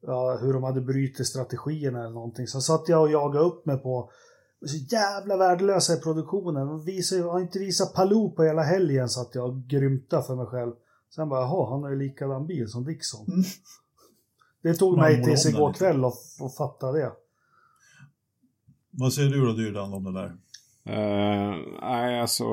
[0.02, 2.48] ja, hur de hade brutit strategierna eller någonting.
[2.48, 4.12] Så satt jag och jagade upp mig på
[4.66, 6.68] så jävla värdelösa i produktionen.
[6.68, 10.46] De visar, har inte visat Palou på hela helgen så att jag grymta för mig
[10.46, 10.72] själv.
[11.16, 13.26] Sen bara, jaha, han har ju likadan bil som Dixon.
[13.28, 13.44] Mm.
[14.62, 17.12] Det tog mig tills igår kväll att, att fatta det.
[18.92, 20.38] Vad säger du då Dyrdan om det där?
[20.90, 22.46] Uh, nej, alltså...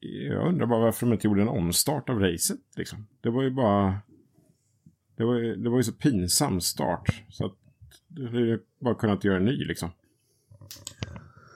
[0.00, 2.60] Jag undrar bara varför de inte gjorde en omstart av racet.
[2.76, 3.06] Liksom.
[3.20, 3.98] Det var ju bara...
[5.16, 7.22] Det var, ju, det var ju så pinsam start.
[7.28, 7.52] Så att
[8.08, 9.90] det hade bara kunnat göra en ny liksom.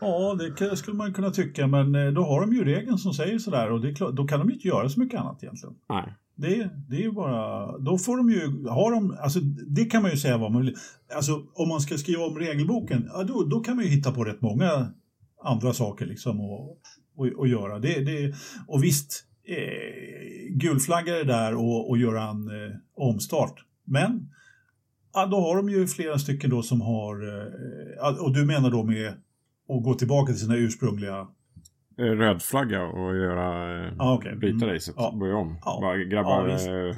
[0.01, 3.39] Ja, det skulle man kunna tycka, men eh, då har de ju regeln som säger
[3.39, 5.75] sådär och klart, då kan de ju inte göra så mycket annat egentligen.
[5.89, 6.15] Nej.
[6.37, 10.11] Det, det är ju bara, då får de ju, har de, alltså det kan man
[10.11, 10.77] ju säga vad man vill.
[11.17, 14.25] Alltså om man ska skriva om regelboken, ja, då, då kan man ju hitta på
[14.25, 14.93] rätt många
[15.45, 16.79] andra saker liksom och,
[17.17, 17.79] och, och göra.
[17.79, 18.35] Det, det,
[18.67, 23.65] och visst, eh, gulflagga det där och, och göra en eh, omstart.
[23.85, 24.29] Men
[25.13, 27.15] ja, då har de ju flera stycken då som har,
[28.03, 29.09] eh, och du menar då med
[29.69, 31.27] att gå tillbaka till sina ursprungliga
[31.99, 34.35] Eh, rödflagga och göra ah, okay.
[34.35, 34.75] bryta mm.
[34.75, 34.95] racet.
[34.99, 35.17] Ja.
[35.21, 35.59] Börja om.
[35.65, 35.79] Ja.
[35.81, 36.97] Bara grabbar, ja, eh,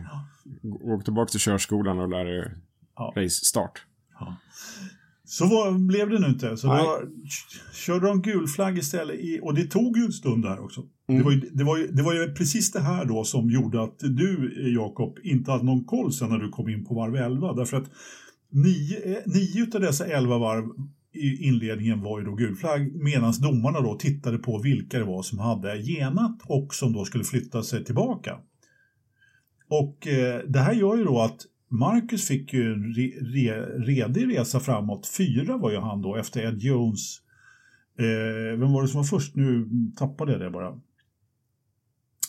[0.93, 2.57] åk tillbaka till körskolan och lär er
[2.97, 3.13] ja.
[3.17, 3.87] race-start.
[4.21, 4.37] Ja.
[5.29, 6.57] Så var, blev det nu inte.
[6.57, 7.01] Så då
[7.75, 9.17] körde de gul flagg istället.
[9.21, 10.83] I, och det tog ju en stund där också.
[11.09, 11.19] Mm.
[11.19, 13.83] Det, var ju, det, var ju, det var ju precis det här då som gjorde
[13.83, 17.53] att du, Jakob, inte hade någon koll sen när du kom in på varv 11.
[17.53, 17.91] Därför att
[18.51, 20.65] nio, nio av dessa elva varv
[21.15, 25.23] i inledningen var ju då gul flagg medan domarna då tittade på vilka det var
[25.23, 28.39] som hade genat och som då skulle flytta sig tillbaka.
[29.69, 34.37] Och eh, det här gör ju då att Marcus fick ju en re, re, redig
[34.37, 35.07] resa framåt.
[35.07, 37.21] Fyra var ju han då efter Ed Jones.
[37.99, 39.37] Eh, vem var det som var först?
[39.37, 40.81] Nu tappade jag det bara.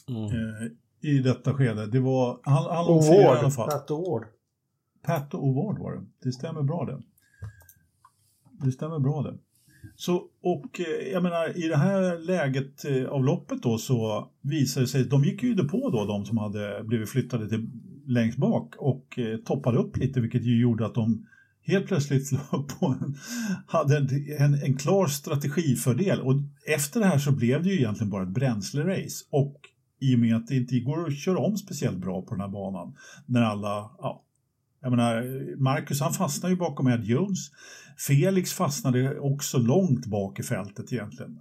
[0.10, 0.24] Mm.
[0.24, 1.88] Eh, I detta skede.
[1.88, 3.70] Det var, han, han låg fyra i alla fall.
[3.70, 4.26] Pat O'Ward.
[5.04, 6.06] Pat O'Ward var det.
[6.24, 7.02] Det stämmer bra det.
[8.66, 9.38] Det stämmer bra det.
[9.96, 14.84] Så, och eh, jag menar i det här läget eh, av loppet då så visade
[14.86, 17.70] det sig, de gick ju på då de som hade blivit flyttade till
[18.08, 21.28] längst bak och eh, toppade upp lite vilket ju gjorde att de
[21.62, 22.32] helt plötsligt
[22.80, 23.18] på en,
[23.68, 24.10] hade en,
[24.40, 26.34] en, en, klar strategifördel och
[26.68, 29.56] efter det här så blev det ju egentligen bara ett bränslerace och
[30.00, 32.48] i och med att det inte går att köra om speciellt bra på den här
[32.48, 34.24] banan när alla, ja,
[34.82, 35.24] jag menar,
[35.64, 37.40] Marcus han fastnade ju bakom Ed Jones.
[38.08, 41.40] Felix fastnade också långt bak i fältet egentligen.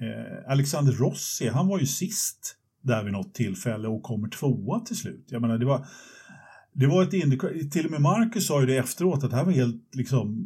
[0.00, 2.57] Eh, Alexander Rossi, han var ju sist
[2.88, 5.24] där vid något tillfälle och kommer tvåa till slut.
[5.28, 5.86] Jag menar, det var,
[6.72, 9.52] det var ett till och med Marcus sa ju det efteråt att det här var
[9.52, 10.44] helt liksom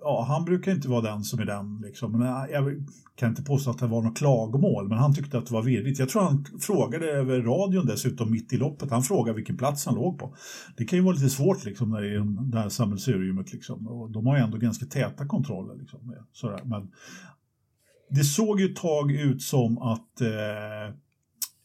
[0.00, 1.80] ja, han brukar inte vara den som är den.
[1.80, 2.12] Liksom.
[2.12, 5.46] Men äh, jag kan inte påstå att det var något klagomål, men han tyckte att
[5.46, 5.98] det var virrigt.
[5.98, 8.90] Jag tror han frågade över radion dessutom mitt i loppet.
[8.90, 10.34] Han frågade vilken plats han låg på.
[10.76, 13.52] Det kan ju vara lite svårt liksom, när det är det här sammelsuriumet.
[13.52, 13.88] Liksom.
[13.88, 15.74] Och de har ju ändå ganska täta kontroller.
[15.74, 16.60] Liksom, sådär.
[16.64, 16.90] Men
[18.10, 20.94] det såg ju ett tag ut som att eh,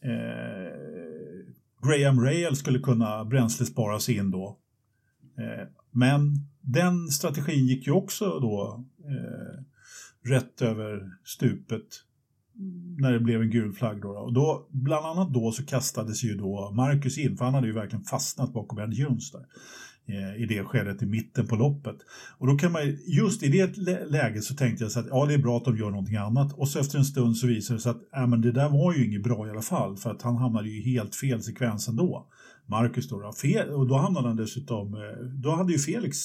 [0.04, 0.84] Eh,
[1.88, 4.58] Graham Rail skulle kunna bränslesparas in då.
[5.38, 9.64] Eh, men den strategin gick ju också då eh,
[10.30, 11.86] rätt över stupet
[12.98, 14.02] när det blev en gul flagg.
[14.02, 17.66] Då, och då, bland annat då så kastades ju då Marcus in, för han hade
[17.66, 19.46] ju verkligen fastnat bakom Ed Jones där
[20.06, 21.96] Eh, i det skedet i mitten på loppet.
[22.38, 23.76] Och då kan man just i det
[24.10, 26.52] läget så tänkte jag så att ja, det är bra att de gör någonting annat.
[26.52, 28.94] Och så efter en stund så visade det sig att ja, men det där var
[28.94, 32.26] ju inget bra i alla fall, för att han hamnade ju helt fel sekvens ändå.
[32.66, 36.18] Marcus då, fel, och då hamnade han dessutom, eh, då hade ju Felix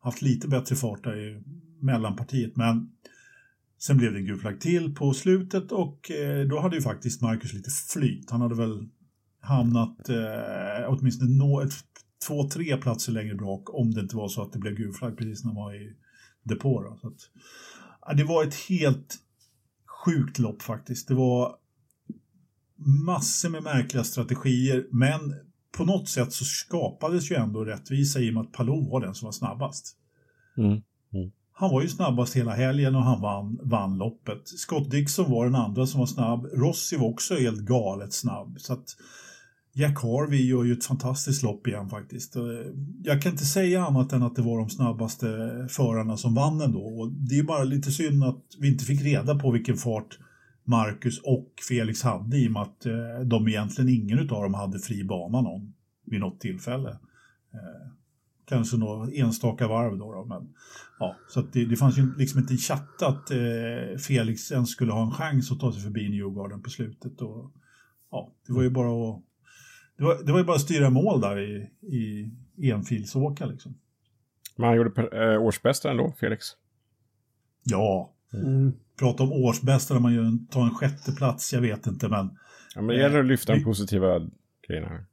[0.00, 1.42] haft lite bättre fart där i
[1.80, 2.56] mellanpartiet.
[2.56, 2.90] Men
[3.78, 7.22] sen blev det en gul flagg till på slutet och eh, då hade ju faktiskt
[7.22, 8.30] Marcus lite flyt.
[8.30, 8.88] Han hade väl
[9.40, 11.72] hamnat eh, åtminstone nå, ett,
[12.26, 15.18] två, tre platser längre bak om det inte var så att det blev gul flagg
[15.18, 15.96] precis när han var i
[16.42, 16.82] depå.
[16.82, 16.98] Då.
[17.00, 17.20] Så att,
[18.06, 19.18] ja, det var ett helt
[20.04, 21.08] sjukt lopp faktiskt.
[21.08, 21.56] Det var
[23.06, 25.34] massor med märkliga strategier, men
[25.76, 29.14] på något sätt så skapades ju ändå rättvisa i och med att Palou var den
[29.14, 29.96] som var snabbast.
[30.58, 30.70] Mm.
[30.70, 31.32] Mm.
[31.52, 34.48] Han var ju snabbast hela helgen och han vann, vann loppet.
[34.48, 36.46] Scott Dixon var den andra som var snabb.
[36.52, 38.56] Rossi var också helt galet snabb.
[38.58, 38.96] Så att
[39.72, 42.36] Jack Harvey gör ju ett fantastiskt lopp igen faktiskt.
[42.36, 42.42] Eh,
[43.02, 45.26] jag kan inte säga annat än att det var de snabbaste
[45.70, 46.80] förarna som vann ändå.
[46.80, 50.18] Och det är bara lite synd att vi inte fick reda på vilken fart
[50.64, 54.78] Marcus och Felix hade i och med att eh, de egentligen ingen av dem hade
[54.78, 55.74] fri bana någon
[56.06, 56.90] vid något tillfälle.
[57.54, 57.90] Eh,
[58.48, 60.54] kanske några enstaka varv då, då men
[60.98, 63.28] ja, så det, det, fanns ju liksom inte en chatt att
[64.06, 67.20] Felix ens skulle ha en chans att ta sig förbi Newgarden på slutet.
[67.20, 67.52] Och,
[68.10, 69.22] ja, det var ju bara att
[70.00, 71.70] det var, det var ju bara att styra mål där i,
[72.56, 73.74] i enfilsåka liksom.
[74.56, 76.46] Men han gjorde per, äh, årsbästa ändå, Felix?
[77.62, 78.72] Ja, Mm.
[78.98, 82.30] Prata om årsbästa när man gör en, tar en sjätte plats, jag vet inte men...
[82.74, 84.28] Ja, men det gäller att lyfta de positiva
[84.68, 85.04] grejerna här.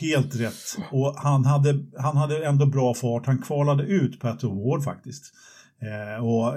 [0.00, 0.78] Helt rätt.
[0.90, 3.26] Och han hade, han hade ändå bra fart.
[3.26, 5.34] Han kvalade ut Pat Ward faktiskt.
[5.78, 6.54] Eh, och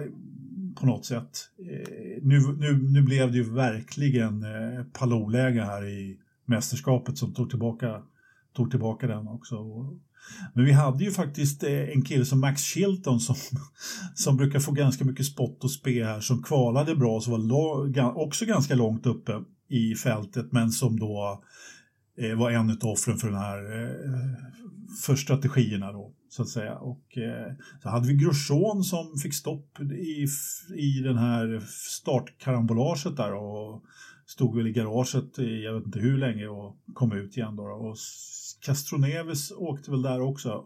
[0.80, 1.50] på något sätt.
[1.60, 6.18] Eh, nu, nu, nu blev det ju verkligen eh, Palou-läge här i
[6.50, 8.02] mästerskapet som tog tillbaka,
[8.56, 9.56] tog tillbaka den också.
[10.54, 13.36] Men vi hade ju faktiskt eh, en kille som Max Chilton som,
[14.14, 18.46] som brukar få ganska mycket spott och spe här som kvalade bra och var också
[18.46, 21.44] ganska långt uppe i fältet men som då
[22.18, 24.50] eh, var en av offren för den här eh,
[25.06, 26.76] för strategierna då så att säga.
[26.76, 27.18] Och
[27.84, 30.28] så hade vi Grosjean som fick stopp i,
[30.76, 33.84] i den här startkarambolaget där och
[34.30, 37.64] stod väl i garaget i jag vet inte hur länge och kom ut igen då.
[37.64, 37.98] Och
[38.62, 40.66] Castroneves åkte väl där också.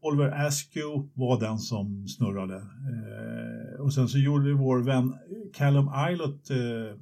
[0.00, 2.56] Oliver Askew var den som snurrade.
[2.56, 5.14] Eh, och sen så gjorde vår vän
[5.54, 7.00] Callum Eilert eh,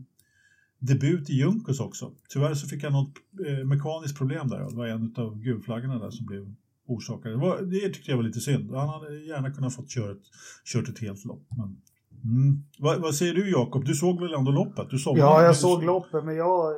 [0.78, 2.12] debut i Junkers också.
[2.28, 3.14] Tyvärr så fick han något
[3.46, 4.58] eh, mekaniskt problem där.
[4.58, 6.54] Det var en av gulflaggorna där som blev
[6.86, 7.34] orsakade.
[7.34, 8.70] Det, var, det tyckte jag var lite synd.
[8.70, 10.22] Han hade gärna kunnat fått kört,
[10.64, 11.46] kört ett helt lopp.
[11.56, 11.76] Men,
[12.24, 12.64] mm.
[12.78, 13.84] vad, vad, säger du Jakob?
[13.84, 14.90] Du såg väl ändå loppet?
[14.90, 16.74] Du såg ja, jag såg loppet, men jag,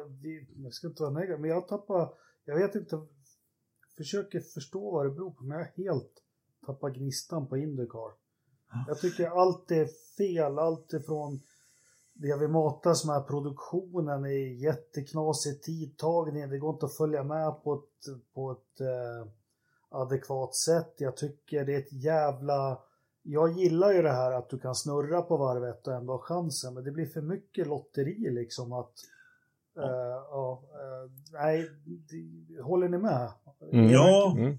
[0.57, 2.09] jag ska inte vara negativ, men jag tappade,
[2.45, 2.97] jag vet inte
[3.99, 6.13] försöker förstå vad det beror på, men jag har helt
[6.67, 8.13] tappat gnistan på Indycar.
[8.87, 11.41] Jag tycker allt är fel, allt ifrån
[12.13, 17.75] det vi matas med, produktionen är jätteknasig, tidtagning, det går inte att följa med på
[17.75, 19.33] ett, på ett eh,
[19.89, 20.95] adekvat sätt.
[20.99, 22.79] Jag tycker det är ett jävla...
[23.23, 26.75] Jag gillar ju det här att du kan snurra på varvet och ändå ha chansen,
[26.75, 28.93] men det blir för mycket lotteri liksom att...
[29.75, 29.83] Ja.
[29.83, 33.33] Uh, uh, uh, nej, det, håller ni med?
[33.73, 33.91] Mm.
[33.91, 34.37] Ja.
[34.39, 34.59] Mm.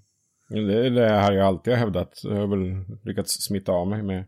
[0.49, 2.23] Det, det har jag alltid hävdat.
[2.23, 4.23] Jag har väl lyckats smitta av mig med.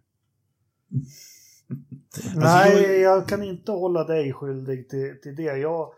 [2.36, 5.58] Nej, jag kan inte hålla dig skyldig till, till det.
[5.58, 5.94] Jag,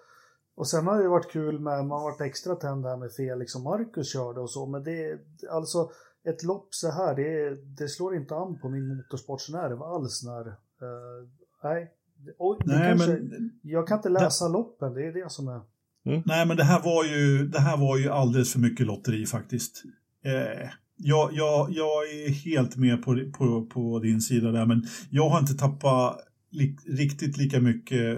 [0.55, 3.55] och sen har det varit kul med, man har varit extra tänd här med Felix
[3.55, 5.19] och Marcus körde och så, men det,
[5.51, 5.91] alltså
[6.25, 11.27] ett lopp så här, det, det slår inte an på min motorsportsnerv alls när, uh,
[11.63, 11.91] nej.
[12.37, 15.61] Och, nej kanske, men, jag kan inte läsa det, loppen, det är det som är...
[16.05, 16.23] Mm.
[16.25, 19.83] Nej, men det här, var ju, det här var ju alldeles för mycket lotteri faktiskt.
[20.23, 25.29] Eh, jag, jag, jag är helt med på, på, på din sida där, men jag
[25.29, 26.17] har inte tappat
[26.49, 28.17] li, riktigt lika mycket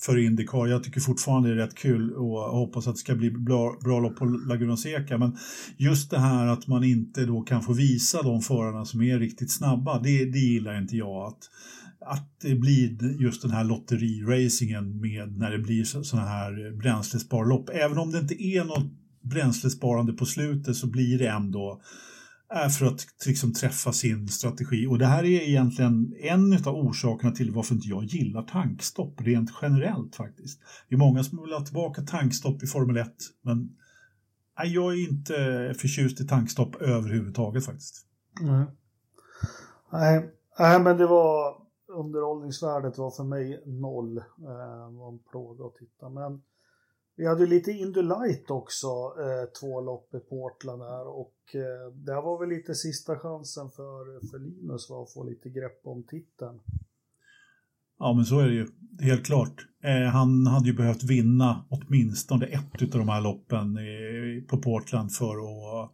[0.00, 0.66] för Indycar.
[0.66, 4.00] Jag tycker fortfarande det är rätt kul och hoppas att det ska bli bra, bra
[4.00, 5.18] lopp på Laguna Seca.
[5.18, 5.36] Men
[5.76, 9.52] just det här att man inte då kan få visa de förarna som är riktigt
[9.52, 11.26] snabba, det, det gillar inte jag.
[11.26, 11.50] Att,
[12.00, 17.70] att det blir just den här lotteriracingen med när det blir sådana här bränslesparlopp.
[17.72, 21.80] Även om det inte är något bränslesparande på slutet så blir det ändå
[22.78, 24.86] för att liksom träffa sin strategi.
[24.86, 29.50] Och det här är egentligen en av orsakerna till varför inte jag gillar tankstopp rent
[29.62, 30.60] generellt faktiskt.
[30.88, 33.12] Det är många som vill ha tillbaka tankstopp i Formel 1,
[33.42, 33.76] men
[34.58, 35.34] nej, jag är inte
[35.78, 38.06] förtjust i tankstopp överhuvudtaget faktiskt.
[38.40, 38.66] Nej.
[39.92, 41.54] Nej, nej men det var
[41.88, 44.18] underhållningsvärdet var för mig noll.
[44.18, 46.08] Eh, det var en plåga att titta.
[46.08, 46.42] Men
[47.20, 52.12] vi hade ju lite Indulight också, eh, två lopp i Portland här och eh, det
[52.12, 56.02] här var väl lite sista chansen för, för Linus var att få lite grepp om
[56.02, 56.60] titeln.
[57.98, 58.66] Ja, men så är det ju.
[59.00, 59.66] Helt klart.
[59.84, 65.12] Eh, han hade ju behövt vinna åtminstone ett av de här loppen i, på Portland
[65.12, 65.90] för att,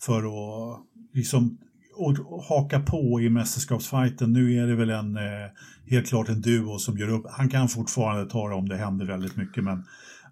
[0.00, 0.80] för att
[1.12, 1.58] liksom,
[1.96, 4.32] och haka på i mästerskapsfighten.
[4.32, 5.50] Nu är det väl en, eh,
[5.86, 7.26] helt klart en duo som gör upp.
[7.30, 9.84] Han kan fortfarande ta det om det händer väldigt mycket, men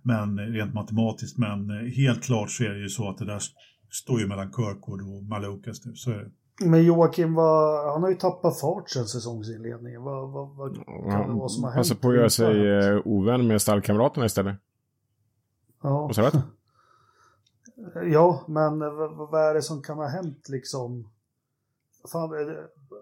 [0.03, 1.39] men rent matematiskt.
[1.39, 3.43] Men eh, helt klart så är det ju så att det där
[3.91, 5.95] står ju mellan Kirkwood och Malukas nu.
[5.95, 6.31] Så är det.
[6.65, 10.03] Men Joakim, vad, han har ju tappat fart sen säsongsinledningen.
[10.03, 10.77] Vad, vad, vad
[11.11, 11.81] kan det vara som har hänt?
[11.81, 14.57] Passa på att göra sig eh, ovän med stallkamraterna istället.
[15.83, 16.03] Ja.
[16.03, 16.35] Och så rätt.
[18.13, 21.09] Ja, men vad, vad är det som kan ha hänt liksom?
[22.13, 22.31] Fan,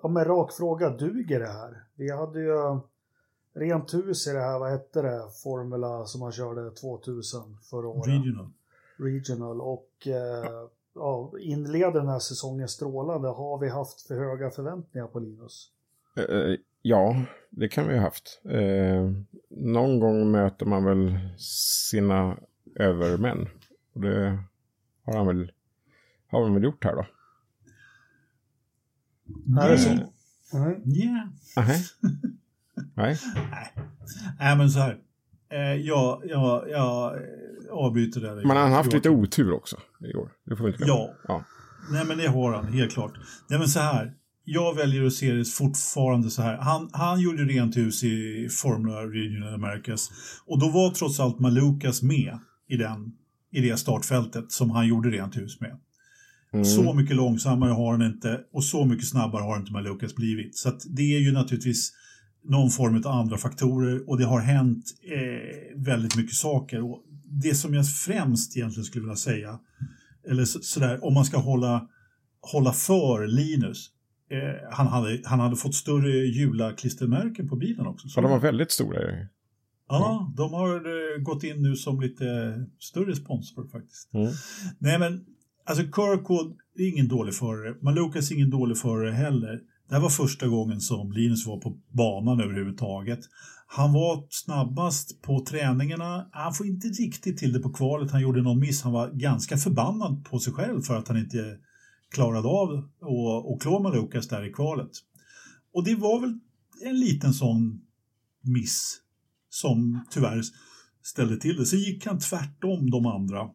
[0.03, 1.85] om en rak fråga, duger det här?
[1.97, 2.81] Vi hade ju
[3.55, 8.09] rent hus i det här, vad hette det, Formula som man körde 2000 förra året?
[8.09, 8.51] Regional.
[8.97, 13.29] Regional och eh, ja, inleder den här säsongen strålande.
[13.29, 15.71] Har vi haft för höga förväntningar på Linus?
[16.19, 18.41] Uh, ja, det kan vi ha haft.
[18.51, 19.13] Uh,
[19.49, 21.19] någon gång möter man väl
[21.91, 22.37] sina
[22.75, 23.49] övermän.
[23.93, 24.39] Och det
[25.03, 25.53] har han väl,
[26.27, 27.07] har han väl gjort här då.
[29.61, 29.89] Är så?
[30.59, 30.83] Nej.
[30.87, 31.29] Yeah.
[31.57, 31.85] Nej.
[32.95, 33.19] Nej.
[34.39, 34.97] Nej, men så här.
[35.53, 37.19] Eh, jag, jag, jag
[37.71, 38.35] avbryter det.
[38.35, 39.77] Men han har haft lite otur också
[40.13, 40.31] i år.
[40.47, 41.15] Det får vi inte ja.
[41.29, 41.45] ja.
[41.93, 43.13] Nej, men det har han, helt klart.
[43.49, 44.13] Nej, men så här.
[44.45, 46.57] Jag väljer att se det fortfarande så här.
[46.57, 50.11] Han, han gjorde rent hus i Formula Regional Americas.
[50.47, 52.39] Och då var trots allt Malukas med
[52.69, 53.13] i, den,
[53.53, 55.79] i det startfältet som han gjorde rent hus med.
[56.53, 56.65] Mm.
[56.65, 60.57] Så mycket långsammare har han inte och så mycket snabbare har inte Malukas blivit.
[60.57, 61.93] Så det är ju naturligtvis
[62.43, 66.91] någon form av andra faktorer och det har hänt eh, väldigt mycket saker.
[66.91, 69.59] Och det som jag främst egentligen skulle vilja säga,
[70.29, 71.89] eller sådär, så om man ska hålla,
[72.41, 73.91] hålla för Linus,
[74.31, 78.09] eh, han, hade, han hade fått större Jula-klistermärken på bilen också.
[78.09, 78.99] Så ja, de var väldigt stora.
[79.89, 82.25] Ja, de har eh, gått in nu som lite
[82.79, 84.15] större sponsor faktiskt.
[84.15, 84.33] Mm.
[84.79, 85.25] Nej men,
[85.65, 89.61] alltså Kirkwood är ingen dålig förare, Malukas är ingen dålig förare heller.
[89.91, 93.21] Det här var första gången som Linus var på banan överhuvudtaget.
[93.67, 96.29] Han var snabbast på träningarna.
[96.33, 98.11] Han får inte riktigt till det på kvalet.
[98.11, 98.83] Han gjorde någon miss.
[98.83, 101.59] Han var ganska förbannad på sig själv för att han inte
[102.15, 102.85] klarade av
[103.55, 104.91] att klå Malukas där i kvalet.
[105.75, 106.39] Och det var väl
[106.85, 107.81] en liten sån
[108.43, 109.01] miss
[109.49, 110.43] som tyvärr
[111.03, 111.67] ställde till det.
[111.67, 113.51] Sen gick han tvärtom de andra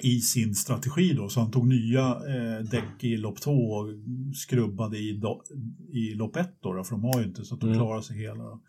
[0.00, 3.88] i sin strategi då, så han tog nya eh, däck i lopp två och
[4.34, 5.42] skrubbade i, do,
[5.92, 7.78] i lopp ett då, då, för de har ju inte så att de mm.
[7.78, 8.44] klarar sig hela.
[8.44, 8.60] Då.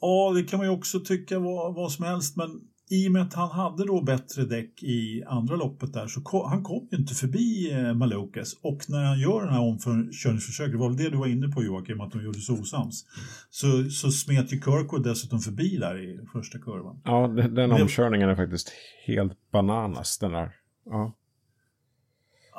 [0.00, 2.60] Ja, det kan man ju också tycka vad, vad som helst, men
[2.92, 6.48] i och med att han hade då bättre däck i andra loppet där så kom,
[6.50, 10.78] han kom ju inte förbi eh, Malukas och när han gör den här omkörningsförsöket, det
[10.78, 13.06] var väl det du var inne på Joakim, att de gjorde så osams,
[13.50, 17.00] så, så smet ju Kirkwood dessutom förbi där i första kurvan.
[17.04, 18.72] Ja, den, den omkörningen är faktiskt
[19.06, 20.52] helt bananas den där.
[20.84, 21.12] Ja.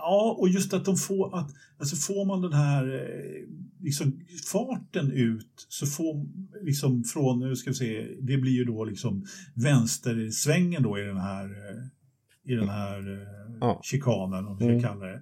[0.06, 1.50] Ja, och just att de får att,
[1.80, 3.48] alltså får man den här eh,
[3.84, 4.20] liksom,
[4.52, 6.26] farten ut så får
[6.66, 11.18] liksom från, nu ska vi se, det blir ju då liksom vänstersvängen då i den
[11.18, 13.80] här, eh, i den här eh, ja.
[13.84, 14.84] chikanen, om vi ska mm.
[14.84, 15.22] kalla det.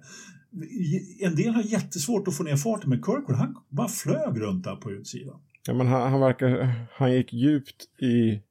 [1.20, 4.76] En del har jättesvårt att få ner farten, men Kirkwood han bara flög runt där
[4.76, 5.40] på utsidan.
[5.66, 8.42] Ja, men han, han verkar, han gick djupt i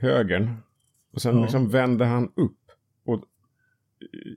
[0.00, 0.56] högern
[1.12, 1.42] och sen ja.
[1.42, 2.57] liksom vände han upp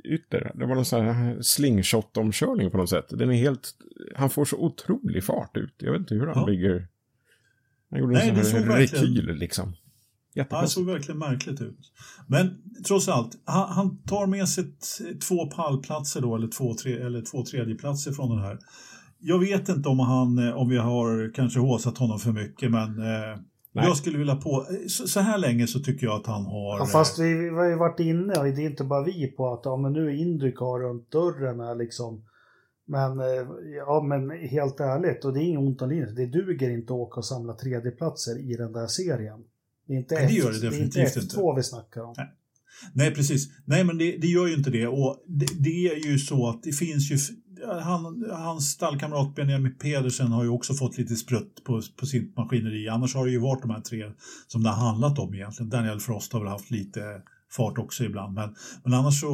[0.04, 0.52] ytter.
[0.56, 3.06] Det var någon sån här slingshot-omkörning på något sätt.
[3.10, 3.70] Den är helt...
[4.16, 5.76] Han får så otrolig fart ut.
[5.78, 6.46] Jag vet inte hur han ja.
[6.46, 6.88] bygger...
[7.90, 9.74] Han gjorde Nej, en sån här rekyl liksom.
[10.34, 11.92] Ja, det såg verkligen märkligt ut.
[12.28, 14.66] Men trots allt, han, han tar med sig
[15.28, 18.60] två pallplatser då, eller två, tre, eller två tredjeplatser från den här.
[19.20, 23.38] Jag vet inte om, han, om vi har kanske håsat honom för mycket, men eh,
[23.74, 23.86] Nej.
[23.86, 24.68] Jag skulle vilja på...
[24.88, 26.80] Så, så här länge så tycker jag att han har...
[26.80, 29.54] Ja, fast vi, vi har ju varit inne, och det är inte bara vi, på
[29.54, 32.26] att ja, men nu är Indycar runt dörren här liksom.
[32.86, 36.70] Men, eh, ja, men helt ärligt, och det är inget ont om Linus, det duger
[36.70, 39.40] inte att åka och samla tredjeplatser i den där serien.
[39.88, 41.60] Det är inte, Nej, det gör det F, det är inte definitivt F2 inte.
[41.60, 42.14] vi snackar om.
[42.18, 42.36] Nej.
[42.94, 43.50] Nej, precis.
[43.66, 44.88] Nej, men det, det gör ju inte det.
[44.88, 47.18] Och det, det är ju så att det finns ju...
[47.82, 52.90] Han, hans stallkamrat Benjamin Pedersen har ju också fått lite sprutt på, på sitt maskineri.
[52.90, 54.12] Annars har det ju varit de här tre
[54.48, 55.70] som det har handlat om egentligen.
[55.70, 57.22] Daniel Frost har väl haft lite
[57.52, 58.34] fart också ibland.
[58.34, 59.34] Men, men annars så...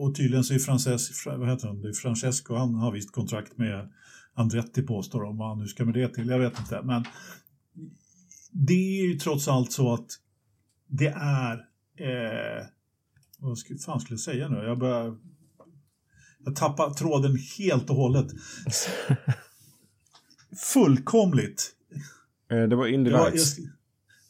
[0.00, 1.94] Och tydligen så är Frances, vad heter han?
[2.02, 3.92] Francesco, han har visst kontrakt med
[4.34, 5.36] Andretti påstår de.
[5.36, 6.82] Vad han nu ska med det till, jag vet inte.
[6.82, 7.04] Men
[8.50, 10.06] det är ju trots allt så att
[10.88, 11.66] det är
[11.96, 12.66] Eh,
[13.38, 14.56] vad ska, fan skulle jag säga nu?
[14.56, 15.16] Jag börjar...
[16.46, 18.26] Jag tappar tråden helt och hållet.
[20.62, 21.70] Fullkomligt.
[22.50, 23.56] Eh, det var Indy Ja, jag, Lights.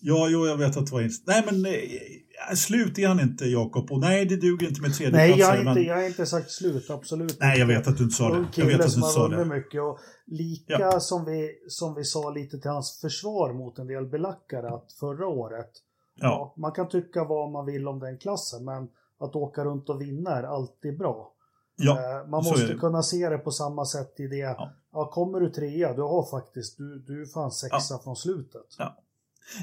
[0.01, 1.15] ja, jo, jag vet att det var inte...
[1.27, 3.93] Nej, men eh, slut är han inte, Jakob.
[3.93, 5.85] Och nej, det duger inte med tredje Nej, jag har, platser, inte, men...
[5.89, 8.47] jag har inte sagt slut, absolut Nej, jag vet att du inte sa det.
[8.57, 9.45] Jag vet att du inte sa det.
[9.45, 9.81] mycket.
[9.83, 11.01] Och lika Ja.
[11.01, 15.27] som, vi, som vi sa lite till hans försvar mot en del belackare att förra
[15.27, 15.71] året,
[16.19, 18.89] Ja, ja, man kan tycka vad man vill om den klassen, men
[19.21, 21.33] att åka runt och vinna är alltid bra.
[21.77, 24.37] Ja, Eh, man måste kunna se det på samma sätt i det.
[24.37, 24.73] Ja.
[24.93, 25.11] Ja.
[25.13, 28.67] kommer du trea, du har faktiskt, du, du är fan sexa från slutet.
[28.79, 28.97] Ja.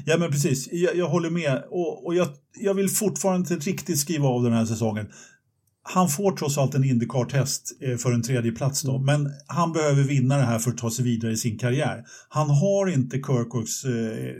[0.06, 0.72] Ja, men precis.
[0.72, 1.64] Jag, jag håller med.
[1.69, 2.27] Och, och jag,
[2.60, 5.07] jag vill fortfarande inte riktigt skriva av den här säsongen.
[5.85, 9.06] Han får trots allt en Indycar-test eh, för en tredje plats då, Mm.
[9.06, 12.06] men han behöver vinna det här för att ta sig vidare i sin karriär.
[12.30, 13.85] Han har inte Kirkwoods...
[13.85, 14.35] Eh,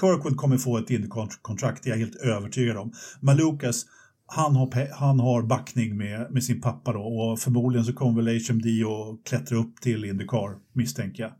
[0.00, 2.92] Kirkwood kommer få ett Indycar-kontrakt, det är jag helt övertygad om.
[3.20, 3.84] Men Lucas,
[4.34, 8.40] han har, han har backning med, med sin pappa då och förmodligen så kommer väl
[8.48, 11.32] HMD att klättra upp till Indycar, misstänker jag.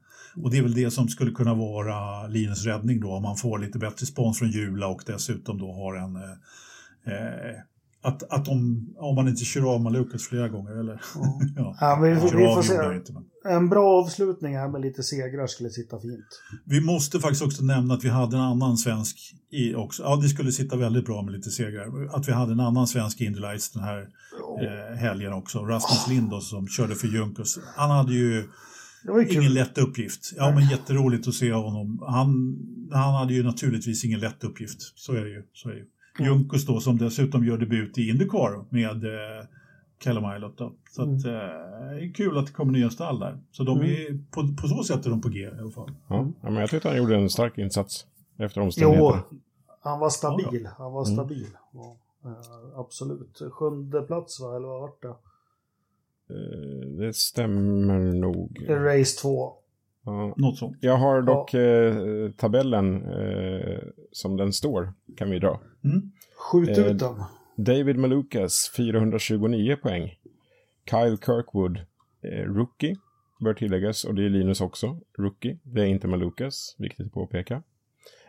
[0.45, 3.59] Och det är väl det som skulle kunna vara Linus räddning då om man får
[3.59, 7.57] lite bättre spons från Jula och dessutom då har en eh,
[8.03, 11.41] att, att om, om man inte kör av med Lucas flera gånger eller Ja.
[11.57, 12.97] ja, Ja, vi, vi, vi får se.
[12.97, 13.25] inte, men.
[13.45, 16.27] En bra avslutning här med lite segrar skulle sitta fint.
[16.65, 19.17] Vi måste faktiskt också nämna att vi hade en annan svensk
[19.51, 20.03] i också.
[20.03, 22.17] Ja, det skulle sitta väldigt bra med lite segrar.
[22.17, 24.09] Att vi hade en annan svensk i Indy Lights den här
[24.63, 25.59] eh, helgen också.
[25.59, 27.59] Rasmus Lindos som körde för Junkers.
[27.77, 28.45] Han hade ju
[29.09, 29.55] ingen kul.
[29.55, 30.33] lätt uppgift.
[30.37, 32.05] Ja, men jätteroligt att se honom.
[32.07, 32.59] Han,
[32.93, 34.79] han hade ju naturligtvis ingen lätt uppgift.
[34.95, 35.43] Så är det ju.
[35.53, 35.87] Så är det ju.
[36.19, 39.47] Junkers då som dessutom gör debut i Indycar med eh,
[40.03, 40.73] Callum Ilott då.
[40.91, 43.39] Så att, eh, det är kul att det kommer nya stall där.
[43.51, 45.91] Så de är, på, på så sätt är de på G i alla fall.
[46.09, 48.07] Ja, ja, men jag tyckte han gjorde en stark insats
[48.39, 49.23] efter Jo, omständigheterna.
[49.81, 50.67] han var stabil.
[50.79, 50.93] Han Mm.
[50.95, 51.47] var stabil.
[51.73, 53.43] Ja, eh, absolut.
[53.53, 55.09] Sjunde plats va, eller vad var det?
[56.31, 58.67] Eh, Det stämmer nog.
[58.69, 59.53] Race 2.
[60.05, 60.35] Ja.
[60.37, 60.77] Något sånt.
[60.81, 63.79] Jag har dock eh, tabellen eh,
[64.13, 65.61] som den står, kan vi dra.
[65.85, 66.13] Mm.
[66.37, 67.15] Skjut Eh, ut den.
[67.57, 70.19] David Malukas 429 poäng.
[70.91, 71.77] Kyle Kirkwood
[72.23, 72.97] eh, rookie,
[73.41, 75.59] bör tilläggas, och det är Linus också, rookie.
[75.63, 77.63] Det är inte Malukas, viktigt att påpeka.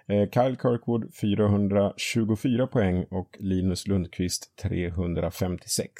[0.07, 5.93] Eh, Kyle Kirkwood 424 poäng och Linus Lundqvist 356.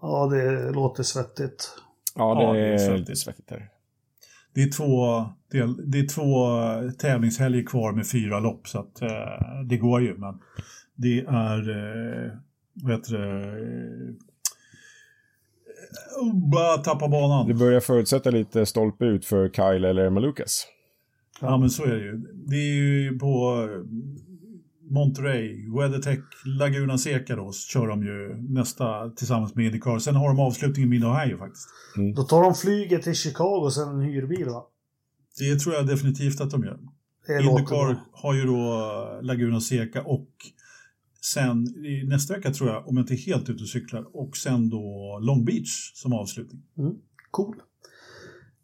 [0.00, 1.78] Ja, det låter svettigt.
[2.14, 3.18] Ja, det, Ja, det är svettigt.
[3.18, 3.68] svettigt där.
[4.54, 5.24] Det är två,
[5.86, 10.16] det är två tävlingshelger kvar med fyra lopp så att eh, det går ju.
[10.16, 10.38] Men
[10.96, 12.32] det är, eh,
[12.74, 14.14] vad heter det, eh,
[16.50, 17.48] bara tappa banan.
[17.48, 20.66] Det börjar förutsätta lite stolpe ut för Kyle eller Malukas.
[21.40, 22.16] Ja men så är det ju.
[22.46, 23.82] Det är ju på eh,
[24.90, 29.98] Monterey, WeatherTech, Laguna Seca då, så kör de ju nästa tillsammans med Indycar.
[29.98, 31.68] Sen har de avslutningen med Ohio faktiskt.
[32.16, 34.64] Då tar de flyget till Chicago och sen en hyrbil va?
[35.38, 36.78] Det tror jag definitivt att de gör.
[37.40, 40.28] Indycar har ju då Laguna Seca och
[41.34, 41.66] sen
[42.08, 45.18] nästa vecka tror jag, om jag inte är helt ute och cyklar, och sen då
[45.22, 46.62] Long Beach som avslutning.
[47.30, 47.56] Cool.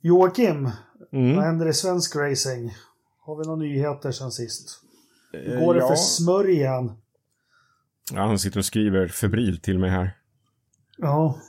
[0.00, 0.62] Joakim,
[1.10, 1.38] vad Mm.
[1.38, 2.70] händer i svensk racing?
[3.20, 4.80] Har vi några nyheter sen sist?
[5.32, 5.88] Hur Eh, går det ja.
[5.88, 6.92] för smörjan?
[8.12, 10.16] Ja, han sitter och skriver febrilt till mig här.
[10.98, 11.38] Ja,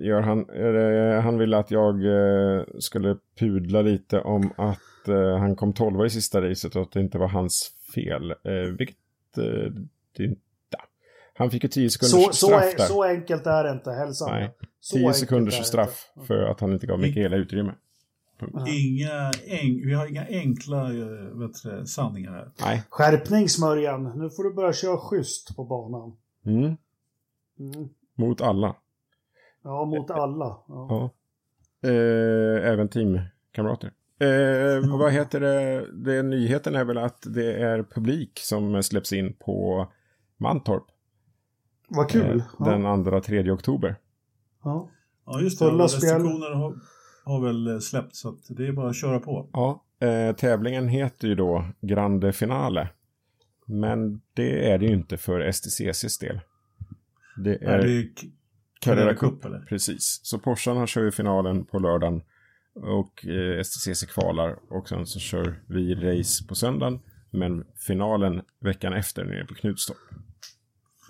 [0.00, 5.38] Gör han, är det, han ville att jag eh, skulle pudla lite om att eh,
[5.38, 8.30] han kom 12 i sista racet och att det inte var hans fel.
[8.30, 8.96] Eh, vilket
[9.38, 9.72] eh,
[10.16, 10.40] det inte...
[11.34, 12.84] Han fick ju 10 sekunders så, så, straff är, där.
[12.84, 13.90] så enkelt är det inte.
[13.90, 14.54] Hälsa Nej, mig.
[14.80, 16.26] Så 10 enkelt är sekunders straff inte.
[16.26, 17.72] för att han inte gav Mikaela utrymme.
[18.68, 22.50] Inga enk, vi har inga enkla eh, vet du, sanningar här.
[22.60, 22.82] Nej.
[22.88, 24.12] Skärpning smörjan.
[24.18, 26.16] Nu får du börja köra schysst på banan.
[26.46, 26.76] Mm.
[27.58, 27.88] Mm.
[28.14, 28.76] Mot alla.
[29.62, 30.58] Ja, mot alla.
[30.68, 30.86] Ja.
[30.90, 31.10] Ja.
[31.88, 33.20] Eh, även team
[33.52, 33.92] kamrater.
[34.18, 35.86] Eh, vad heter det?
[35.92, 36.22] det?
[36.22, 39.86] Nyheten är väl att det är publik som släpps in på
[40.36, 40.84] Mantorp.
[41.88, 42.38] Vad kul.
[42.38, 43.96] Eh, den andra, tredje oktober.
[44.64, 44.90] Ja,
[45.26, 45.64] ja just det.
[45.64, 46.74] Restriktioner har,
[47.24, 49.48] har väl släppt så det är bara att köra på.
[49.52, 52.88] Ja, eh, tävlingen heter ju då Grande Finale.
[53.66, 56.40] Men det är det ju inte för STCCs del.
[57.36, 58.08] Det är, är det
[58.80, 59.58] Carrera Cup, eller?
[59.58, 60.20] Precis.
[60.22, 62.22] Så Porscharna kör ju finalen på lördagen
[62.76, 67.00] och eh, STCC kvalar och sen så kör vi race på söndagen.
[67.30, 69.98] Men finalen veckan efter nere på Knutstorp.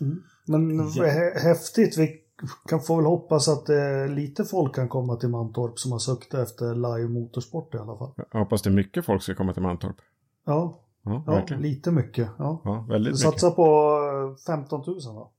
[0.01, 0.23] Mm.
[0.47, 1.05] Men ja.
[1.43, 1.99] häftigt.
[1.99, 2.21] Vi
[2.69, 6.41] kan få väl hoppas att eh, lite folk kan komma till Mantorp som har suktat
[6.41, 8.13] efter live motorsport i alla fall.
[8.33, 9.97] Jag hoppas det är mycket folk ska komma till Mantorp.
[10.45, 12.29] Ja, ja, ja lite mycket.
[12.39, 12.61] Ja.
[12.65, 13.21] Ja, väldigt mycket.
[13.21, 15.33] Satsa på 15 000 då.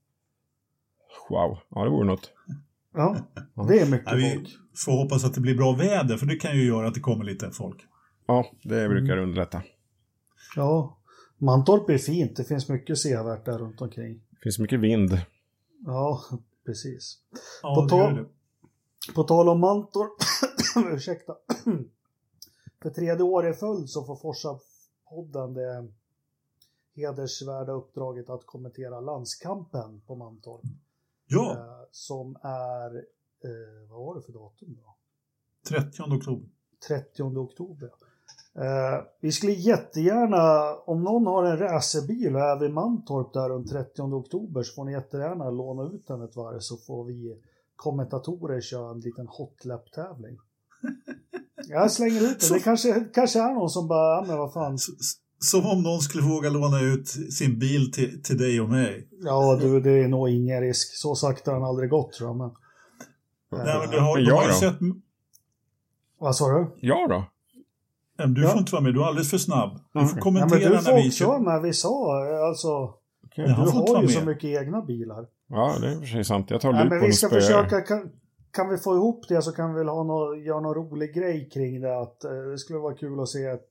[1.29, 2.31] Wow, ja det vore något.
[2.97, 3.15] Ja,
[3.67, 4.57] det är mycket ja, vi folk.
[4.75, 7.25] Får hoppas att det blir bra väder, för det kan ju göra att det kommer
[7.25, 7.85] lite folk.
[8.27, 9.23] Ja, det brukar mm.
[9.23, 9.61] underlätta.
[10.55, 10.97] Ja,
[11.37, 12.35] Mantorp är fint.
[12.35, 14.13] Det finns mycket sevärt där runt omkring.
[14.13, 15.21] Det finns mycket vind.
[15.85, 16.21] Ja,
[16.65, 17.17] precis.
[17.63, 18.25] Ja, på, tal,
[19.15, 20.13] på tal om Mantorp,
[20.93, 21.35] ursäkta.
[22.81, 25.87] För tredje år i följd så får Forsa-podden det
[26.95, 30.61] hedersvärda uppdraget att kommentera landskampen på Mantorp.
[31.27, 31.51] Ja.
[31.51, 32.95] Eh, som är,
[33.43, 34.95] eh, vad var det för datum då?
[35.69, 36.49] 30 oktober.
[36.87, 37.89] 30 oktober.
[38.55, 43.69] Eh, vi skulle jättegärna, om någon har en racerbil och är vid Mantorp där runt
[43.69, 47.41] 30 oktober så får ni jättegärna låna ut den ett varv så får vi
[47.75, 50.37] kommentatorer köra en liten hotlap-tävling.
[51.67, 52.57] Jag slänger ut den.
[52.57, 54.77] Det kanske, kanske är någon som bara, men vad fan.
[55.39, 59.07] Som om någon skulle våga låna ut sin bil till, till dig och mig.
[59.21, 60.97] Ja, du, det är nog ingen risk.
[60.97, 62.37] Så sakta har den aldrig gått tror jag.
[62.37, 62.51] Men...
[63.65, 64.75] Nej, men du har, du har ju sett...
[66.19, 66.75] Vad sa du?
[66.81, 67.25] Ja då.
[68.25, 68.49] Du ja.
[68.49, 69.79] får inte vara med, du är alldeles för snabb.
[69.93, 72.93] Du får kommentera ja, men du får också vara med, vi sa alltså.
[73.25, 73.45] Okay.
[73.45, 75.25] Du har ju så mycket egna bilar.
[75.49, 76.49] Ja, det är för sig sant.
[76.49, 78.09] Jag tar ja, men vi ska försöka, kan,
[78.51, 81.49] kan, vi få ihop det så kan vi väl ha något, göra någon rolig grej
[81.53, 81.99] kring det.
[82.01, 83.69] Att, eh, det skulle vara kul att se ett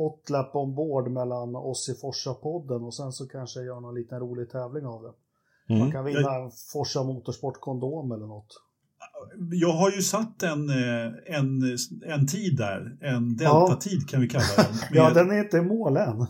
[0.00, 4.86] hotlap ombord mellan oss i Forsa-podden och sen så kanske göra någon liten rolig tävling
[4.86, 5.12] av det.
[5.68, 5.80] Mm.
[5.80, 8.62] Man kan vinna en Forsa Motorsport-kondom eller något.
[9.50, 11.62] Jag har ju satt en, eh, en,
[12.06, 14.64] en tid där, en delta-tid kan vi kalla den.
[14.90, 14.98] Med...
[14.98, 16.16] ja, den är inte i mål än.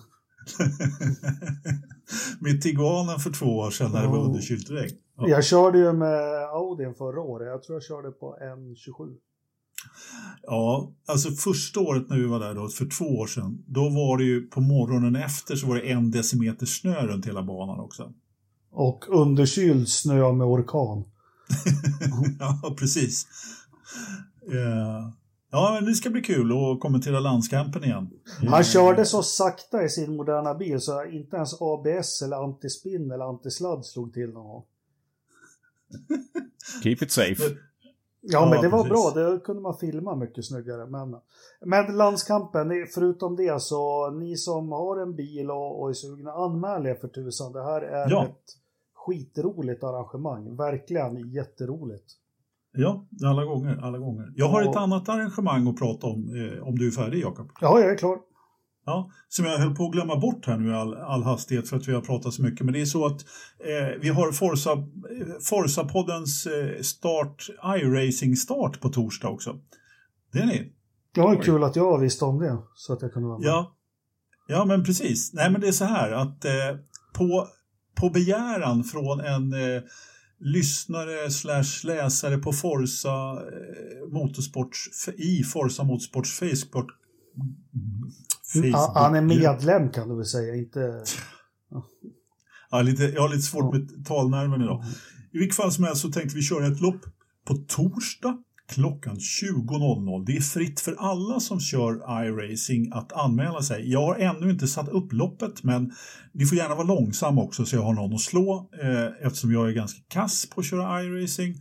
[2.40, 4.96] med Tiguanen för två år sedan när det var underkylt regn.
[5.16, 5.28] Ja.
[5.28, 9.16] Jag körde ju med Audin förra året, jag tror jag körde på 1.27.
[10.42, 14.18] Ja, alltså första året när vi var där då, för två år sedan, då var
[14.18, 18.12] det ju på morgonen efter så var det en decimeter snö runt hela banan också.
[18.70, 21.04] Och underkyld snö med orkan.
[22.38, 23.26] ja, precis.
[24.52, 25.12] Uh,
[25.50, 28.10] ja, men det ska bli kul att kommentera landskampen igen.
[28.48, 33.24] Han körde så sakta i sin moderna bil så inte ens ABS eller antispinn eller
[33.24, 34.64] antisladd slog till någon gång.
[36.82, 37.42] Keep it safe.
[38.22, 39.14] Ja, men det var precis.
[39.14, 39.24] bra.
[39.24, 40.86] Det kunde man filma mycket snyggare.
[40.86, 41.16] Men,
[41.64, 46.86] men landskampen, förutom det så ni som har en bil och, och är sugna, anmäl
[46.86, 47.52] er för tusan.
[47.52, 48.24] Det här är ja.
[48.24, 48.56] ett
[48.94, 50.56] skitroligt arrangemang.
[50.56, 52.06] Verkligen jätteroligt.
[52.72, 54.32] Ja, alla gånger, alla gånger.
[54.36, 54.70] Jag har ja.
[54.70, 57.50] ett annat arrangemang att prata om, eh, om du är färdig Jakob.
[57.60, 58.18] Ja, jag är klar.
[58.90, 61.76] Ja, som jag höll på att glömma bort här nu i all, all hastighet för
[61.76, 62.64] att vi har pratat så mycket.
[62.64, 63.20] Men det är så att
[63.58, 64.70] eh, vi har Forza,
[65.40, 69.56] Forza-poddens eh, start, iRacing-start på torsdag också.
[70.32, 70.72] Det är ni.
[71.14, 73.46] Ja, kul att jag visste om det så att jag kunde vara med.
[73.46, 73.76] Ja,
[74.48, 75.32] ja men precis.
[75.32, 76.52] Nej, men det är så här att eh,
[77.14, 77.46] på,
[77.94, 79.82] på begäran från en eh,
[80.40, 86.90] lyssnare slash läsare på Forza eh, Motorsports, i Forza Motorsports Facebook
[88.52, 88.90] Facebook.
[88.94, 91.04] Han är medlem kan du väl säga, inte...
[92.70, 92.82] Ja.
[92.82, 94.84] lite, jag har lite svårt med talnerven idag.
[95.32, 97.00] I vilket fall som helst så tänkte vi köra ett lopp
[97.46, 98.38] på torsdag
[98.70, 100.24] klockan 20.00.
[100.26, 103.90] Det är fritt för alla som kör iRacing att anmäla sig.
[103.90, 105.92] Jag har ännu inte satt upp loppet men
[106.32, 109.68] ni får gärna vara långsamma också så jag har någon att slå eh, eftersom jag
[109.68, 111.54] är ganska kass på att köra iRacing.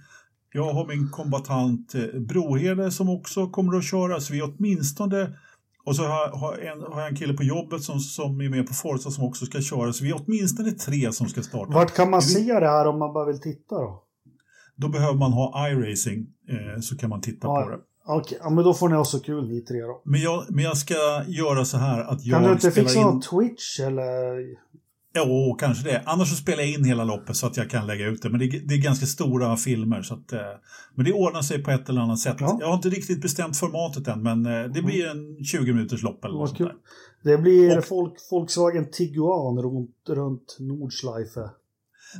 [0.53, 5.37] Jag har min kombatant eh, Brohede som också kommer att köra så vi är åtminstone
[5.89, 8.67] och så har, har, en, har jag en kille på jobbet som, som är med
[8.67, 9.93] på Forza som också ska köra.
[9.93, 11.73] Så vi är åtminstone tre som ska starta.
[11.73, 14.03] Vart kan man se det här om man bara vill titta då?
[14.75, 17.77] Då behöver man ha iRacing eh, så kan man titta ja, på det.
[18.05, 18.37] Okej, okay.
[18.41, 20.01] ja, men då får ni ha så kul ni tre då.
[20.05, 23.05] Men jag, men jag ska göra så här att jag Kan du inte fixa in...
[23.05, 24.39] någon Twitch eller?
[25.15, 26.03] Jo, kanske det.
[26.05, 28.29] Annars så spelar jag in hela loppet så att jag kan lägga ut det.
[28.29, 30.01] Men det är, det är ganska stora filmer.
[30.01, 30.39] Så att, eh,
[30.95, 32.37] men det ordnar sig på ett eller annat sätt.
[32.39, 32.57] Ja.
[32.61, 36.25] Jag har inte riktigt bestämt formatet än, men eh, det blir en 20 minuters lopp
[36.25, 36.71] eller något sånt.
[37.23, 41.49] Det blir Och- folk, Volkswagen Tiguan runt, runt Nordschleife.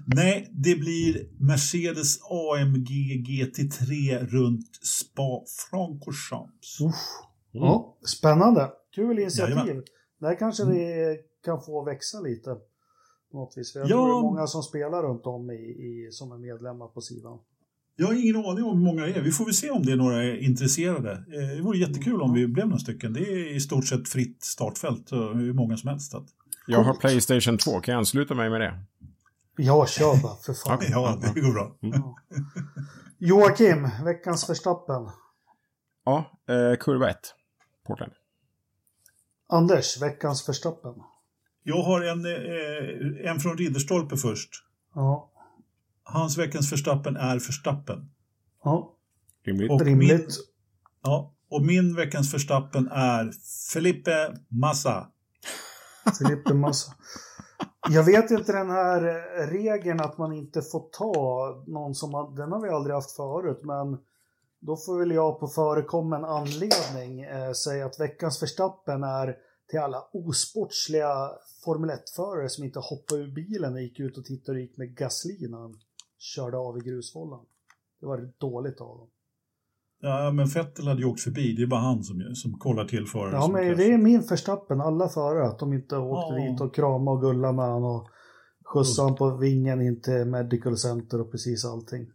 [0.05, 2.89] Nej, det blir Mercedes AMG
[3.27, 6.81] GT3 runt Spa-Francorchamps.
[6.81, 6.95] Uff.
[7.53, 7.65] Mm.
[7.65, 8.69] Ja, spännande.
[8.95, 9.55] Kul initiativ.
[9.55, 9.83] Jajamän.
[10.21, 10.75] Där kanske Mm.
[10.77, 12.49] det kan få växa lite.
[13.31, 13.73] På något vis.
[13.73, 13.95] För jag Ja.
[13.95, 17.39] tror det är många som spelar runt om i, i, som är medlemmar på sidan.
[17.95, 19.21] Jag har ingen aning om hur många det är.
[19.21, 21.11] Vi får väl se om det är några intresserade.
[21.11, 23.13] Eh, Det vore jättekul om vi blev några stycken.
[23.13, 26.13] Det är i stort sett fritt startfält, och hur många som helst.
[26.15, 26.25] Att...
[26.67, 28.79] Jag har Playstation 2, kan jag ansluta mig med det?
[29.57, 30.75] Ja, kör bara för fan.
[30.75, 30.89] Okej.
[30.91, 31.75] Ja, det går bra.
[31.79, 32.15] Ja.
[33.17, 35.09] Joakim, veckans förstappen.
[36.05, 37.17] Ja, eh, kurva 1.
[37.87, 38.11] Portland.
[39.49, 40.93] Anders, veckans förstappen.
[41.63, 44.49] Jag har en, eh, en från Ridderstolpe först.
[44.95, 45.31] Ja.
[46.03, 48.09] Hans veckans förstappen är förstappen.
[48.63, 48.95] ja.
[49.45, 49.71] Rimligt.
[49.71, 50.11] Och Rimligt.
[50.11, 50.29] Min,
[51.03, 53.31] ja, och min veckans förstappen är
[53.73, 55.07] Felipe Massa.
[56.19, 56.93] Filippe Massa.
[57.89, 62.35] Jag vet inte den här eh, regeln att man inte får ta någon som har,
[62.35, 63.97] den har vi aldrig haft förut, men
[64.59, 69.35] då får väl jag på förekommen anledning eh, säga att veckans förstappen är
[69.69, 71.29] till alla osportsliga
[71.65, 74.97] Formel 1-förare som inte hoppade ur bilen och gick ut och tittade och gick med
[74.97, 75.79] Gasly när han
[76.17, 77.45] körde av i grusfållan.
[77.99, 79.07] Det var dåligt av dem.
[80.01, 81.53] Ja, men Vettel hade ju åkt förbi.
[81.55, 83.31] Det är bara han som, som kollar till förare.
[83.35, 86.51] Ja, men det är min förstappen, alla förare, att de inte åkte Ja.
[86.51, 88.09] dit och kramade och gullade med honom och
[88.63, 92.07] skjutsade honom på vingen in till Medical Center och precis allting.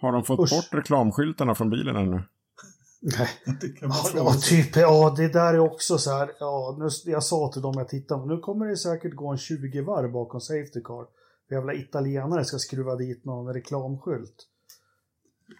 [0.00, 0.50] Har de fått Usch.
[0.50, 2.22] bort reklamskyltarna från bilen ännu?
[3.02, 3.28] Nej.
[3.60, 7.52] Det Ja, ja, typ, ja, det där är också så här, ja, nu, jag sa
[7.52, 11.06] till dem jag tittade, nu kommer det säkert gå en 20 varv bakom Safety Car.
[11.48, 14.34] För jävla italienare ska skruva dit någon reklamskylt.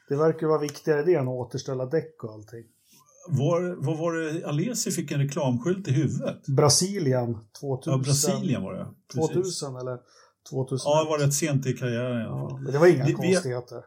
[0.09, 2.65] Det verkar vara viktigare det än att återställa däck och allting.
[3.29, 4.47] Var, vad var det?
[4.47, 6.47] Alesi fick en reklamskylt i huvudet.
[6.47, 7.93] Brasilien 2000.
[7.93, 8.87] Ja, Brasilien var det.
[9.15, 9.35] Precis.
[9.35, 9.99] 2000 eller
[10.51, 10.91] 2000.
[10.91, 12.51] Ja, det var rätt sent i karriären i alla fall.
[12.51, 13.85] Ja, men det var inga vi- konstigheter.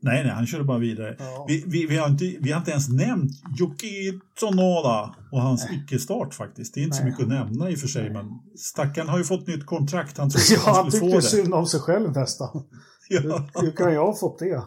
[0.00, 1.16] Nej, nej, han körde bara vidare.
[1.18, 1.44] Ja.
[1.48, 6.34] Vi, vi, vi, har inte, vi har inte ens nämnt Yuki Tsunoda och hans icke-start
[6.34, 6.74] faktiskt.
[6.74, 7.10] Det är inte så Nej.
[7.12, 8.26] mycket att nämna i och för sig, men
[8.58, 10.18] stackaren har ju fått nytt kontrakt.
[10.18, 11.42] Han trodde Ja, han han skulle tyckte få det.
[11.42, 12.64] synd om sig själv nästan.
[13.10, 14.62] Ja, Hur, hur kan jag ha fått det?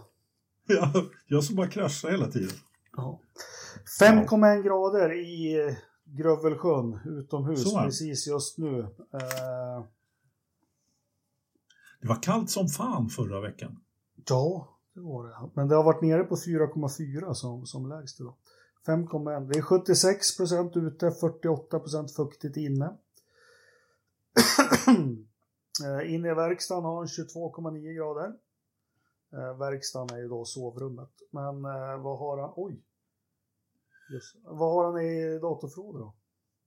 [0.68, 0.94] ja,
[1.28, 2.49] jag som bara kraschar hela tiden.
[2.98, 3.20] Ja.
[4.02, 5.74] 5,1 grader i eh,
[6.06, 7.80] Grövelsjön utomhus Så.
[7.80, 8.80] precis just nu.
[8.80, 9.86] Eh,
[12.02, 13.78] Det var kallt som fan förra veckan.
[14.30, 15.50] ja, det var det.
[15.54, 18.36] Men det har varit nere på 4,4 som, som lägst idag.
[18.88, 19.48] 5,1.
[19.48, 22.98] Det är 76 procent ute, 48 procent fuktigt inne.
[25.86, 28.34] Eh, Inne i verkstaden har han 22,9 grader.
[29.34, 31.10] Eh, verkstaden är ju då sovrummet.
[31.32, 32.54] Men eh, vad har han?
[32.56, 32.82] Oj!
[34.14, 36.14] Just, vad har han i datorförråd då?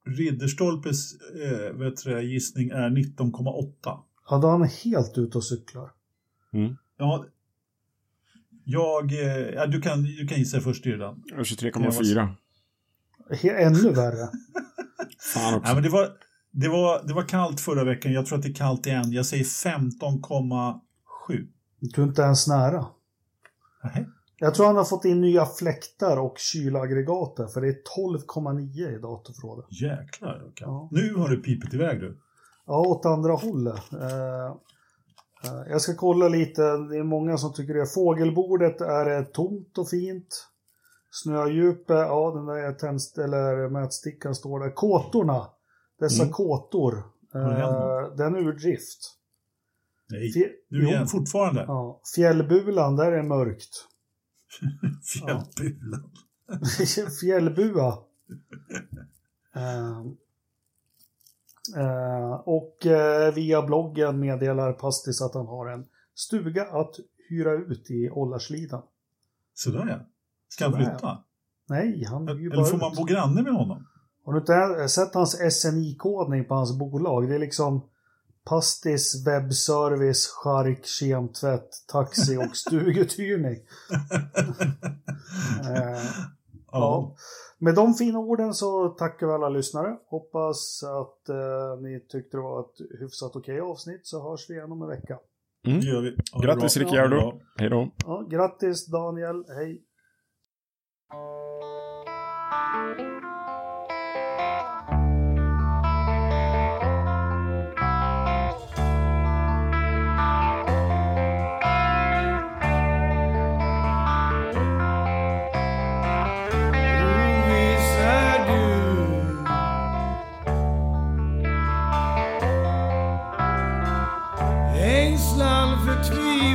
[0.05, 3.99] Ridderstolpes eh, vet det, gissning är 19,8.
[4.31, 5.93] Ja, då är han helt ute och cyklar.
[6.53, 6.77] Mm.
[6.97, 7.27] Ja,
[8.65, 11.23] jag, eh, ja, du, kan, du kan gissa först redan.
[11.37, 12.29] 23,4.
[13.31, 14.29] He- ännu värre.
[15.35, 15.67] Fan också.
[15.67, 16.09] Nej, men det, var,
[16.51, 18.13] det, var, det var kallt förra veckan.
[18.13, 19.13] Jag tror att det är kallt igen.
[19.13, 20.81] Jag säger 15,7.
[21.81, 22.87] Du är inte ens nära.
[23.85, 24.07] Nähä.
[24.39, 29.01] Jag tror han har fått in nya fläktar och kylaggregatet för det är 12,9 i
[29.01, 29.65] datorförrådet.
[29.83, 30.37] Jäklar.
[30.37, 30.67] Okay.
[30.67, 30.89] Ja.
[30.93, 32.19] Nu har du pipit iväg du.
[32.67, 33.93] Ja, åt andra hållet.
[33.93, 34.57] Eh,
[35.69, 37.87] jag ska kolla lite, det är många som tycker det.
[37.87, 40.49] Fågelbordet är eh, tomt och fint.
[41.11, 44.71] Snödjupet, ja den där tändst eller mätstickan står där.
[44.71, 45.47] Kåtorna,
[46.01, 46.33] dessa Mm.
[46.33, 47.03] kåtor,
[47.33, 48.99] det eh, den är ur drift.
[50.11, 50.33] Nej,
[50.69, 51.65] du jo, igen fortfarande.
[51.69, 53.71] Ja, fjällbulan, där är mörkt.
[55.05, 56.11] Fjällbulan.
[57.21, 57.99] Fjällbua.
[59.57, 60.03] Eh, eh,
[62.45, 66.95] och eh, via bloggen meddelar Pastis att han har en stuga att
[67.29, 68.83] hyra ut i Ållarslidan.
[69.55, 69.99] Sådär ja.
[70.49, 71.19] Ska han Sådär, flytta?
[71.69, 72.99] Nej, han hyr Eller bara får man ut.
[72.99, 73.87] bo granne med honom?
[74.25, 77.29] Har du inte sett hans SNI-kodning på hans bolag?
[77.29, 77.89] Det är liksom
[78.45, 83.57] Pastis, webbservice, chark, kemtvätt, taxi och stuguthyrning.
[85.77, 86.03] Eh,
[86.73, 87.17] Ja.
[87.65, 89.97] Med de fina orden så tackar vi alla lyssnare.
[90.07, 94.73] Hoppas att eh, ni tyckte det var ett hyfsat okej avsnitt så hörs vi igen
[94.73, 95.19] om en vecka.
[95.65, 96.17] Det gör vi.
[96.33, 96.77] Ha Grattis.
[96.77, 97.17] Ricciardo.
[97.17, 97.41] Bra.
[97.59, 97.91] Hej då.
[98.05, 99.85] Ja, grattis Daniel, hej!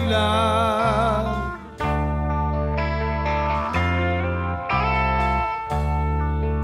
[0.10, 1.24] tvivlar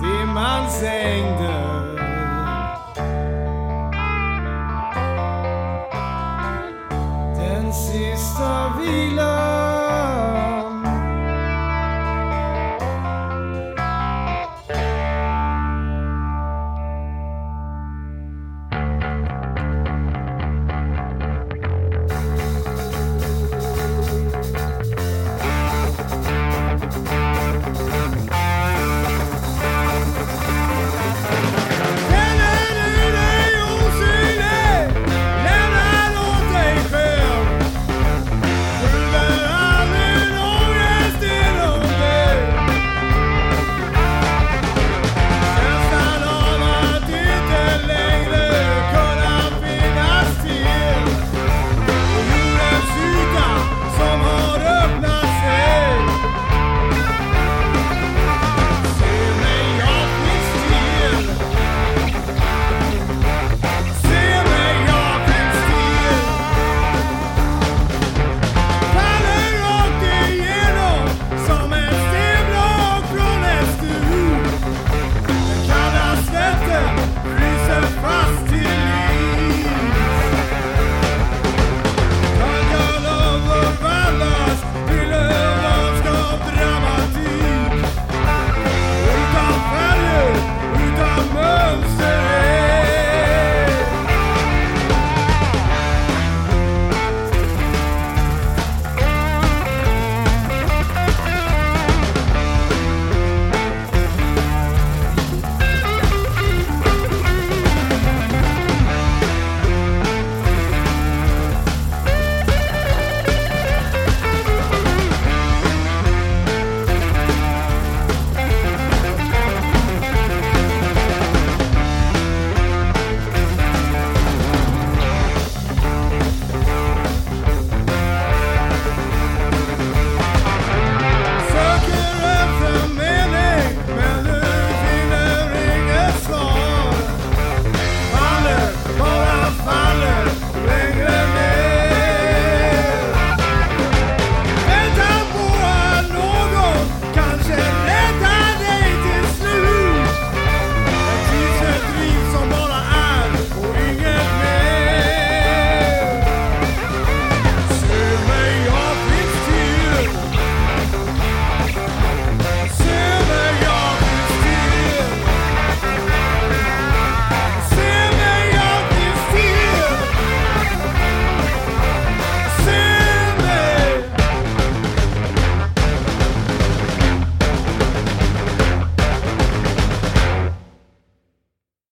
[0.01, 1.95] Dimmans ängder
[7.35, 9.34] Den sista vilar